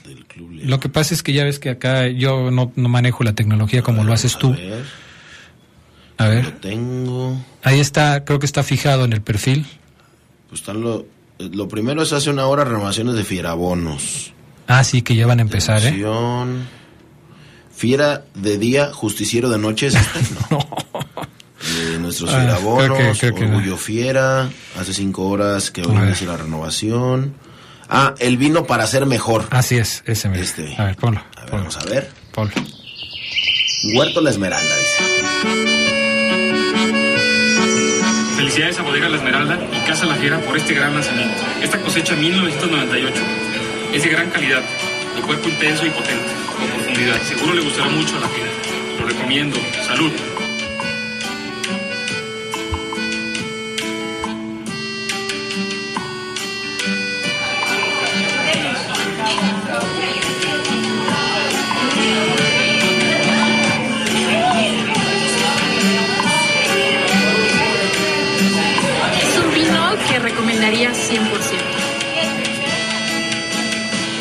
Lo 0.62 0.81
que 0.81 0.89
pasa 0.89 1.14
es 1.14 1.22
que 1.22 1.33
ya 1.33 1.45
ves 1.45 1.59
que 1.59 1.70
acá 1.70 2.09
yo 2.09 2.51
no, 2.51 2.72
no 2.75 2.89
manejo 2.89 3.22
la 3.25 3.35
tecnología 3.35 3.83
como 3.83 4.03
lo 4.05 4.12
haces 4.12 4.37
tú. 4.39 4.53
ver. 4.53 4.83
A 6.16 6.29
ver. 6.29 6.45
Lo 6.45 6.53
tengo. 6.55 7.45
Ahí 7.62 7.81
está, 7.81 8.25
creo 8.25 8.39
que 8.39 8.47
está 8.47 8.62
fijado 8.62 9.05
en 9.05 9.12
el 9.12 9.20
perfil. 9.22 9.66
Pues 10.49 10.61
están 10.62 10.81
lo, 10.81 11.07
lo 11.39 11.68
primero 11.68 12.03
es 12.03 12.12
hace 12.12 12.31
una 12.31 12.47
hora 12.47 12.64
renovaciones 12.64 13.14
de 13.16 13.25
fierabonos. 13.25 14.33
Ah, 14.66 14.83
sí, 14.85 15.03
que 15.03 15.14
ya 15.14 15.27
van 15.27 15.41
a 15.41 15.43
empezar, 15.43 15.83
¿eh? 15.85 16.03
Fiera 17.75 18.25
de 18.35 18.57
día, 18.59 18.93
justiciero 18.93 19.49
de 19.51 19.59
noche. 19.59 19.89
No. 20.51 20.59
De 21.65 21.99
nuestros 21.99 22.33
Ah, 22.33 22.39
fierabonos, 22.41 22.99
creo 22.99 23.12
que- 23.12 23.19
creo 23.19 23.35
que 23.35 23.47
no. 23.47 23.57
Orgullo 23.57 23.77
Fiera. 23.77 24.51
Hace 24.79 24.93
cinco 24.95 25.27
horas 25.29 25.71
que 25.71 25.83
hoy 25.83 25.97
inicia 25.97 26.27
la 26.27 26.37
renovación. 26.37 27.35
Ah, 27.89 28.15
el 28.19 28.37
vino 28.37 28.65
para 28.65 28.87
ser 28.87 29.07
mejor. 29.07 29.47
Así 29.51 29.77
es, 29.77 30.03
ese 30.07 30.29
mismo. 30.29 30.45
Este. 30.45 30.75
A 30.79 30.85
ver, 30.85 30.97
ponlo. 30.97 31.23
A 31.37 31.41
ver, 31.45 31.51
vamos 31.53 31.77
a 31.77 31.85
ver. 31.85 32.11
Ponlo. 32.33 32.53
Huerto 33.97 34.21
La 34.21 34.31
Esmeralda, 34.31 34.75
dice. 34.77 36.05
Felicidades 38.37 38.79
a 38.79 38.83
Bodega 38.83 39.09
La 39.09 39.17
Esmeralda 39.17 39.59
y 39.73 39.87
Casa 39.87 40.07
La 40.07 40.15
Fiera 40.17 40.39
por 40.41 40.57
este 40.57 40.75
gran 40.75 40.95
lanzamiento. 40.95 41.35
Esta 41.62 41.79
cosecha 41.81 42.15
1998 42.17 43.21
es 43.93 44.03
de 44.03 44.09
gran 44.09 44.31
calidad, 44.31 44.61
de 45.15 45.21
cuerpo 45.23 45.49
intenso 45.49 45.87
y 45.87 45.91
potente, 45.91 46.25
con 46.57 46.67
profundidad. 46.69 47.21
Seguro 47.23 47.55
le 47.55 47.62
gustará 47.62 47.89
mucho 47.91 48.17
a 48.17 48.21
la 48.21 48.29
fiera. 48.29 48.51
Lo 49.01 49.07
recomiendo. 49.07 49.57
Salud. 49.87 50.12
100%. 70.95 71.15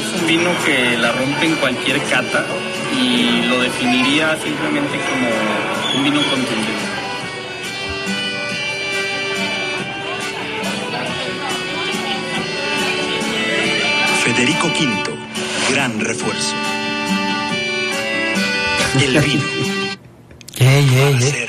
Es 0.02 0.22
un 0.22 0.28
vino 0.28 0.50
que 0.66 0.98
la 0.98 1.12
rompe 1.12 1.46
en 1.46 1.56
cualquier 1.56 2.02
cata 2.04 2.46
y 3.00 3.44
lo 3.48 3.62
definiría 3.62 4.38
simplemente 4.44 4.98
como 5.10 5.98
un 5.98 6.04
vino 6.04 6.22
contundente. 6.30 6.84
Federico 14.24 14.68
V, 14.68 15.74
gran 15.74 16.00
refuerzo. 16.00 16.56
El 19.00 19.20
vino 19.20 19.44
Ey, 20.58 20.88
ey, 20.96 21.24
ey. 21.24 21.43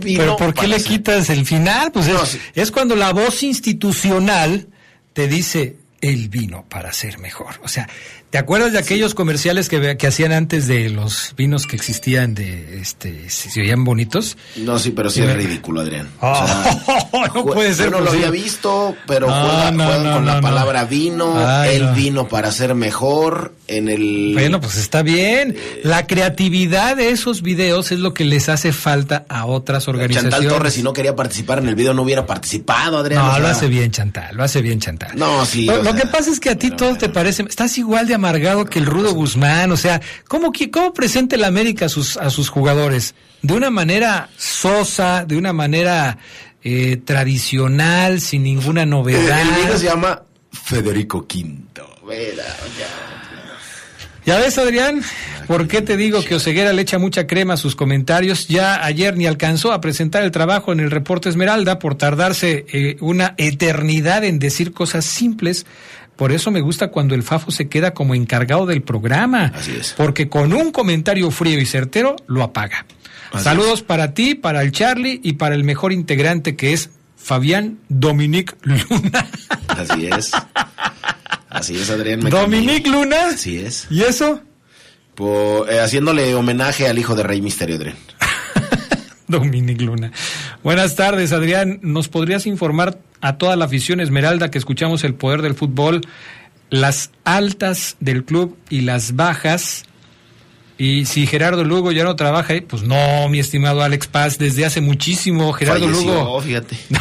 Vino 0.00 0.18
pero 0.20 0.36
¿por 0.36 0.54
qué 0.54 0.66
le 0.66 0.78
ser- 0.80 0.88
quitas 0.92 1.30
el 1.30 1.46
final? 1.46 1.92
Pues 1.92 2.08
No, 2.08 2.22
es, 2.22 2.28
sí. 2.30 2.38
es 2.54 2.70
cuando 2.70 2.94
la 2.96 3.12
voz 3.12 3.42
institucional 3.42 4.68
te 5.12 5.28
dice 5.28 5.76
el 6.00 6.28
vino 6.28 6.64
para 6.68 6.92
ser 6.92 7.18
mejor. 7.18 7.54
O 7.62 7.68
sea, 7.68 7.88
¿te 8.36 8.40
acuerdas 8.40 8.72
de 8.72 8.78
aquellos 8.78 9.14
comerciales 9.14 9.70
que, 9.70 9.96
hacían 10.06 10.30
antes 10.32 10.66
de 10.66 10.90
los 10.90 11.32
vinos 11.38 11.66
que 11.66 11.74
existían 11.74 12.34
de 12.34 12.82
este 12.82 13.30
si 13.30 13.48
se 13.48 13.62
oían 13.62 13.82
bonitos? 13.82 14.36
No, 14.56 14.78
sí, 14.78 14.90
pero 14.90 15.08
sí 15.08 15.22
es 15.22 15.34
ridículo, 15.34 15.80
Adrián. 15.80 16.06
O 16.20 16.26
Ah, 16.26 17.30
no 17.34 17.46
puede 17.46 17.72
ser 17.72 17.86
Yo 17.86 17.92
no 17.92 18.00
lo 18.00 18.10
había 18.10 18.28
visto, 18.28 18.94
pero 19.06 19.26
No, 19.28 19.32
juega- 19.40 19.70
no, 19.70 19.84
juegan 19.84 20.04
no, 20.04 20.12
con 20.16 20.26
la 20.26 20.40
palabra 20.42 20.84
vino, 20.84 21.32
Ay, 21.34 21.76
el 21.76 21.86
no. 21.86 21.94
vino 21.94 22.28
para 22.28 22.52
ser 22.52 22.74
mejor 22.74 23.54
en 23.68 23.88
el... 23.88 24.32
Bueno, 24.34 24.60
pues 24.60 24.76
está 24.76 25.00
bien. 25.00 25.56
La 25.82 26.06
creatividad 26.06 26.94
de 26.96 27.10
esos 27.10 27.40
videos 27.40 27.90
es 27.90 28.00
lo 28.00 28.12
que 28.12 28.26
les 28.26 28.50
hace 28.50 28.74
falta 28.74 29.24
a 29.30 29.46
otras 29.46 29.88
organizaciones. 29.88 30.34
Chantal 30.34 30.48
Torres, 30.58 30.74
si 30.74 30.82
no 30.82 30.92
quería 30.92 31.16
participar 31.16 31.60
en 31.60 31.68
el 31.68 31.74
video, 31.74 31.94
no 31.94 32.02
hubiera 32.02 32.26
participado, 32.26 32.98
Adrián. 32.98 33.22
No, 33.22 33.28
o 33.28 33.32
sea, 33.32 33.40
lo 33.40 33.48
hace 33.48 33.68
bien 33.68 33.90
Chantal, 33.90 34.36
lo 34.36 34.44
hace 34.44 34.60
bien 34.60 34.78
Chantal. 34.78 35.12
No, 35.16 35.46
sí. 35.46 35.64
Lo, 35.64 35.74
o 35.74 35.76
lo 35.78 35.92
sea, 35.92 35.94
que 36.02 36.06
pasa 36.08 36.30
es 36.30 36.38
que 36.38 36.50
a 36.50 36.58
ti 36.58 36.70
todo 36.70 36.96
te 36.98 37.08
parece, 37.08 37.42
estás 37.48 37.78
igual 37.78 38.06
de 38.06 38.14
amargado 38.26 38.64
que 38.64 38.78
el 38.80 38.86
Rudo 38.86 39.14
Guzmán, 39.14 39.70
o 39.70 39.76
sea, 39.76 40.00
¿cómo, 40.26 40.52
cómo 40.72 40.92
presenta 40.92 41.36
el 41.36 41.44
América 41.44 41.86
a 41.86 41.88
sus, 41.88 42.16
a 42.16 42.28
sus 42.30 42.48
jugadores? 42.48 43.14
De 43.42 43.54
una 43.54 43.70
manera 43.70 44.30
sosa, 44.36 45.24
de 45.24 45.36
una 45.36 45.52
manera 45.52 46.18
eh, 46.64 46.96
tradicional, 47.04 48.20
sin 48.20 48.42
ninguna 48.42 48.82
el, 48.82 48.90
novedad. 48.90 49.42
el 49.42 49.48
video 49.50 49.78
se 49.78 49.84
llama 49.84 50.22
Federico. 50.50 51.24
Mira, 52.04 52.44
ya. 52.78 53.16
Ya 54.26 54.38
ves, 54.38 54.58
Adrián, 54.58 55.02
¿por 55.46 55.68
qué 55.68 55.82
te 55.82 55.96
digo 55.96 56.20
que 56.24 56.34
Oseguera 56.34 56.72
le 56.72 56.82
echa 56.82 56.98
mucha 56.98 57.28
crema 57.28 57.54
a 57.54 57.56
sus 57.56 57.76
comentarios? 57.76 58.48
Ya 58.48 58.84
ayer 58.84 59.16
ni 59.16 59.24
alcanzó 59.24 59.72
a 59.72 59.80
presentar 59.80 60.24
el 60.24 60.32
trabajo 60.32 60.72
en 60.72 60.80
el 60.80 60.90
reporte 60.90 61.28
Esmeralda 61.28 61.78
por 61.78 61.94
tardarse 61.94 62.66
eh, 62.72 62.96
una 62.98 63.34
eternidad 63.36 64.24
en 64.24 64.40
decir 64.40 64.72
cosas 64.72 65.04
simples. 65.04 65.64
Por 66.16 66.32
eso 66.32 66.50
me 66.50 66.60
gusta 66.62 66.88
cuando 66.88 67.14
el 67.14 67.22
Fafo 67.22 67.50
se 67.50 67.68
queda 67.68 67.92
como 67.94 68.14
encargado 68.14 68.64
del 68.66 68.82
programa. 68.82 69.52
Así 69.54 69.72
es. 69.78 69.92
Porque 69.96 70.28
con 70.28 70.52
un 70.52 70.72
comentario 70.72 71.30
frío 71.30 71.60
y 71.60 71.66
certero 71.66 72.16
lo 72.26 72.42
apaga. 72.42 72.86
Así 73.32 73.44
Saludos 73.44 73.82
para 73.82 74.14
ti, 74.14 74.34
para 74.34 74.62
el 74.62 74.72
Charlie 74.72 75.20
y 75.22 75.34
para 75.34 75.54
el 75.54 75.64
mejor 75.64 75.92
integrante 75.92 76.56
que 76.56 76.72
es 76.72 76.90
Fabián 77.16 77.78
Dominique 77.88 78.54
Luna. 78.62 79.26
Así 79.68 80.06
es. 80.06 80.30
Así 81.48 81.76
es, 81.76 81.90
Adrián. 81.90 82.22
me 82.22 82.30
¿Dominique 82.30 82.88
Luna? 82.88 83.28
Así 83.30 83.58
es. 83.58 83.86
¿Y 83.90 84.02
eso? 84.02 84.40
Po- 85.14 85.66
eh, 85.68 85.80
haciéndole 85.80 86.34
homenaje 86.34 86.86
al 86.88 86.98
hijo 86.98 87.14
de 87.14 87.22
Rey 87.22 87.40
Misterio, 87.42 87.76
Adrián. 87.76 87.96
Dominic 89.28 89.80
Luna. 89.80 90.12
Buenas 90.62 90.94
tardes, 90.96 91.32
Adrián. 91.32 91.80
¿Nos 91.82 92.08
podrías 92.08 92.46
informar 92.46 92.98
a 93.20 93.38
toda 93.38 93.56
la 93.56 93.64
afición 93.64 94.00
Esmeralda 94.00 94.50
que 94.50 94.58
escuchamos 94.58 95.04
el 95.04 95.14
poder 95.14 95.42
del 95.42 95.54
fútbol, 95.54 96.02
las 96.70 97.10
altas 97.24 97.96
del 98.00 98.24
club 98.24 98.56
y 98.70 98.82
las 98.82 99.16
bajas? 99.16 99.84
Y 100.78 101.06
si 101.06 101.26
Gerardo 101.26 101.64
Lugo 101.64 101.90
ya 101.90 102.04
no 102.04 102.16
trabaja 102.16 102.52
ahí, 102.52 102.60
pues 102.60 102.82
no, 102.82 103.28
mi 103.30 103.38
estimado 103.38 103.82
Alex 103.82 104.08
Paz, 104.08 104.38
desde 104.38 104.66
hace 104.66 104.82
muchísimo. 104.82 105.52
Gerardo 105.54 105.86
Falleció, 105.86 106.14
Lugo. 106.14 106.40
fíjate. 106.40 106.76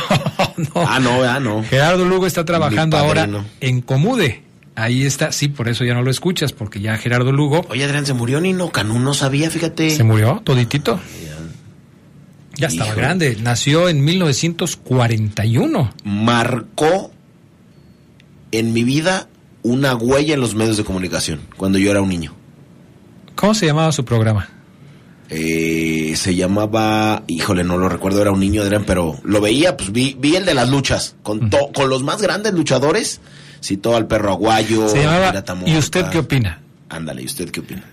Ah, 0.73 1.01
no, 1.01 1.21
ah, 1.23 1.39
no. 1.41 1.63
Gerardo 1.63 2.05
Lugo 2.05 2.25
está 2.25 2.45
trabajando 2.45 2.95
ahora 2.95 3.27
en 3.59 3.81
Comude. 3.81 4.43
Ahí 4.75 5.05
está, 5.05 5.33
sí, 5.33 5.49
por 5.49 5.67
eso 5.67 5.83
ya 5.83 5.93
no 5.93 6.01
lo 6.01 6.09
escuchas, 6.09 6.53
porque 6.53 6.79
ya 6.79 6.97
Gerardo 6.97 7.33
Lugo. 7.33 7.65
Oye, 7.69 7.83
Adrián, 7.83 8.05
se 8.05 8.13
murió 8.13 8.39
Nino 8.39 8.71
Canún, 8.71 9.03
no 9.03 9.13
sabía, 9.13 9.49
fíjate. 9.49 9.89
¿Se 9.89 10.03
murió 10.03 10.41
toditito? 10.45 10.99
Ya 12.57 12.67
estaba 12.67 12.89
Híjole. 12.91 13.01
grande, 13.01 13.37
nació 13.41 13.89
en 13.89 14.03
1941. 14.03 15.93
Marcó 16.03 17.11
en 18.51 18.73
mi 18.73 18.83
vida 18.83 19.27
una 19.63 19.95
huella 19.95 20.33
en 20.35 20.39
los 20.41 20.55
medios 20.55 20.77
de 20.77 20.83
comunicación 20.83 21.41
cuando 21.57 21.77
yo 21.77 21.91
era 21.91 22.01
un 22.01 22.09
niño. 22.09 22.33
¿Cómo 23.35 23.53
se 23.53 23.65
llamaba 23.65 23.91
su 23.91 24.05
programa? 24.05 24.49
Eh, 25.29 26.13
se 26.15 26.35
llamaba, 26.35 27.23
híjole, 27.27 27.63
no 27.63 27.77
lo 27.77 27.89
recuerdo, 27.89 28.21
era 28.21 28.31
un 28.31 28.39
niño, 28.39 28.61
Adrián, 28.61 28.83
pero 28.85 29.19
lo 29.23 29.41
veía, 29.41 29.75
pues 29.75 29.91
vi, 29.91 30.15
vi 30.19 30.35
el 30.35 30.45
de 30.45 30.53
las 30.53 30.69
luchas, 30.69 31.15
con, 31.23 31.49
to- 31.49 31.71
con 31.73 31.89
los 31.89 32.03
más 32.03 32.21
grandes 32.21 32.53
luchadores, 32.53 33.19
citó 33.61 33.95
al 33.95 34.05
perro 34.07 34.31
aguayo, 34.31 34.87
Se 34.87 35.01
llamaba 35.01 35.33
¿Y 35.65 35.77
usted 35.77 36.05
qué 36.11 36.19
opina? 36.19 36.61
Ándale, 36.89 37.23
¿y 37.23 37.25
usted 37.25 37.49
qué 37.49 37.59
opina? 37.61 37.83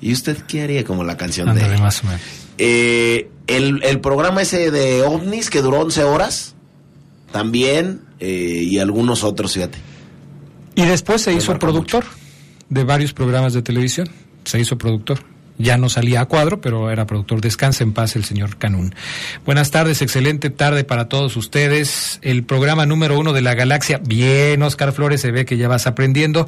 ¿Y 0.00 0.12
usted 0.12 0.36
qué 0.46 0.62
haría? 0.62 0.84
Como 0.84 1.02
la 1.02 1.16
canción 1.16 1.48
Ándale, 1.48 1.74
de... 1.74 1.78
más 1.78 2.02
o 2.04 2.06
menos. 2.06 2.20
Eh, 2.58 3.30
el, 3.46 3.82
el 3.82 4.00
programa 4.00 4.42
ese 4.42 4.70
de 4.70 5.02
ovnis 5.02 5.50
que 5.50 5.62
duró 5.62 5.80
11 5.80 6.04
horas, 6.04 6.54
también, 7.32 8.02
eh, 8.20 8.64
y 8.64 8.78
algunos 8.78 9.24
otros, 9.24 9.54
fíjate. 9.54 9.78
Y 10.74 10.84
después 10.84 11.22
se 11.22 11.30
Me 11.30 11.38
hizo 11.38 11.58
productor 11.58 12.04
de 12.68 12.84
varios 12.84 13.12
programas 13.12 13.52
de 13.52 13.62
televisión. 13.62 14.08
se 14.44 14.60
hizo 14.60 14.76
productor. 14.78 15.20
Ya 15.58 15.76
no 15.76 15.88
salía 15.88 16.20
a 16.20 16.26
cuadro, 16.26 16.60
pero 16.60 16.90
era 16.90 17.06
productor. 17.06 17.40
Descansa 17.40 17.82
en 17.82 17.92
paz 17.92 18.14
el 18.14 18.24
señor 18.24 18.58
Canún. 18.58 18.94
Buenas 19.44 19.70
tardes, 19.72 20.02
excelente 20.02 20.50
tarde 20.50 20.84
para 20.84 21.08
todos 21.08 21.36
ustedes. 21.36 22.20
El 22.22 22.44
programa 22.44 22.86
número 22.86 23.18
uno 23.18 23.32
de 23.32 23.42
la 23.42 23.54
galaxia. 23.54 24.00
Bien, 24.04 24.62
Oscar 24.62 24.92
Flores, 24.92 25.20
se 25.20 25.32
ve 25.32 25.44
que 25.44 25.56
ya 25.56 25.66
vas 25.66 25.86
aprendiendo. 25.86 26.46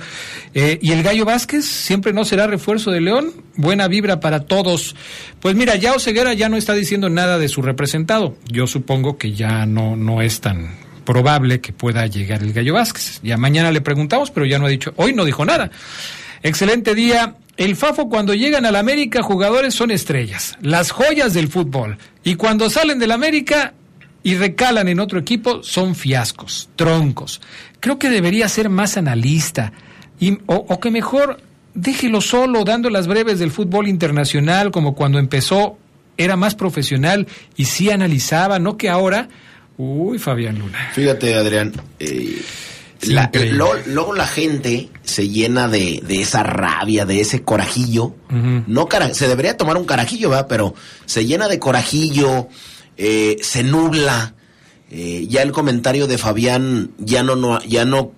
Eh, 0.54 0.78
y 0.80 0.92
el 0.92 1.02
Gallo 1.02 1.24
Vázquez 1.24 1.64
siempre 1.64 2.12
no 2.12 2.24
será 2.24 2.46
refuerzo 2.46 2.92
de 2.92 3.00
León. 3.00 3.32
Buena 3.56 3.88
vibra 3.88 4.20
para 4.20 4.44
todos. 4.44 4.94
Pues 5.40 5.56
mira, 5.56 5.74
ya 5.74 5.92
Oseguera 5.92 6.32
ya 6.34 6.48
no 6.48 6.56
está 6.56 6.74
diciendo 6.74 7.08
nada 7.10 7.38
de 7.38 7.48
su 7.48 7.62
representado. 7.62 8.36
Yo 8.46 8.66
supongo 8.66 9.18
que 9.18 9.32
ya 9.32 9.66
no, 9.66 9.96
no 9.96 10.22
es 10.22 10.40
tan 10.40 10.70
probable 11.04 11.60
que 11.60 11.72
pueda 11.72 12.06
llegar 12.06 12.42
el 12.42 12.52
Gallo 12.52 12.74
Vázquez. 12.74 13.20
Ya 13.24 13.36
mañana 13.36 13.72
le 13.72 13.80
preguntamos, 13.80 14.30
pero 14.30 14.46
ya 14.46 14.60
no 14.60 14.66
ha 14.66 14.68
dicho, 14.68 14.92
hoy 14.96 15.12
no 15.12 15.24
dijo 15.24 15.44
nada. 15.44 15.70
Excelente 16.42 16.94
día. 16.94 17.34
El 17.60 17.76
Fafo 17.76 18.08
cuando 18.08 18.32
llegan 18.32 18.64
al 18.64 18.74
América 18.74 19.22
jugadores 19.22 19.74
son 19.74 19.90
estrellas, 19.90 20.56
las 20.62 20.90
joyas 20.92 21.34
del 21.34 21.48
fútbol. 21.48 21.98
Y 22.24 22.36
cuando 22.36 22.70
salen 22.70 22.98
del 22.98 23.12
América 23.12 23.74
y 24.22 24.34
recalan 24.36 24.88
en 24.88 24.98
otro 24.98 25.18
equipo 25.18 25.62
son 25.62 25.94
fiascos, 25.94 26.70
troncos. 26.74 27.42
Creo 27.78 27.98
que 27.98 28.08
debería 28.08 28.48
ser 28.48 28.70
más 28.70 28.96
analista 28.96 29.74
y, 30.18 30.38
o, 30.46 30.80
que 30.80 30.90
mejor 30.90 31.42
déjelo 31.74 32.22
solo 32.22 32.64
dando 32.64 32.88
las 32.88 33.06
breves 33.06 33.38
del 33.38 33.50
fútbol 33.50 33.88
internacional 33.88 34.70
como 34.70 34.94
cuando 34.94 35.18
empezó 35.18 35.76
era 36.16 36.36
más 36.36 36.54
profesional 36.54 37.26
y 37.58 37.66
sí 37.66 37.90
analizaba, 37.90 38.58
no 38.58 38.78
que 38.78 38.88
ahora... 38.88 39.28
Uy, 39.76 40.18
Fabián 40.18 40.58
Luna. 40.58 40.92
Fíjate, 40.94 41.34
Adrián, 41.34 41.74
eh, 41.98 42.40
la- 43.02 43.30
lo- 43.34 43.74
luego 43.86 44.14
la 44.14 44.26
gente 44.26 44.90
se 45.02 45.28
llena 45.28 45.68
de, 45.68 46.00
de 46.06 46.20
esa 46.20 46.42
rabia, 46.42 47.04
de 47.06 47.20
ese 47.20 47.42
corajillo. 47.42 48.14
No 48.30 48.86
cara- 48.88 49.14
se 49.14 49.26
debería 49.28 49.56
tomar 49.56 49.76
un 49.76 49.84
carajillo, 49.84 50.30
¿verdad? 50.30 50.46
Pero 50.48 50.74
se 51.06 51.24
llena 51.26 51.48
de 51.48 51.58
corajillo, 51.58 52.48
eh, 52.96 53.36
se 53.42 53.62
nubla. 53.62 54.34
Eh, 54.90 55.26
ya 55.28 55.42
el 55.42 55.52
comentario 55.52 56.06
de 56.08 56.18
Fabián 56.18 56.90
ya 56.98 57.22
no, 57.22 57.36
no, 57.36 57.60
ya 57.62 57.84
no 57.84 58.12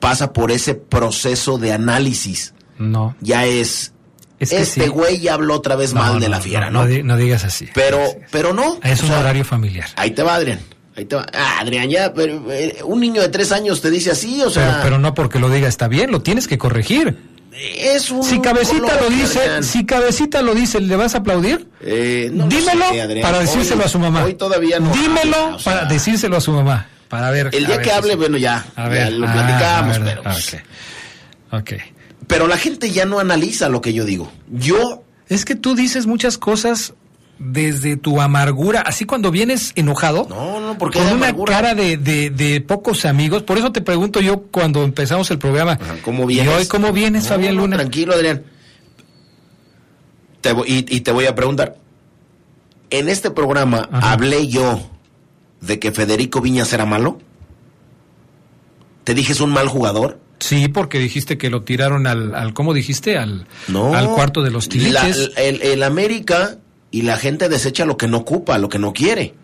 pasa 0.00 0.32
por 0.32 0.50
ese 0.50 0.74
proceso 0.74 1.58
de 1.58 1.72
análisis. 1.72 2.54
No. 2.78 3.14
Ya 3.20 3.46
es. 3.46 3.92
Es 4.40 4.50
que 4.50 4.58
este 4.60 4.84
sí. 4.84 4.88
güey 4.88 5.18
ya 5.20 5.34
habló 5.34 5.54
otra 5.54 5.74
vez 5.74 5.94
No, 5.94 6.00
mal 6.00 6.20
de 6.20 6.28
la 6.28 6.40
fiera, 6.40 6.70
no, 6.70 6.80
¿no? 6.80 6.84
no 6.84 6.86
di- 6.86 7.02
no 7.02 7.16
digas 7.16 7.42
así. 7.44 7.68
Pero, 7.74 8.00
pero 8.30 8.52
no. 8.52 8.78
Es 8.84 9.00
o 9.00 9.04
un 9.04 9.08
sea, 9.10 9.20
horario 9.20 9.44
familiar. 9.44 9.88
Ahí 9.96 10.10
te 10.12 10.22
va, 10.22 10.34
Adrián. 10.36 10.60
Ahí 10.98 11.04
te 11.04 11.14
va. 11.14 11.24
Ah, 11.32 11.60
Adrián, 11.60 11.88
ya, 11.88 12.12
pero 12.12 12.42
eh, 12.50 12.78
un 12.84 12.98
niño 12.98 13.22
de 13.22 13.28
tres 13.28 13.52
años 13.52 13.80
te 13.80 13.88
dice 13.88 14.10
así, 14.10 14.42
o 14.42 14.50
sea. 14.50 14.66
pero, 14.66 14.82
pero 14.82 14.98
no 14.98 15.14
porque 15.14 15.38
lo 15.38 15.48
diga 15.48 15.68
está 15.68 15.86
bien, 15.86 16.10
lo 16.10 16.22
tienes 16.22 16.48
que 16.48 16.58
corregir. 16.58 17.16
es 17.52 18.10
un. 18.10 18.24
Si 18.24 18.40
Cabecita 18.40 19.00
lo 19.00 19.08
dice, 19.08 19.38
Adrián. 19.38 19.62
si 19.62 19.86
Cabecita 19.86 20.42
lo 20.42 20.56
dice, 20.56 20.80
¿le 20.80 20.96
vas 20.96 21.14
a 21.14 21.18
aplaudir? 21.18 21.68
Eh, 21.82 22.30
no 22.32 22.46
lo 22.46 22.50
Dímelo 22.50 22.88
sé, 22.90 23.20
para 23.22 23.38
decírselo 23.38 23.82
Hoy- 23.82 23.86
a 23.86 23.88
su 23.88 23.98
mamá. 24.00 24.24
Hoy 24.24 24.34
todavía 24.34 24.80
no. 24.80 24.92
Dímelo 24.92 25.36
habla, 25.36 25.54
o 25.54 25.58
sea, 25.60 25.72
para 25.72 25.86
decírselo 25.86 26.36
a 26.36 26.40
su 26.40 26.50
mamá. 26.50 26.88
Para 27.08 27.30
ver. 27.30 27.50
El 27.52 27.64
día 27.66 27.76
ver 27.76 27.86
que 27.86 27.92
hable, 27.92 28.16
bueno, 28.16 28.36
ya. 28.36 28.66
A 28.74 28.82
ya 28.82 28.88
ver, 28.88 29.12
lo 29.12 29.28
ah, 29.28 29.32
platicamos, 29.32 29.98
ver, 30.00 30.08
pero. 30.08 30.22
pues, 30.24 30.54
ok. 31.52 31.60
Ok. 31.60 31.72
Pero 32.26 32.48
la 32.48 32.58
gente 32.58 32.90
ya 32.90 33.06
no 33.06 33.20
analiza 33.20 33.68
lo 33.68 33.80
que 33.80 33.92
yo 33.92 34.04
digo. 34.04 34.32
Yo. 34.50 35.04
Es 35.28 35.44
que 35.44 35.54
tú 35.54 35.76
dices 35.76 36.06
muchas 36.06 36.38
cosas 36.38 36.94
desde 37.38 37.96
tu 37.96 38.20
amargura, 38.20 38.80
así 38.80 39.04
cuando 39.04 39.30
vienes 39.30 39.72
enojado. 39.76 40.26
No, 40.28 40.60
no, 40.60 40.76
porque 40.78 40.98
con 40.98 41.06
una 41.08 41.14
amargura. 41.28 41.52
cara 41.54 41.74
de, 41.74 41.96
de, 41.96 42.30
de 42.30 42.60
pocos 42.60 43.04
amigos. 43.04 43.42
Por 43.44 43.58
eso 43.58 43.70
te 43.72 43.80
pregunto 43.80 44.20
yo 44.20 44.42
cuando 44.50 44.82
empezamos 44.82 45.30
el 45.30 45.38
programa. 45.38 45.78
¿Cómo 46.04 46.24
¿Y 46.24 46.34
vienes? 46.34 46.54
hoy 46.54 46.66
cómo 46.66 46.92
vienes, 46.92 47.24
No, 47.24 47.28
Fabián 47.30 47.54
Luna? 47.56 47.76
Tranquilo, 47.76 48.14
Adrián. 48.14 48.42
Te 50.40 50.52
voy- 50.52 50.68
y, 50.68 50.96
y 50.96 51.00
te 51.00 51.12
voy 51.12 51.26
a 51.26 51.34
preguntar. 51.34 51.76
En 52.90 53.08
este 53.08 53.30
programa 53.30 53.88
hablé 53.92 54.48
yo 54.48 54.80
de 55.60 55.78
que 55.78 55.92
Federico 55.92 56.40
Viñas 56.40 56.72
era 56.72 56.86
malo. 56.86 57.18
¿Te 59.04 59.14
dije 59.14 59.32
es 59.32 59.40
un 59.40 59.50
mal 59.50 59.68
jugador? 59.68 60.20
Sí, 60.40 60.68
porque 60.68 60.98
dijiste 60.98 61.36
que 61.36 61.50
lo 61.50 61.62
tiraron 61.62 62.06
al, 62.06 62.34
al 62.34 62.54
¿cómo 62.54 62.72
dijiste? 62.74 63.18
Al, 63.18 63.46
No. 63.66 63.94
al 63.94 64.08
cuarto 64.08 64.42
de 64.42 64.50
los 64.50 64.72
La- 64.74 65.08
el, 65.36 65.62
el 65.62 65.82
América 65.82 66.58
y 66.90 67.02
la 67.02 67.16
gente 67.16 67.48
desecha 67.48 67.84
lo 67.84 67.96
que 67.96 68.08
no 68.08 68.18
ocupa, 68.18 68.58
lo 68.58 68.68
que 68.68 68.78
no 68.78 68.92
quiere. 68.92 69.34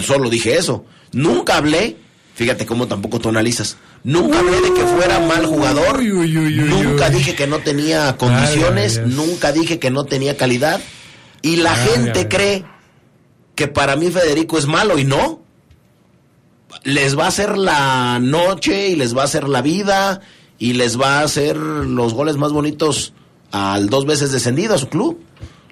Solo 0.00 0.30
dije 0.30 0.56
eso. 0.56 0.84
Nunca 1.12 1.56
hablé, 1.56 1.96
fíjate 2.34 2.66
cómo 2.66 2.88
tampoco 2.88 3.20
tú 3.20 3.28
analizas. 3.28 3.76
Nunca 4.02 4.38
hablé 4.38 4.60
de 4.60 4.72
que 4.72 4.82
fuera 4.86 5.20
mal 5.20 5.46
jugador. 5.46 6.02
nunca 6.02 7.10
dije 7.10 7.34
que 7.34 7.46
no 7.46 7.58
tenía 7.60 8.16
condiciones. 8.16 9.00
Nunca 9.06 9.52
dije 9.52 9.78
que 9.78 9.90
no 9.90 10.04
tenía 10.04 10.36
calidad. 10.36 10.80
Y 11.42 11.56
la 11.56 11.74
gente 11.74 12.28
cree 12.28 12.64
que 13.54 13.68
para 13.68 13.96
mí 13.96 14.10
Federico 14.10 14.58
es 14.58 14.66
malo 14.66 14.98
y 14.98 15.04
no. 15.04 15.42
Les 16.82 17.18
va 17.18 17.26
a 17.26 17.28
hacer 17.28 17.56
la 17.56 18.18
noche 18.20 18.88
y 18.88 18.96
les 18.96 19.16
va 19.16 19.22
a 19.22 19.26
hacer 19.26 19.48
la 19.48 19.62
vida 19.62 20.20
y 20.58 20.72
les 20.72 21.00
va 21.00 21.20
a 21.20 21.22
hacer 21.22 21.56
los 21.56 22.14
goles 22.14 22.36
más 22.36 22.52
bonitos 22.52 23.12
al 23.52 23.88
dos 23.88 24.06
veces 24.06 24.32
descendido 24.32 24.74
a 24.74 24.78
su 24.78 24.88
club. 24.88 25.20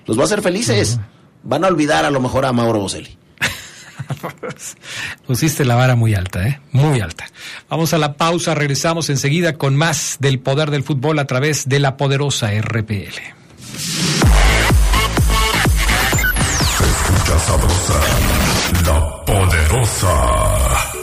Los 0.06 0.18
va 0.18 0.22
a 0.22 0.26
hacer 0.26 0.42
felices. 0.42 0.98
Van 1.42 1.64
a 1.64 1.68
olvidar 1.68 2.04
a 2.04 2.10
lo 2.10 2.20
mejor 2.20 2.44
a 2.44 2.52
Mauro 2.52 2.80
Boselli. 2.80 3.16
Pusiste 5.26 5.64
la 5.64 5.74
vara 5.74 5.96
muy 5.96 6.14
alta, 6.14 6.46
¿eh? 6.46 6.60
Muy 6.72 7.00
alta. 7.00 7.26
Vamos 7.68 7.92
a 7.94 7.98
la 7.98 8.14
pausa, 8.14 8.54
regresamos 8.54 9.10
enseguida 9.10 9.54
con 9.54 9.76
más 9.76 10.16
del 10.20 10.40
poder 10.40 10.70
del 10.70 10.84
fútbol 10.84 11.18
a 11.18 11.26
través 11.26 11.68
de 11.68 11.80
la 11.80 11.96
poderosa 11.96 12.50
RPL. 12.50 13.16
Escucha 16.80 17.38
sabrosa, 17.38 18.00
la 18.84 19.24
poderosa. 19.24 20.71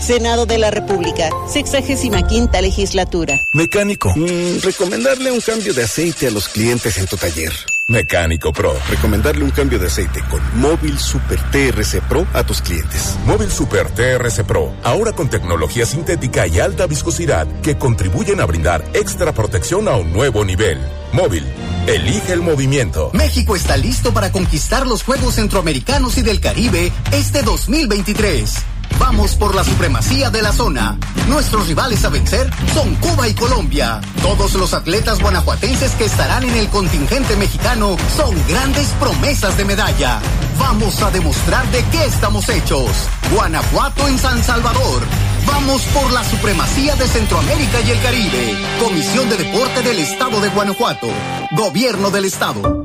Senado 0.00 0.46
de 0.46 0.58
la 0.58 0.70
República, 0.70 1.28
65 1.48 2.48
legislatura. 2.60 3.40
Mecánico. 3.52 4.14
recomendarle 4.62 5.32
un 5.32 5.40
cambio 5.40 5.74
de 5.74 5.84
aceite 5.84 6.28
a 6.28 6.30
los 6.30 6.48
clientes 6.48 6.96
en 6.98 7.06
tu 7.06 7.16
taller. 7.16 7.52
Mecánico 7.88 8.52
Pro. 8.52 8.74
Recomendarle 8.90 9.44
un 9.44 9.50
cambio 9.50 9.78
de 9.78 9.86
aceite 9.86 10.22
con 10.30 10.40
Móvil 10.60 10.98
Super 10.98 11.40
TRC 11.50 12.02
Pro 12.02 12.26
a 12.34 12.44
tus 12.44 12.60
clientes. 12.60 13.16
Móvil 13.24 13.50
Super 13.50 13.90
TRC 13.90 14.44
Pro, 14.44 14.72
ahora 14.82 15.12
con 15.12 15.30
tecnología 15.30 15.86
sintética 15.86 16.46
y 16.46 16.60
alta 16.60 16.86
viscosidad 16.86 17.46
que 17.62 17.78
contribuyen 17.78 18.40
a 18.40 18.46
brindar 18.46 18.84
extra 18.92 19.32
protección 19.32 19.88
a 19.88 19.96
un 19.96 20.12
nuevo 20.12 20.44
nivel. 20.44 20.78
Móvil, 21.12 21.44
elige 21.86 22.34
el 22.34 22.42
movimiento. 22.42 23.10
México 23.14 23.56
está 23.56 23.76
listo 23.78 24.12
para 24.12 24.30
conquistar 24.32 24.86
los 24.86 25.02
Juegos 25.02 25.36
Centroamericanos 25.36 26.18
y 26.18 26.22
del 26.22 26.40
Caribe 26.40 26.92
este 27.12 27.42
2023. 27.42 28.77
Vamos 28.98 29.34
por 29.34 29.54
la 29.54 29.64
supremacía 29.64 30.30
de 30.30 30.42
la 30.42 30.52
zona. 30.52 30.98
Nuestros 31.28 31.68
rivales 31.68 32.04
a 32.04 32.08
vencer 32.08 32.50
son 32.74 32.94
Cuba 32.96 33.28
y 33.28 33.34
Colombia. 33.34 34.00
Todos 34.22 34.54
los 34.54 34.74
atletas 34.74 35.20
guanajuatenses 35.20 35.92
que 35.92 36.04
estarán 36.04 36.44
en 36.44 36.54
el 36.56 36.68
contingente 36.68 37.36
mexicano 37.36 37.96
son 38.16 38.34
grandes 38.48 38.88
promesas 39.00 39.56
de 39.56 39.64
medalla. 39.64 40.20
Vamos 40.58 41.00
a 41.02 41.10
demostrar 41.10 41.66
de 41.70 41.84
qué 41.92 42.04
estamos 42.06 42.48
hechos. 42.48 42.90
Guanajuato 43.32 44.08
en 44.08 44.18
San 44.18 44.42
Salvador. 44.42 45.02
Vamos 45.46 45.82
por 45.94 46.12
la 46.12 46.24
supremacía 46.24 46.94
de 46.96 47.06
Centroamérica 47.06 47.80
y 47.80 47.90
el 47.90 48.02
Caribe. 48.02 48.56
Comisión 48.82 49.28
de 49.30 49.36
Deporte 49.36 49.82
del 49.82 49.98
Estado 49.98 50.40
de 50.40 50.48
Guanajuato. 50.48 51.08
Gobierno 51.52 52.10
del 52.10 52.24
Estado. 52.24 52.84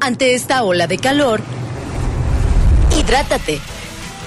Ante 0.00 0.34
esta 0.34 0.62
ola 0.62 0.86
de 0.86 0.98
calor, 0.98 1.40
hidrátate. 2.98 3.60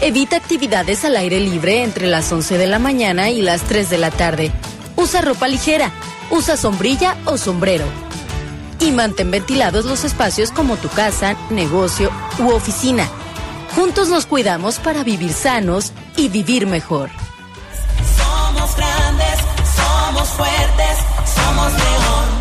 Evita 0.04 0.36
actividades 0.36 1.06
al 1.06 1.16
aire 1.16 1.40
libre 1.40 1.84
entre 1.84 2.08
las 2.08 2.32
11 2.32 2.58
de 2.58 2.66
la 2.66 2.80
mañana 2.80 3.30
y 3.30 3.44
las 3.44 3.62
3 3.62 3.88
de 3.88 4.00
la 4.00 4.10
tarde. 4.10 4.52
Usa 4.96 5.22
ropa 5.22 5.48
ligera, 5.48 5.92
usa 6.32 6.58
sombrilla 6.58 7.18
o 7.26 7.38
sombrero. 7.38 7.86
Y 8.80 8.90
mantén 8.90 9.30
ventilados 9.30 9.86
los 9.86 10.04
espacios 10.04 10.52
como 10.52 10.78
tu 10.78 10.90
casa, 10.90 11.38
negocio 11.52 12.10
u 12.40 12.50
oficina. 12.50 13.08
Juntos 13.76 14.10
nos 14.10 14.26
cuidamos 14.26 14.80
para 14.80 15.04
vivir 15.04 15.34
sanos 15.34 15.94
y 16.18 16.30
vivir 16.30 16.66
mejor. 16.66 17.12
Somos 18.18 18.76
grandes, 18.76 19.40
somos 19.76 20.28
fuertes, 20.30 20.98
somos 21.36 21.74
León. 21.74 22.41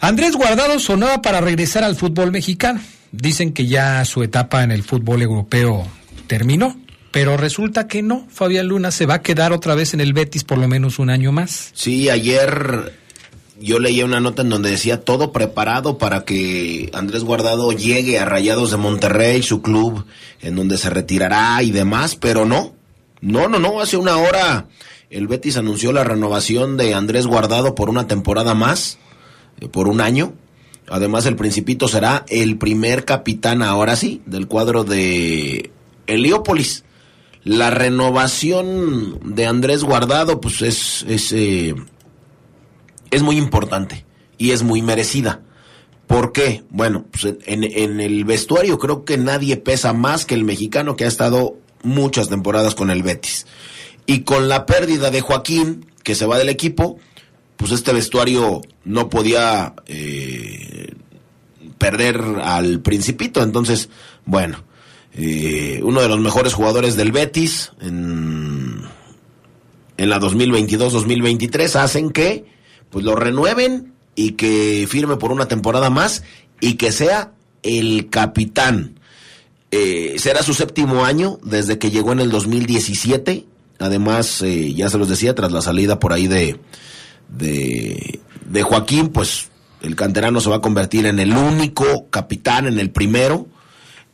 Andrés 0.00 0.34
Guardado 0.34 0.78
sonaba 0.78 1.20
para 1.20 1.42
regresar 1.42 1.84
al 1.84 1.94
fútbol 1.94 2.32
mexicano. 2.32 2.80
Dicen 3.12 3.52
que 3.52 3.66
ya 3.66 4.02
su 4.06 4.22
etapa 4.22 4.64
en 4.64 4.70
el 4.70 4.82
fútbol 4.82 5.20
europeo 5.20 5.86
terminó, 6.26 6.80
pero 7.10 7.36
resulta 7.36 7.86
que 7.86 8.00
no. 8.00 8.26
Fabián 8.30 8.68
Luna 8.68 8.90
se 8.90 9.04
va 9.04 9.16
a 9.16 9.22
quedar 9.22 9.52
otra 9.52 9.74
vez 9.74 9.92
en 9.92 10.00
el 10.00 10.14
Betis 10.14 10.42
por 10.42 10.56
lo 10.56 10.68
menos 10.68 10.98
un 10.98 11.10
año 11.10 11.32
más. 11.32 11.72
Sí, 11.74 12.08
ayer 12.08 12.94
yo 13.60 13.78
leía 13.78 14.04
una 14.04 14.20
nota 14.20 14.42
en 14.42 14.50
donde 14.50 14.70
decía 14.70 15.02
todo 15.02 15.32
preparado 15.32 15.98
para 15.98 16.24
que 16.24 16.90
Andrés 16.92 17.24
Guardado 17.24 17.72
llegue 17.72 18.18
a 18.18 18.24
Rayados 18.24 18.70
de 18.70 18.76
Monterrey, 18.76 19.42
su 19.42 19.62
club, 19.62 20.04
en 20.40 20.56
donde 20.56 20.78
se 20.78 20.90
retirará 20.90 21.62
y 21.62 21.70
demás, 21.70 22.16
pero 22.16 22.44
no. 22.44 22.74
No, 23.20 23.48
no, 23.48 23.58
no. 23.58 23.80
Hace 23.80 23.96
una 23.96 24.16
hora 24.18 24.66
el 25.10 25.28
Betis 25.28 25.56
anunció 25.56 25.92
la 25.92 26.04
renovación 26.04 26.76
de 26.76 26.94
Andrés 26.94 27.26
Guardado 27.26 27.74
por 27.74 27.88
una 27.88 28.06
temporada 28.06 28.54
más, 28.54 28.98
eh, 29.60 29.68
por 29.68 29.88
un 29.88 30.00
año. 30.00 30.34
Además, 30.88 31.26
el 31.26 31.36
Principito 31.36 31.88
será 31.88 32.24
el 32.28 32.58
primer 32.58 33.04
capitán, 33.04 33.62
ahora 33.62 33.96
sí, 33.96 34.22
del 34.26 34.46
cuadro 34.46 34.84
de 34.84 35.70
Heliópolis. 36.06 36.84
La 37.44 37.70
renovación 37.70 39.20
de 39.34 39.46
Andrés 39.46 39.84
Guardado, 39.84 40.40
pues 40.40 40.62
es, 40.62 41.04
es, 41.08 41.32
eh, 41.32 41.74
es 43.16 43.22
muy 43.22 43.36
importante 43.36 44.04
y 44.38 44.50
es 44.52 44.62
muy 44.62 44.82
merecida. 44.82 45.40
¿Por 46.06 46.32
qué? 46.32 46.62
Bueno, 46.70 47.06
pues 47.10 47.34
en, 47.46 48.00
el 48.00 48.24
vestuario 48.24 48.78
creo 48.78 49.04
que 49.04 49.18
nadie 49.18 49.56
pesa 49.56 49.92
más 49.92 50.24
que 50.24 50.34
el 50.34 50.44
mexicano 50.44 50.94
que 50.94 51.04
ha 51.04 51.08
estado 51.08 51.56
muchas 51.82 52.28
temporadas 52.28 52.74
con 52.74 52.90
el 52.90 53.02
Betis. 53.02 53.46
Y 54.06 54.20
con 54.20 54.48
la 54.48 54.66
pérdida 54.66 55.10
de 55.10 55.20
Joaquín, 55.20 55.86
que 56.04 56.14
se 56.14 56.26
va 56.26 56.38
del 56.38 56.48
equipo, 56.48 56.98
pues 57.56 57.72
este 57.72 57.92
vestuario 57.92 58.60
no 58.84 59.08
podía 59.08 59.74
eh, 59.86 60.94
perder 61.78 62.20
al 62.44 62.80
principito. 62.80 63.42
Entonces, 63.42 63.88
bueno, 64.26 64.62
eh, 65.14 65.80
uno 65.82 66.02
de 66.02 66.08
los 66.08 66.20
mejores 66.20 66.54
jugadores 66.54 66.94
del 66.94 67.10
Betis 67.10 67.72
en, 67.80 68.82
en 69.96 70.08
la 70.08 70.20
2022-2023 70.20 71.74
hacen 71.74 72.10
que 72.10 72.55
pues 72.90 73.04
lo 73.04 73.14
renueven 73.14 73.92
y 74.14 74.32
que 74.32 74.86
firme 74.88 75.16
por 75.16 75.30
una 75.30 75.46
temporada 75.46 75.90
más 75.90 76.24
y 76.60 76.74
que 76.74 76.92
sea 76.92 77.32
el 77.62 78.08
capitán. 78.10 78.98
Eh, 79.70 80.16
será 80.18 80.42
su 80.42 80.54
séptimo 80.54 81.04
año 81.04 81.38
desde 81.42 81.78
que 81.78 81.90
llegó 81.90 82.12
en 82.12 82.20
el 82.20 82.30
2017. 82.30 83.44
Además, 83.78 84.40
eh, 84.42 84.72
ya 84.74 84.88
se 84.88 84.98
los 84.98 85.08
decía, 85.08 85.34
tras 85.34 85.52
la 85.52 85.60
salida 85.60 85.98
por 85.98 86.12
ahí 86.12 86.28
de, 86.28 86.58
de, 87.28 88.62
Joaquín, 88.62 89.08
pues 89.08 89.48
el 89.82 89.96
canterano 89.96 90.40
se 90.40 90.48
va 90.48 90.56
a 90.56 90.60
convertir 90.60 91.04
en 91.06 91.18
el 91.18 91.36
único 91.36 92.08
capitán, 92.08 92.66
en 92.66 92.78
el 92.78 92.90
primero. 92.90 93.46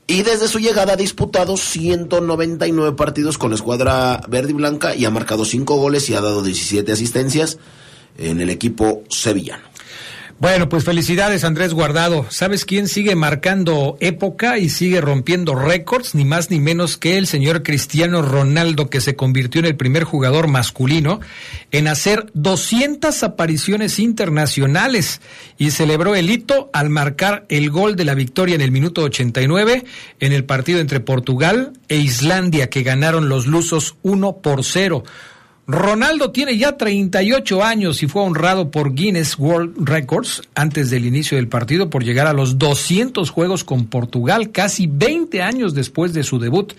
Y 0.09 0.23
desde 0.23 0.49
su 0.49 0.59
llegada 0.59 0.95
ha 0.95 0.97
disputado 0.97 1.57
199 1.57 2.97
partidos 2.97 3.39
con 3.39 3.51
la 3.51 3.57
escuadra 3.57 4.21
verde 4.29 4.51
y 4.51 4.55
blanca 4.55 4.97
y 4.97 5.05
ha 5.05 5.11
marcado 5.11 5.45
5 5.45 5.77
goles 5.77 6.11
y 6.11 6.15
ha 6.15 6.21
dado 6.21 6.43
17 6.43 6.91
asistencias 6.91 7.59
en 8.19 8.41
el 8.41 8.51
equipo 8.51 9.03
sevillano. 9.09 9.73
Bueno, 10.43 10.69
pues 10.69 10.83
felicidades 10.83 11.45
Andrés 11.45 11.73
Guardado. 11.73 12.27
¿Sabes 12.29 12.65
quién 12.65 12.89
sigue 12.89 13.15
marcando 13.15 13.97
época 14.01 14.59
y 14.59 14.71
sigue 14.71 15.01
rompiendo 15.01 15.55
récords? 15.55 16.17
Ni 16.17 16.25
más 16.25 16.51
ni 16.51 16.59
menos 16.59 16.97
que 16.97 17.17
el 17.17 17.29
señor 17.29 17.63
Cristiano 17.63 18.23
Ronaldo, 18.23 18.91
que 18.91 19.01
se 19.01 19.15
convirtió 19.15 19.61
en 19.61 19.67
el 19.67 19.77
primer 19.77 20.03
jugador 20.03 20.49
masculino 20.49 21.21
en 21.71 21.87
hacer 21.87 22.27
200 22.35 23.23
apariciones 23.23 24.01
internacionales 24.01 25.21
y 25.59 25.71
celebró 25.71 26.17
el 26.17 26.29
hito 26.29 26.71
al 26.73 26.91
marcar 26.91 27.47
el 27.49 27.71
gol 27.71 27.95
de 27.95 28.05
la 28.05 28.15
victoria 28.15 28.57
en 28.57 28.63
el 28.63 28.73
minuto 28.73 29.05
89 29.05 29.85
en 30.19 30.33
el 30.33 30.45
partido 30.45 30.81
entre 30.81 30.99
Portugal 30.99 31.73
e 31.87 31.99
Islandia, 31.99 32.69
que 32.69 32.83
ganaron 32.83 33.29
los 33.29 33.47
lusos 33.47 33.95
1 34.03 34.39
por 34.39 34.65
0. 34.65 35.05
Ronaldo 35.69 36.33
tiene 36.33 36.59
ya 36.59 36.77
38 36.77 37.63
años 37.63 38.03
y 38.03 38.09
fue 38.09 38.23
honrado 38.23 38.73
por 38.73 38.95
Guinness 38.95 39.39
World 39.39 39.89
Records 39.89 40.43
antes 40.57 40.91
del 40.91 41.07
inicio 41.07 41.37
del 41.37 41.47
partido 41.47 41.89
por 41.89 42.03
llegar 42.03 42.27
a 42.27 42.33
los 42.33 42.59
200 42.59 43.31
juegos 43.31 43.63
con 43.63 43.87
Portugal, 43.87 44.51
casi 44.51 44.89
20 44.89 45.41
años 45.41 45.73
después 45.73 46.13
de 46.15 46.25
su 46.25 46.41
debut. 46.41 46.73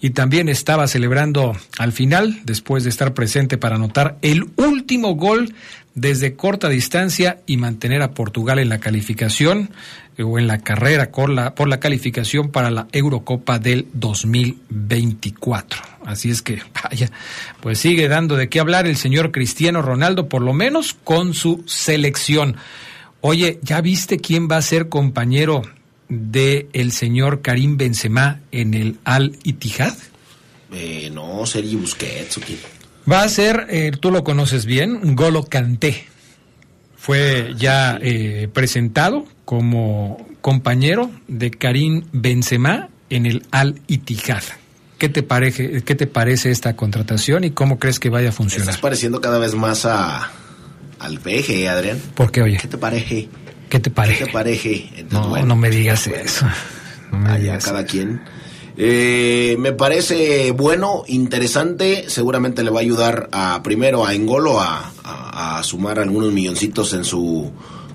Y 0.00 0.10
también 0.10 0.48
estaba 0.48 0.88
celebrando 0.88 1.54
al 1.78 1.92
final, 1.92 2.40
después 2.44 2.82
de 2.84 2.90
estar 2.90 3.12
presente 3.12 3.58
para 3.58 3.76
anotar 3.76 4.16
el 4.22 4.48
último 4.56 5.16
gol 5.16 5.54
desde 6.00 6.34
corta 6.34 6.68
distancia 6.68 7.40
y 7.46 7.56
mantener 7.56 8.02
a 8.02 8.12
Portugal 8.12 8.58
en 8.58 8.70
la 8.70 8.78
calificación 8.78 9.70
eh, 10.16 10.22
o 10.22 10.38
en 10.38 10.46
la 10.46 10.58
carrera 10.58 11.10
por 11.10 11.28
la, 11.30 11.80
calificación 11.80 12.50
para 12.50 12.70
la 12.70 12.88
Eurocopa 12.92 13.58
del 13.58 13.86
2024. 13.92 15.82
Así 16.06 16.30
es 16.30 16.40
que, 16.42 16.62
vaya, 16.90 17.10
pues 17.60 17.78
sigue 17.78 18.08
dando 18.08 18.36
de 18.36 18.48
qué 18.48 18.60
hablar 18.60 18.86
el 18.86 18.96
señor 18.96 19.30
Cristiano 19.30 19.82
Ronaldo, 19.82 20.28
por 20.28 20.42
lo 20.42 20.54
menos 20.54 20.94
con 21.04 21.34
su 21.34 21.62
selección. 21.66 22.56
Oye, 23.20 23.58
¿ya 23.62 23.80
viste 23.82 24.18
quién 24.18 24.48
va 24.50 24.56
a 24.56 24.62
ser 24.62 24.88
compañero 24.88 25.62
de 26.08 26.68
el 26.72 26.92
señor 26.92 27.42
Karim 27.42 27.76
Benzema 27.76 28.40
en 28.50 28.72
el 28.72 28.96
Al 29.04 29.36
Ittihad? 29.44 29.96
Eh, 30.72 31.10
no, 31.12 31.44
Sergi 31.44 31.76
Busquets. 31.76 32.38
Va 33.10 33.22
a 33.22 33.28
ser, 33.28 33.66
eh, 33.70 33.92
tú 33.98 34.10
lo 34.10 34.22
conoces 34.22 34.66
bien, 34.66 35.16
Golo 35.16 35.44
Kanté. 35.44 36.06
Fue 36.96 37.54
ya 37.56 37.98
eh, 38.00 38.48
presentado 38.52 39.24
como 39.44 40.28
compañero 40.40 41.10
de 41.26 41.50
Karim 41.50 42.04
Benzema 42.12 42.88
en 43.08 43.26
el 43.26 43.46
Al 43.50 43.80
Ittihad. 43.86 44.42
¿Qué 44.98 45.08
te, 45.08 45.22
parece, 45.22 45.82
¿Qué 45.82 45.94
te 45.94 46.06
parece 46.06 46.50
esta 46.50 46.76
contratación 46.76 47.44
y 47.44 47.52
cómo 47.52 47.78
crees 47.78 47.98
que 47.98 48.10
vaya 48.10 48.28
a 48.28 48.32
funcionar? 48.32 48.68
Estás 48.68 48.82
pareciendo 48.82 49.20
cada 49.20 49.38
vez 49.38 49.54
más 49.54 49.86
a, 49.86 50.30
al 50.98 51.18
peje, 51.20 51.68
Adrián. 51.68 51.98
¿Por 52.14 52.30
qué, 52.30 52.42
oye? 52.42 52.58
¿Qué 52.58 52.68
te 52.68 52.76
parece? 52.76 53.28
¿Qué 53.70 53.80
te 53.80 53.90
parece? 53.90 54.18
¿Qué 54.18 54.26
te 54.26 54.32
parece? 54.32 54.90
No, 55.10 55.42
no 55.44 55.56
me 55.56 55.70
digas 55.70 56.06
eso. 56.06 56.46
No 57.10 57.18
me 57.18 57.30
allá 57.30 57.38
digas 57.38 57.64
cada 57.64 57.84
quien. 57.86 58.20
Eh, 58.76 59.56
me 59.58 59.72
parece 59.72 60.52
bueno, 60.52 61.04
interesante. 61.06 62.04
Seguramente 62.08 62.62
le 62.62 62.70
va 62.70 62.78
a 62.78 62.82
ayudar 62.82 63.28
a 63.32 63.62
primero 63.62 64.06
a 64.06 64.14
Engolo 64.14 64.60
a, 64.60 64.92
sumar 65.62 65.98
algunos 65.98 66.32
milloncitos 66.32 66.94
en 66.94 67.04
su 67.04 67.50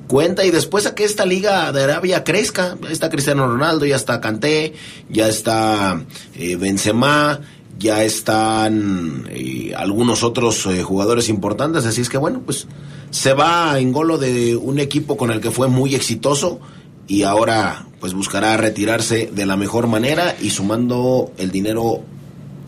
cuenta 0.08 0.46
y 0.46 0.52
después 0.52 0.86
a 0.86 0.94
que 0.94 1.04
esta 1.04 1.26
liga 1.26 1.72
de 1.72 1.84
Arabia 1.84 2.24
crezca. 2.24 2.78
Está 2.90 3.10
Cristiano 3.10 3.48
Ronaldo, 3.48 3.86
ya 3.86 3.96
está 3.96 4.22
Kanté, 4.22 4.74
ya 5.10 5.28
está 5.28 6.04
eh, 6.36 6.56
Benzema, 6.58 7.40
ya 7.78 8.04
están 8.04 9.28
eh, 9.32 9.74
algunos 9.76 10.24
otros 10.24 10.66
eh, 10.68 10.84
jugadores 10.84 11.30
importantes. 11.30 11.86
Así 11.86 12.02
es 12.02 12.10
que 12.10 12.18
bueno, 12.18 12.42
pues 12.46 12.68
se 13.10 13.34
va 13.34 13.74
a 13.74 13.80
Engolo 13.80 14.18
de 14.18 14.56
un 14.56 14.80
equipo 14.80 15.18
con 15.18 15.32
el 15.32 15.42
que 15.42 15.52
fue 15.52 15.68
muy 15.68 15.96
exitoso 15.96 16.60
y 17.08 17.24
ahora 17.24 17.86
pues 18.00 18.14
buscará 18.14 18.58
retirarse 18.58 19.30
de 19.34 19.46
la 19.46 19.58
mejor 19.58 19.88
manera 19.88 20.36
y 20.42 20.50
sumando 20.50 21.32
el 21.38 21.52
dinero 21.52 22.04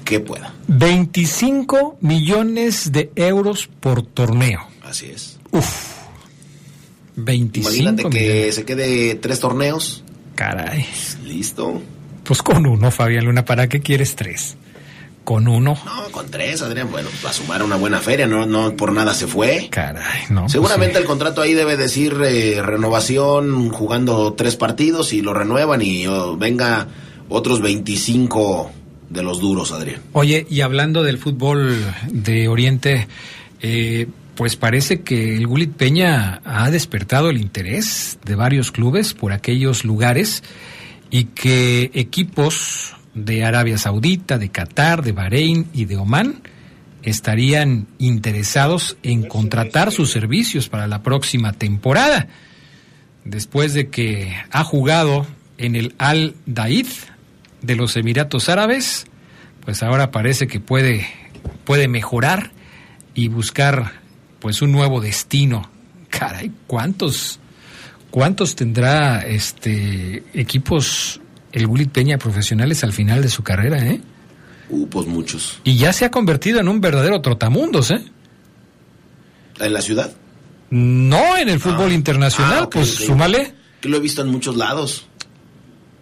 que 0.03 0.19
pueda. 0.19 0.53
25 0.67 1.97
millones 2.01 2.91
de 2.91 3.11
euros 3.15 3.69
por 3.79 4.01
torneo. 4.03 4.61
Así 4.83 5.07
es. 5.07 5.37
Uf. 5.51 5.97
25 7.15 7.69
Imagínate 7.69 8.09
que 8.09 8.51
se 8.51 8.63
quede 8.63 9.15
tres 9.15 9.39
torneos. 9.39 10.03
Caray. 10.35 10.85
Listo. 11.25 11.81
Pues 12.23 12.41
con 12.41 12.67
uno, 12.67 12.91
Fabián 12.91 13.25
Luna, 13.25 13.43
¿para 13.43 13.67
qué 13.67 13.79
quieres 13.79 14.15
tres? 14.15 14.55
Con 15.27 15.45
uno. 15.49 15.77
No, 15.83 16.03
con 16.09 16.31
tres, 16.31 16.61
Adrián. 16.61 16.89
Bueno, 16.89 17.09
a 17.27 17.33
sumar 17.33 17.61
una 17.61 17.75
buena 17.75 17.99
feria, 17.99 18.25
no, 18.27 18.45
no 18.45 18.77
por 18.77 18.93
nada 18.93 19.13
se 19.13 19.27
fue. 19.27 19.67
Caray, 19.69 20.21
no. 20.29 20.47
Seguramente 20.47 20.93
pues 20.93 21.01
el 21.01 21.05
contrato 21.05 21.41
ahí 21.41 21.53
debe 21.53 21.75
decir 21.75 22.15
eh, 22.23 22.61
renovación, 22.61 23.67
jugando 23.71 24.35
tres 24.35 24.55
partidos 24.55 25.11
y 25.11 25.21
lo 25.21 25.33
renuevan 25.33 25.81
y 25.81 26.07
oh, 26.07 26.37
venga 26.37 26.87
otros 27.27 27.61
25 27.61 28.71
de 29.09 29.21
los 29.21 29.41
duros, 29.41 29.73
Adrián. 29.73 29.99
Oye, 30.13 30.47
y 30.49 30.61
hablando 30.61 31.03
del 31.03 31.17
fútbol 31.17 31.75
de 32.09 32.47
Oriente, 32.47 33.09
eh, 33.61 34.07
pues 34.35 34.55
parece 34.55 35.01
que 35.01 35.35
el 35.35 35.45
Gulit 35.45 35.73
Peña 35.73 36.39
ha 36.45 36.71
despertado 36.71 37.29
el 37.29 37.41
interés 37.41 38.17
de 38.23 38.35
varios 38.35 38.71
clubes 38.71 39.13
por 39.13 39.33
aquellos 39.33 39.83
lugares 39.83 40.41
y 41.09 41.25
que 41.25 41.91
equipos 41.95 42.96
de 43.17 43.43
Arabia 43.43 43.77
Saudita, 43.77 44.37
de 44.37 44.49
Qatar, 44.49 45.01
de 45.01 45.11
Bahrein 45.11 45.67
y 45.73 45.85
de 45.85 45.97
Omán 45.97 46.41
estarían 47.01 47.87
interesados 47.99 48.97
en 49.01 49.23
contratar 49.23 49.91
sus 49.91 50.11
servicios 50.11 50.69
para 50.69 50.87
la 50.87 51.03
próxima 51.03 51.53
temporada. 51.53 52.27
Después 53.23 53.73
de 53.73 53.89
que 53.89 54.35
ha 54.51 54.63
jugado 54.63 55.25
en 55.57 55.75
el 55.75 55.95
Al 55.97 56.35
Daid 56.45 56.87
de 57.61 57.75
los 57.75 57.95
Emiratos 57.95 58.49
Árabes, 58.49 59.05
pues 59.63 59.83
ahora 59.83 60.11
parece 60.11 60.47
que 60.47 60.59
puede, 60.59 61.07
puede 61.65 61.87
mejorar 61.87 62.51
y 63.13 63.29
buscar 63.29 63.93
pues 64.39 64.61
un 64.61 64.71
nuevo 64.71 65.01
destino. 65.01 65.69
Caray, 66.09 66.51
¿cuántos, 66.67 67.39
cuántos 68.11 68.55
tendrá 68.55 69.21
este 69.21 70.23
equipos 70.33 71.21
el 71.51 71.67
Gulit 71.67 71.91
Peña 71.91 72.17
profesionales 72.17 72.83
al 72.83 72.93
final 72.93 73.21
de 73.21 73.29
su 73.29 73.43
carrera, 73.43 73.85
eh? 73.85 74.01
Uh, 74.69 74.87
pues 74.87 75.07
muchos. 75.07 75.59
Y 75.63 75.77
ya 75.77 75.93
se 75.93 76.05
ha 76.05 76.11
convertido 76.11 76.59
en 76.59 76.67
un 76.67 76.81
verdadero 76.81 77.21
trotamundos, 77.21 77.91
¿eh? 77.91 78.03
¿En 79.59 79.73
la 79.73 79.81
ciudad? 79.81 80.11
No 80.69 81.37
en 81.37 81.49
el 81.49 81.59
fútbol 81.59 81.93
internacional, 81.93 82.59
Ah, 82.59 82.63
ok, 82.63 82.73
pues 82.73 82.99
ok. 82.99 83.05
súmale. 83.07 83.53
Que 83.81 83.89
lo 83.89 83.97
he 83.97 83.99
visto 84.01 84.21
en 84.21 84.27
muchos 84.29 84.57
lados. 84.57 85.05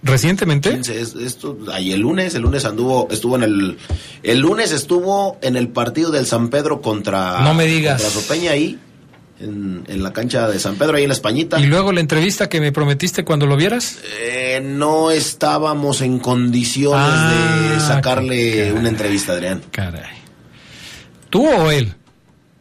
Recientemente. 0.01 0.69
15, 0.71 1.01
es- 1.01 1.15
esto, 1.15 1.57
ahí 1.71 1.91
el 1.91 2.01
lunes, 2.01 2.35
el 2.35 2.43
lunes 2.43 2.63
anduvo, 2.65 3.07
estuvo 3.09 3.35
en 3.37 3.43
el, 3.43 3.77
el 4.23 4.39
lunes 4.39 4.71
estuvo 4.71 5.37
en 5.41 5.55
el 5.55 5.69
partido 5.69 6.11
del 6.11 6.25
San 6.27 6.49
Pedro 6.49 6.81
contra, 6.81 7.41
No 7.41 7.53
me 7.55 7.65
digas. 7.65 8.01
contra 8.03 8.21
Sopeña 8.21 8.51
ahí, 8.51 8.79
en, 9.39 9.83
en 9.87 10.03
la 10.03 10.13
cancha 10.13 10.47
de 10.47 10.59
San 10.59 10.75
Pedro, 10.75 10.97
ahí 10.97 11.03
en 11.03 11.09
la 11.09 11.13
Españita. 11.15 11.59
Y 11.59 11.65
luego 11.65 11.91
la 11.91 11.99
entrevista 12.01 12.47
que 12.49 12.59
me 12.61 12.71
prometiste 12.71 13.23
cuando 13.23 13.45
lo 13.45 13.55
vieras. 13.57 13.99
Eh, 14.21 14.61
no 14.63 15.11
estábamos 15.11 16.01
en 16.01 16.19
condiciones 16.19 16.99
Ah, 17.01 17.69
de 17.73 17.79
sacarle 17.79 18.37
qué 18.37 18.57
caray. 18.67 18.71
una 18.71 18.89
entrevista, 18.89 19.33
Adrián. 19.33 19.61
Caray. 19.71 20.15
¿Tú 21.29 21.47
o 21.47 21.71
él? 21.71 21.93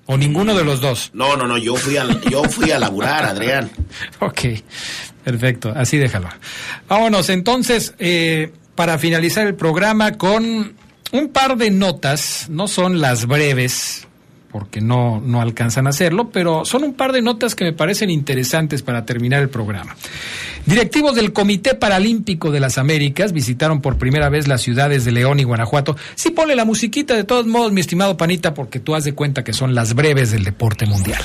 ¿O 0.06 0.16
ninguno 0.18 0.54
de 0.54 0.64
los 0.64 0.80
dos? 0.80 1.10
No, 1.14 1.36
no, 1.36 1.46
no, 1.46 1.56
yo 1.56 1.76
fui 1.76 1.96
a, 1.96 2.06
yo 2.30 2.44
fui 2.44 2.70
a 2.70 2.78
laburar, 2.78 3.24
Adrián. 3.24 3.70
Ok, 4.20 4.40
perfecto, 5.22 5.72
así 5.74 5.96
déjalo. 5.96 6.28
Vámonos 6.88 7.28
entonces, 7.30 7.94
eh, 7.98 8.52
para 8.74 8.98
finalizar 8.98 9.46
el 9.46 9.54
programa 9.54 10.12
con 10.18 10.74
un 11.12 11.28
par 11.28 11.56
de 11.56 11.70
notas, 11.70 12.48
no 12.50 12.68
son 12.68 13.00
las 13.00 13.26
breves, 13.26 14.06
porque 14.54 14.80
no, 14.80 15.20
no 15.20 15.42
alcanzan 15.42 15.88
a 15.88 15.90
hacerlo, 15.90 16.30
pero 16.30 16.64
son 16.64 16.84
un 16.84 16.94
par 16.94 17.10
de 17.10 17.22
notas 17.22 17.56
que 17.56 17.64
me 17.64 17.72
parecen 17.72 18.08
interesantes 18.08 18.82
para 18.82 19.04
terminar 19.04 19.42
el 19.42 19.48
programa. 19.48 19.96
Directivos 20.64 21.16
del 21.16 21.32
Comité 21.32 21.74
Paralímpico 21.74 22.52
de 22.52 22.60
las 22.60 22.78
Américas 22.78 23.32
visitaron 23.32 23.80
por 23.80 23.98
primera 23.98 24.28
vez 24.28 24.46
las 24.46 24.62
ciudades 24.62 25.04
de 25.04 25.10
León 25.10 25.40
y 25.40 25.42
Guanajuato. 25.42 25.96
Sí, 26.14 26.30
ponle 26.30 26.54
la 26.54 26.64
musiquita 26.64 27.16
de 27.16 27.24
todos 27.24 27.48
modos, 27.48 27.72
mi 27.72 27.80
estimado 27.80 28.16
Panita, 28.16 28.54
porque 28.54 28.78
tú 28.78 28.94
has 28.94 29.02
de 29.02 29.12
cuenta 29.12 29.42
que 29.42 29.52
son 29.52 29.74
las 29.74 29.94
breves 29.94 30.30
del 30.30 30.44
deporte 30.44 30.86
mundial. 30.86 31.24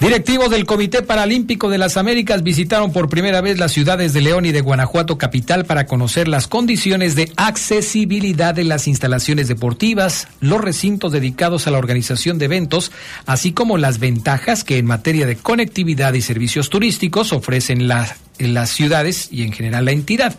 Directivos 0.00 0.48
del 0.50 0.64
Comité 0.64 1.02
Paralímpico 1.02 1.68
de 1.68 1.76
las 1.76 1.98
Américas 1.98 2.42
visitaron 2.42 2.90
por 2.90 3.10
primera 3.10 3.42
vez 3.42 3.58
las 3.58 3.72
ciudades 3.72 4.14
de 4.14 4.22
León 4.22 4.46
y 4.46 4.52
de 4.52 4.62
Guanajuato 4.62 5.18
capital 5.18 5.66
para 5.66 5.84
conocer 5.86 6.26
las 6.26 6.46
condiciones 6.48 7.16
de 7.16 7.30
accesibilidad 7.36 8.54
de 8.54 8.64
las 8.64 8.88
instalaciones 8.88 9.46
deportivas, 9.46 10.26
los 10.40 10.62
recintos 10.62 11.12
dedicados 11.12 11.66
a 11.66 11.70
la 11.70 11.76
organización 11.78 12.38
de 12.38 12.46
eventos, 12.46 12.92
así 13.26 13.52
como 13.52 13.76
las 13.76 13.98
ventajas 13.98 14.64
que 14.64 14.78
en 14.78 14.86
materia 14.86 15.26
de 15.26 15.36
conectividad 15.36 16.14
y 16.14 16.22
servicios 16.22 16.70
turísticos 16.70 17.34
ofrecen 17.34 17.86
la- 17.86 18.16
en 18.29 18.29
las 18.48 18.70
ciudades 18.70 19.28
y 19.30 19.42
en 19.42 19.52
general 19.52 19.84
la 19.84 19.92
entidad. 19.92 20.36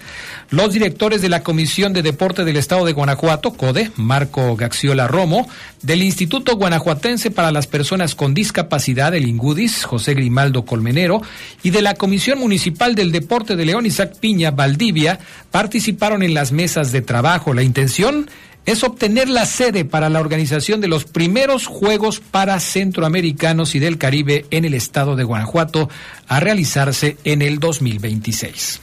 Los 0.50 0.74
directores 0.74 1.22
de 1.22 1.30
la 1.30 1.44
Comisión 1.44 1.94
de 1.94 2.02
Deporte 2.02 2.44
del 2.44 2.58
Estado 2.58 2.86
de 2.86 2.94
Guanajuato, 2.94 3.54
CODE, 3.54 3.92
Marco 3.96 4.56
Gaxiola 4.56 5.08
Romo, 5.08 5.48
del 5.82 6.04
Instituto 6.04 6.56
Guanajuatense 6.56 7.32
para 7.32 7.52
las 7.52 7.68
Personas 7.68 8.16
con 8.16 8.34
Discapacidad, 8.34 9.16
el 9.16 9.28
INGUDIS, 9.28 9.86
José 9.86 10.14
Grimaldo 10.14 10.66
Colmenero, 10.66 11.22
y 11.64 11.70
de 11.70 11.82
la 11.82 11.96
Comisión 11.96 12.40
Municipal 12.40 12.96
del 12.96 13.12
Deporte 13.12 13.56
de 13.56 13.66
León, 13.66 13.86
Isaac 13.86 14.16
Piña 14.20 14.52
Valdivia, 14.52 15.20
participaron 15.52 16.24
en 16.24 16.34
las 16.34 16.52
mesas 16.52 16.92
de 16.92 17.02
trabajo. 17.02 17.54
La 17.54 17.64
intención 17.64 18.30
es 18.66 18.84
obtener 18.84 19.30
la 19.30 19.46
sede 19.46 19.86
para 19.86 20.10
la 20.10 20.20
organización 20.20 20.82
de 20.82 20.88
los 20.88 21.06
primeros 21.06 21.68
Juegos 21.68 22.20
para 22.20 22.60
Centroamericanos 22.60 23.76
y 23.76 23.80
del 23.80 23.98
Caribe 23.98 24.46
en 24.52 24.66
el 24.66 24.74
estado 24.74 25.16
de 25.16 25.24
Guanajuato 25.24 25.90
a 26.28 26.40
realizarse 26.40 27.18
en 27.24 27.42
el 27.42 27.60
2026. 27.60 28.82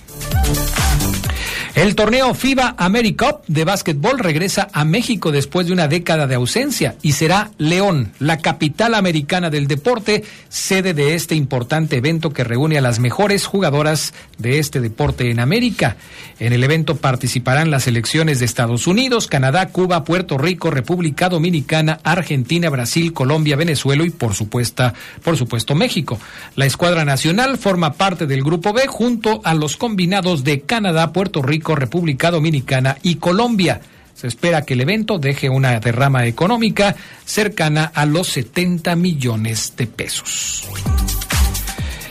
El 1.79 1.95
torneo 1.95 2.35
FIBA 2.35 2.75
AmeriCup 2.77 3.47
de 3.47 3.63
básquetbol 3.63 4.19
regresa 4.19 4.67
a 4.73 4.85
México 4.85 5.31
después 5.31 5.69
de 5.69 5.73
una 5.73 5.87
década 5.87 6.27
de 6.27 6.35
ausencia 6.35 6.97
y 7.03 7.13
será 7.13 7.53
León, 7.57 8.11
la 8.19 8.39
capital 8.39 8.97
americana 8.97 9.49
del 9.49 9.69
deporte, 9.69 10.25
sede 10.49 10.93
de 10.93 11.15
este 11.15 11.37
importante 11.37 11.97
evento 11.97 12.31
que 12.31 12.43
reúne 12.43 12.79
a 12.79 12.81
las 12.81 12.99
mejores 12.99 13.47
jugadoras 13.47 14.13
de 14.39 14.59
este 14.59 14.81
deporte 14.81 15.31
en 15.31 15.39
América. 15.39 15.97
En 16.41 16.53
el 16.53 16.65
evento 16.65 16.97
participarán 16.97 17.71
las 17.71 17.85
selecciones 17.85 18.41
de 18.41 18.47
Estados 18.47 18.89
Unidos, 18.89 19.29
Canadá, 19.29 19.69
Cuba, 19.69 20.03
Puerto 20.03 20.37
Rico, 20.37 20.73
República 20.73 21.29
Dominicana, 21.29 22.01
Argentina, 22.03 22.71
Brasil, 22.71 23.13
Colombia, 23.13 23.55
Venezuela 23.55 24.03
y 24.05 24.11
por 24.11 24.35
supuesto, 24.35 24.93
por 25.23 25.37
supuesto 25.37 25.77
México. 25.77 26.19
La 26.57 26.67
escuadra 26.67 27.05
nacional 27.05 27.57
forma 27.57 27.93
parte 27.93 28.27
del 28.27 28.43
grupo 28.43 28.73
B 28.73 28.89
junto 28.89 29.41
a 29.45 29.55
los 29.55 29.77
combinados 29.77 30.43
de 30.43 30.63
Canadá, 30.63 31.13
Puerto 31.13 31.41
Rico, 31.41 31.68
República 31.75 32.31
Dominicana 32.31 32.97
y 33.03 33.17
Colombia. 33.17 33.81
Se 34.15 34.27
espera 34.27 34.63
que 34.63 34.75
el 34.75 34.81
evento 34.81 35.19
deje 35.19 35.49
una 35.49 35.79
derrama 35.79 36.27
económica 36.27 36.97
cercana 37.25 37.93
a 37.95 38.05
los 38.05 38.27
70 38.29 38.97
millones 38.97 39.75
de 39.77 39.87
pesos. 39.87 40.69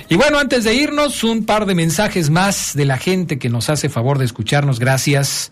Y 0.09 0.15
bueno, 0.15 0.39
antes 0.39 0.63
de 0.63 0.73
irnos, 0.73 1.25
un 1.25 1.45
par 1.45 1.65
de 1.65 1.75
mensajes 1.75 2.29
más 2.29 2.73
de 2.75 2.85
la 2.85 2.97
gente 2.97 3.37
que 3.39 3.49
nos 3.49 3.69
hace 3.69 3.89
favor 3.89 4.19
de 4.19 4.25
escucharnos. 4.25 4.79
Gracias. 4.79 5.51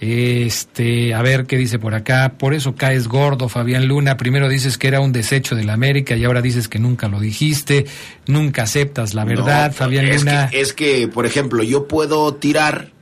Este, 0.00 1.12
a 1.12 1.20
ver 1.20 1.44
qué 1.44 1.58
dice 1.58 1.78
por 1.78 1.94
acá. 1.94 2.32
Por 2.38 2.54
eso 2.54 2.74
caes 2.74 3.06
gordo, 3.06 3.50
Fabián 3.50 3.86
Luna. 3.86 4.16
Primero 4.16 4.48
dices 4.48 4.78
que 4.78 4.88
era 4.88 5.00
un 5.00 5.12
desecho 5.12 5.54
de 5.54 5.64
la 5.64 5.74
América 5.74 6.16
y 6.16 6.24
ahora 6.24 6.40
dices 6.40 6.68
que 6.68 6.78
nunca 6.78 7.08
lo 7.08 7.20
dijiste. 7.20 7.84
Nunca 8.26 8.62
aceptas 8.62 9.12
la 9.12 9.26
verdad, 9.26 9.66
No, 9.66 9.72
Fabián 9.74 10.06
es 10.06 10.24
Luna. 10.24 10.48
Que, 10.48 10.60
es 10.62 10.72
que, 10.72 11.06
por 11.06 11.26
ejemplo, 11.26 11.62
yo 11.62 11.86
puedo 11.86 12.34
tirar 12.36 12.92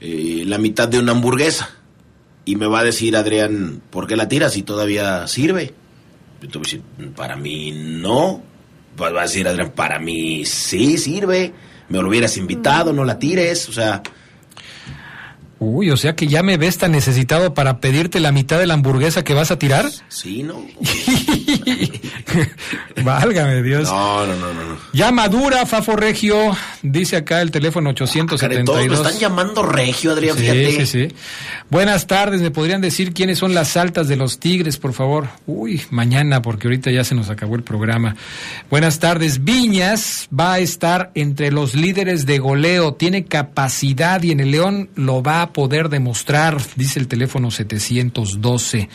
eh, 0.00 0.44
la 0.46 0.58
mitad 0.58 0.88
de 0.88 0.98
una 0.98 1.12
hamburguesa 1.12 1.70
y 2.44 2.56
me 2.56 2.66
va 2.66 2.80
a 2.80 2.84
decir 2.84 3.16
Adrián, 3.16 3.82
¿por 3.90 4.06
qué 4.06 4.16
la 4.16 4.28
tiras 4.28 4.54
si 4.54 4.62
todavía 4.62 5.26
sirve? 5.26 5.74
Yo 6.40 6.60
para 7.14 7.36
mí 7.36 7.72
no. 7.72 8.42
Va 9.00 9.08
a 9.08 9.22
decir 9.22 9.46
Adrián, 9.46 9.72
para 9.72 9.98
mí 9.98 10.44
sí 10.44 10.98
sirve. 10.98 11.52
Me 11.88 12.00
lo 12.00 12.08
hubieras 12.08 12.36
invitado, 12.36 12.92
no 12.92 13.04
la 13.04 13.18
tires. 13.18 13.68
O 13.68 13.72
sea, 13.72 14.02
Uy, 15.60 15.90
o 15.90 15.96
sea 15.96 16.14
que 16.14 16.28
ya 16.28 16.42
me 16.44 16.56
ves 16.56 16.78
tan 16.78 16.92
necesitado 16.92 17.52
para 17.54 17.80
pedirte 17.80 18.20
la 18.20 18.30
mitad 18.32 18.58
de 18.58 18.66
la 18.66 18.74
hamburguesa 18.74 19.24
que 19.24 19.34
vas 19.34 19.50
a 19.50 19.58
tirar. 19.58 19.90
sí, 20.08 20.42
no. 20.44 20.64
Válgame 23.04 23.62
Dios. 23.62 23.88
No, 23.88 24.26
no, 24.26 24.36
no, 24.36 24.54
no. 24.54 24.76
Ya 24.92 25.10
madura, 25.10 25.66
Fafo 25.66 25.96
Regio, 25.96 26.56
dice 26.82 27.16
acá 27.16 27.40
el 27.42 27.50
teléfono 27.50 27.94
Caray, 27.94 28.64
todos 28.64 28.78
me 28.78 28.84
872. 28.84 29.06
están 29.06 29.20
llamando 29.20 29.62
regio, 29.62 30.12
Adrián, 30.12 30.36
Sí, 30.36 30.42
fíjate. 30.42 30.86
sí, 30.86 31.08
sí. 31.08 31.14
Buenas 31.70 32.06
tardes, 32.06 32.40
¿me 32.40 32.50
podrían 32.50 32.80
decir 32.80 33.12
quiénes 33.12 33.38
son 33.38 33.54
las 33.54 33.76
altas 33.76 34.08
de 34.08 34.16
los 34.16 34.38
Tigres, 34.38 34.76
por 34.76 34.92
favor? 34.92 35.28
Uy, 35.46 35.82
mañana, 35.90 36.42
porque 36.42 36.68
ahorita 36.68 36.90
ya 36.90 37.04
se 37.04 37.14
nos 37.14 37.30
acabó 37.30 37.56
el 37.56 37.62
programa. 37.62 38.16
Buenas 38.70 38.98
tardes, 38.98 39.44
Viñas 39.44 40.28
va 40.36 40.54
a 40.54 40.58
estar 40.58 41.10
entre 41.14 41.50
los 41.50 41.74
líderes 41.74 42.26
de 42.26 42.38
goleo, 42.38 42.94
tiene 42.94 43.24
capacidad 43.24 44.22
y 44.22 44.32
en 44.32 44.40
el 44.40 44.50
León 44.50 44.90
lo 44.94 45.22
va 45.22 45.42
a 45.42 45.47
poder 45.52 45.88
demostrar, 45.88 46.58
dice 46.76 46.98
el 47.00 47.08
teléfono 47.08 47.50
712. 47.50 48.88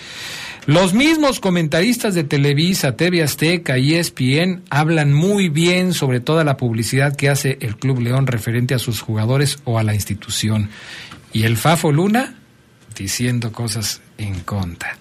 Los 0.65 0.93
mismos 0.93 1.39
comentaristas 1.39 2.15
de 2.15 2.23
Televisa, 2.23 2.95
TV 2.95 3.21
Azteca 3.21 3.77
y 3.77 3.95
ESPN 3.95 4.63
hablan 4.69 5.13
muy 5.13 5.49
bien 5.49 5.93
sobre 5.93 6.21
toda 6.21 6.43
la 6.43 6.55
publicidad 6.55 7.15
que 7.15 7.29
hace 7.29 7.57
el 7.61 7.75
Club 7.75 7.99
León 7.99 8.27
referente 8.27 8.73
a 8.73 8.79
sus 8.79 9.01
jugadores 9.01 9.59
o 9.65 9.77
a 9.77 9.83
la 9.83 9.93
institución. 9.93 10.69
Y 11.33 11.43
el 11.43 11.57
Fafo 11.57 11.91
Luna 11.91 12.35
diciendo 12.95 13.51
cosas 13.51 14.01
en 14.17 14.39
contra. 14.41 14.97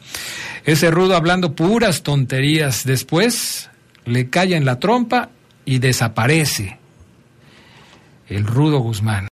Ese 0.64 0.90
rudo 0.90 1.16
hablando 1.16 1.54
puras 1.54 2.02
tonterías. 2.02 2.84
Después 2.84 3.70
le 4.04 4.30
calla 4.30 4.56
en 4.56 4.64
la 4.64 4.78
trompa 4.78 5.30
y 5.64 5.78
desaparece. 5.78 6.78
El 8.28 8.46
rudo 8.46 8.78
Guzmán. 8.78 9.31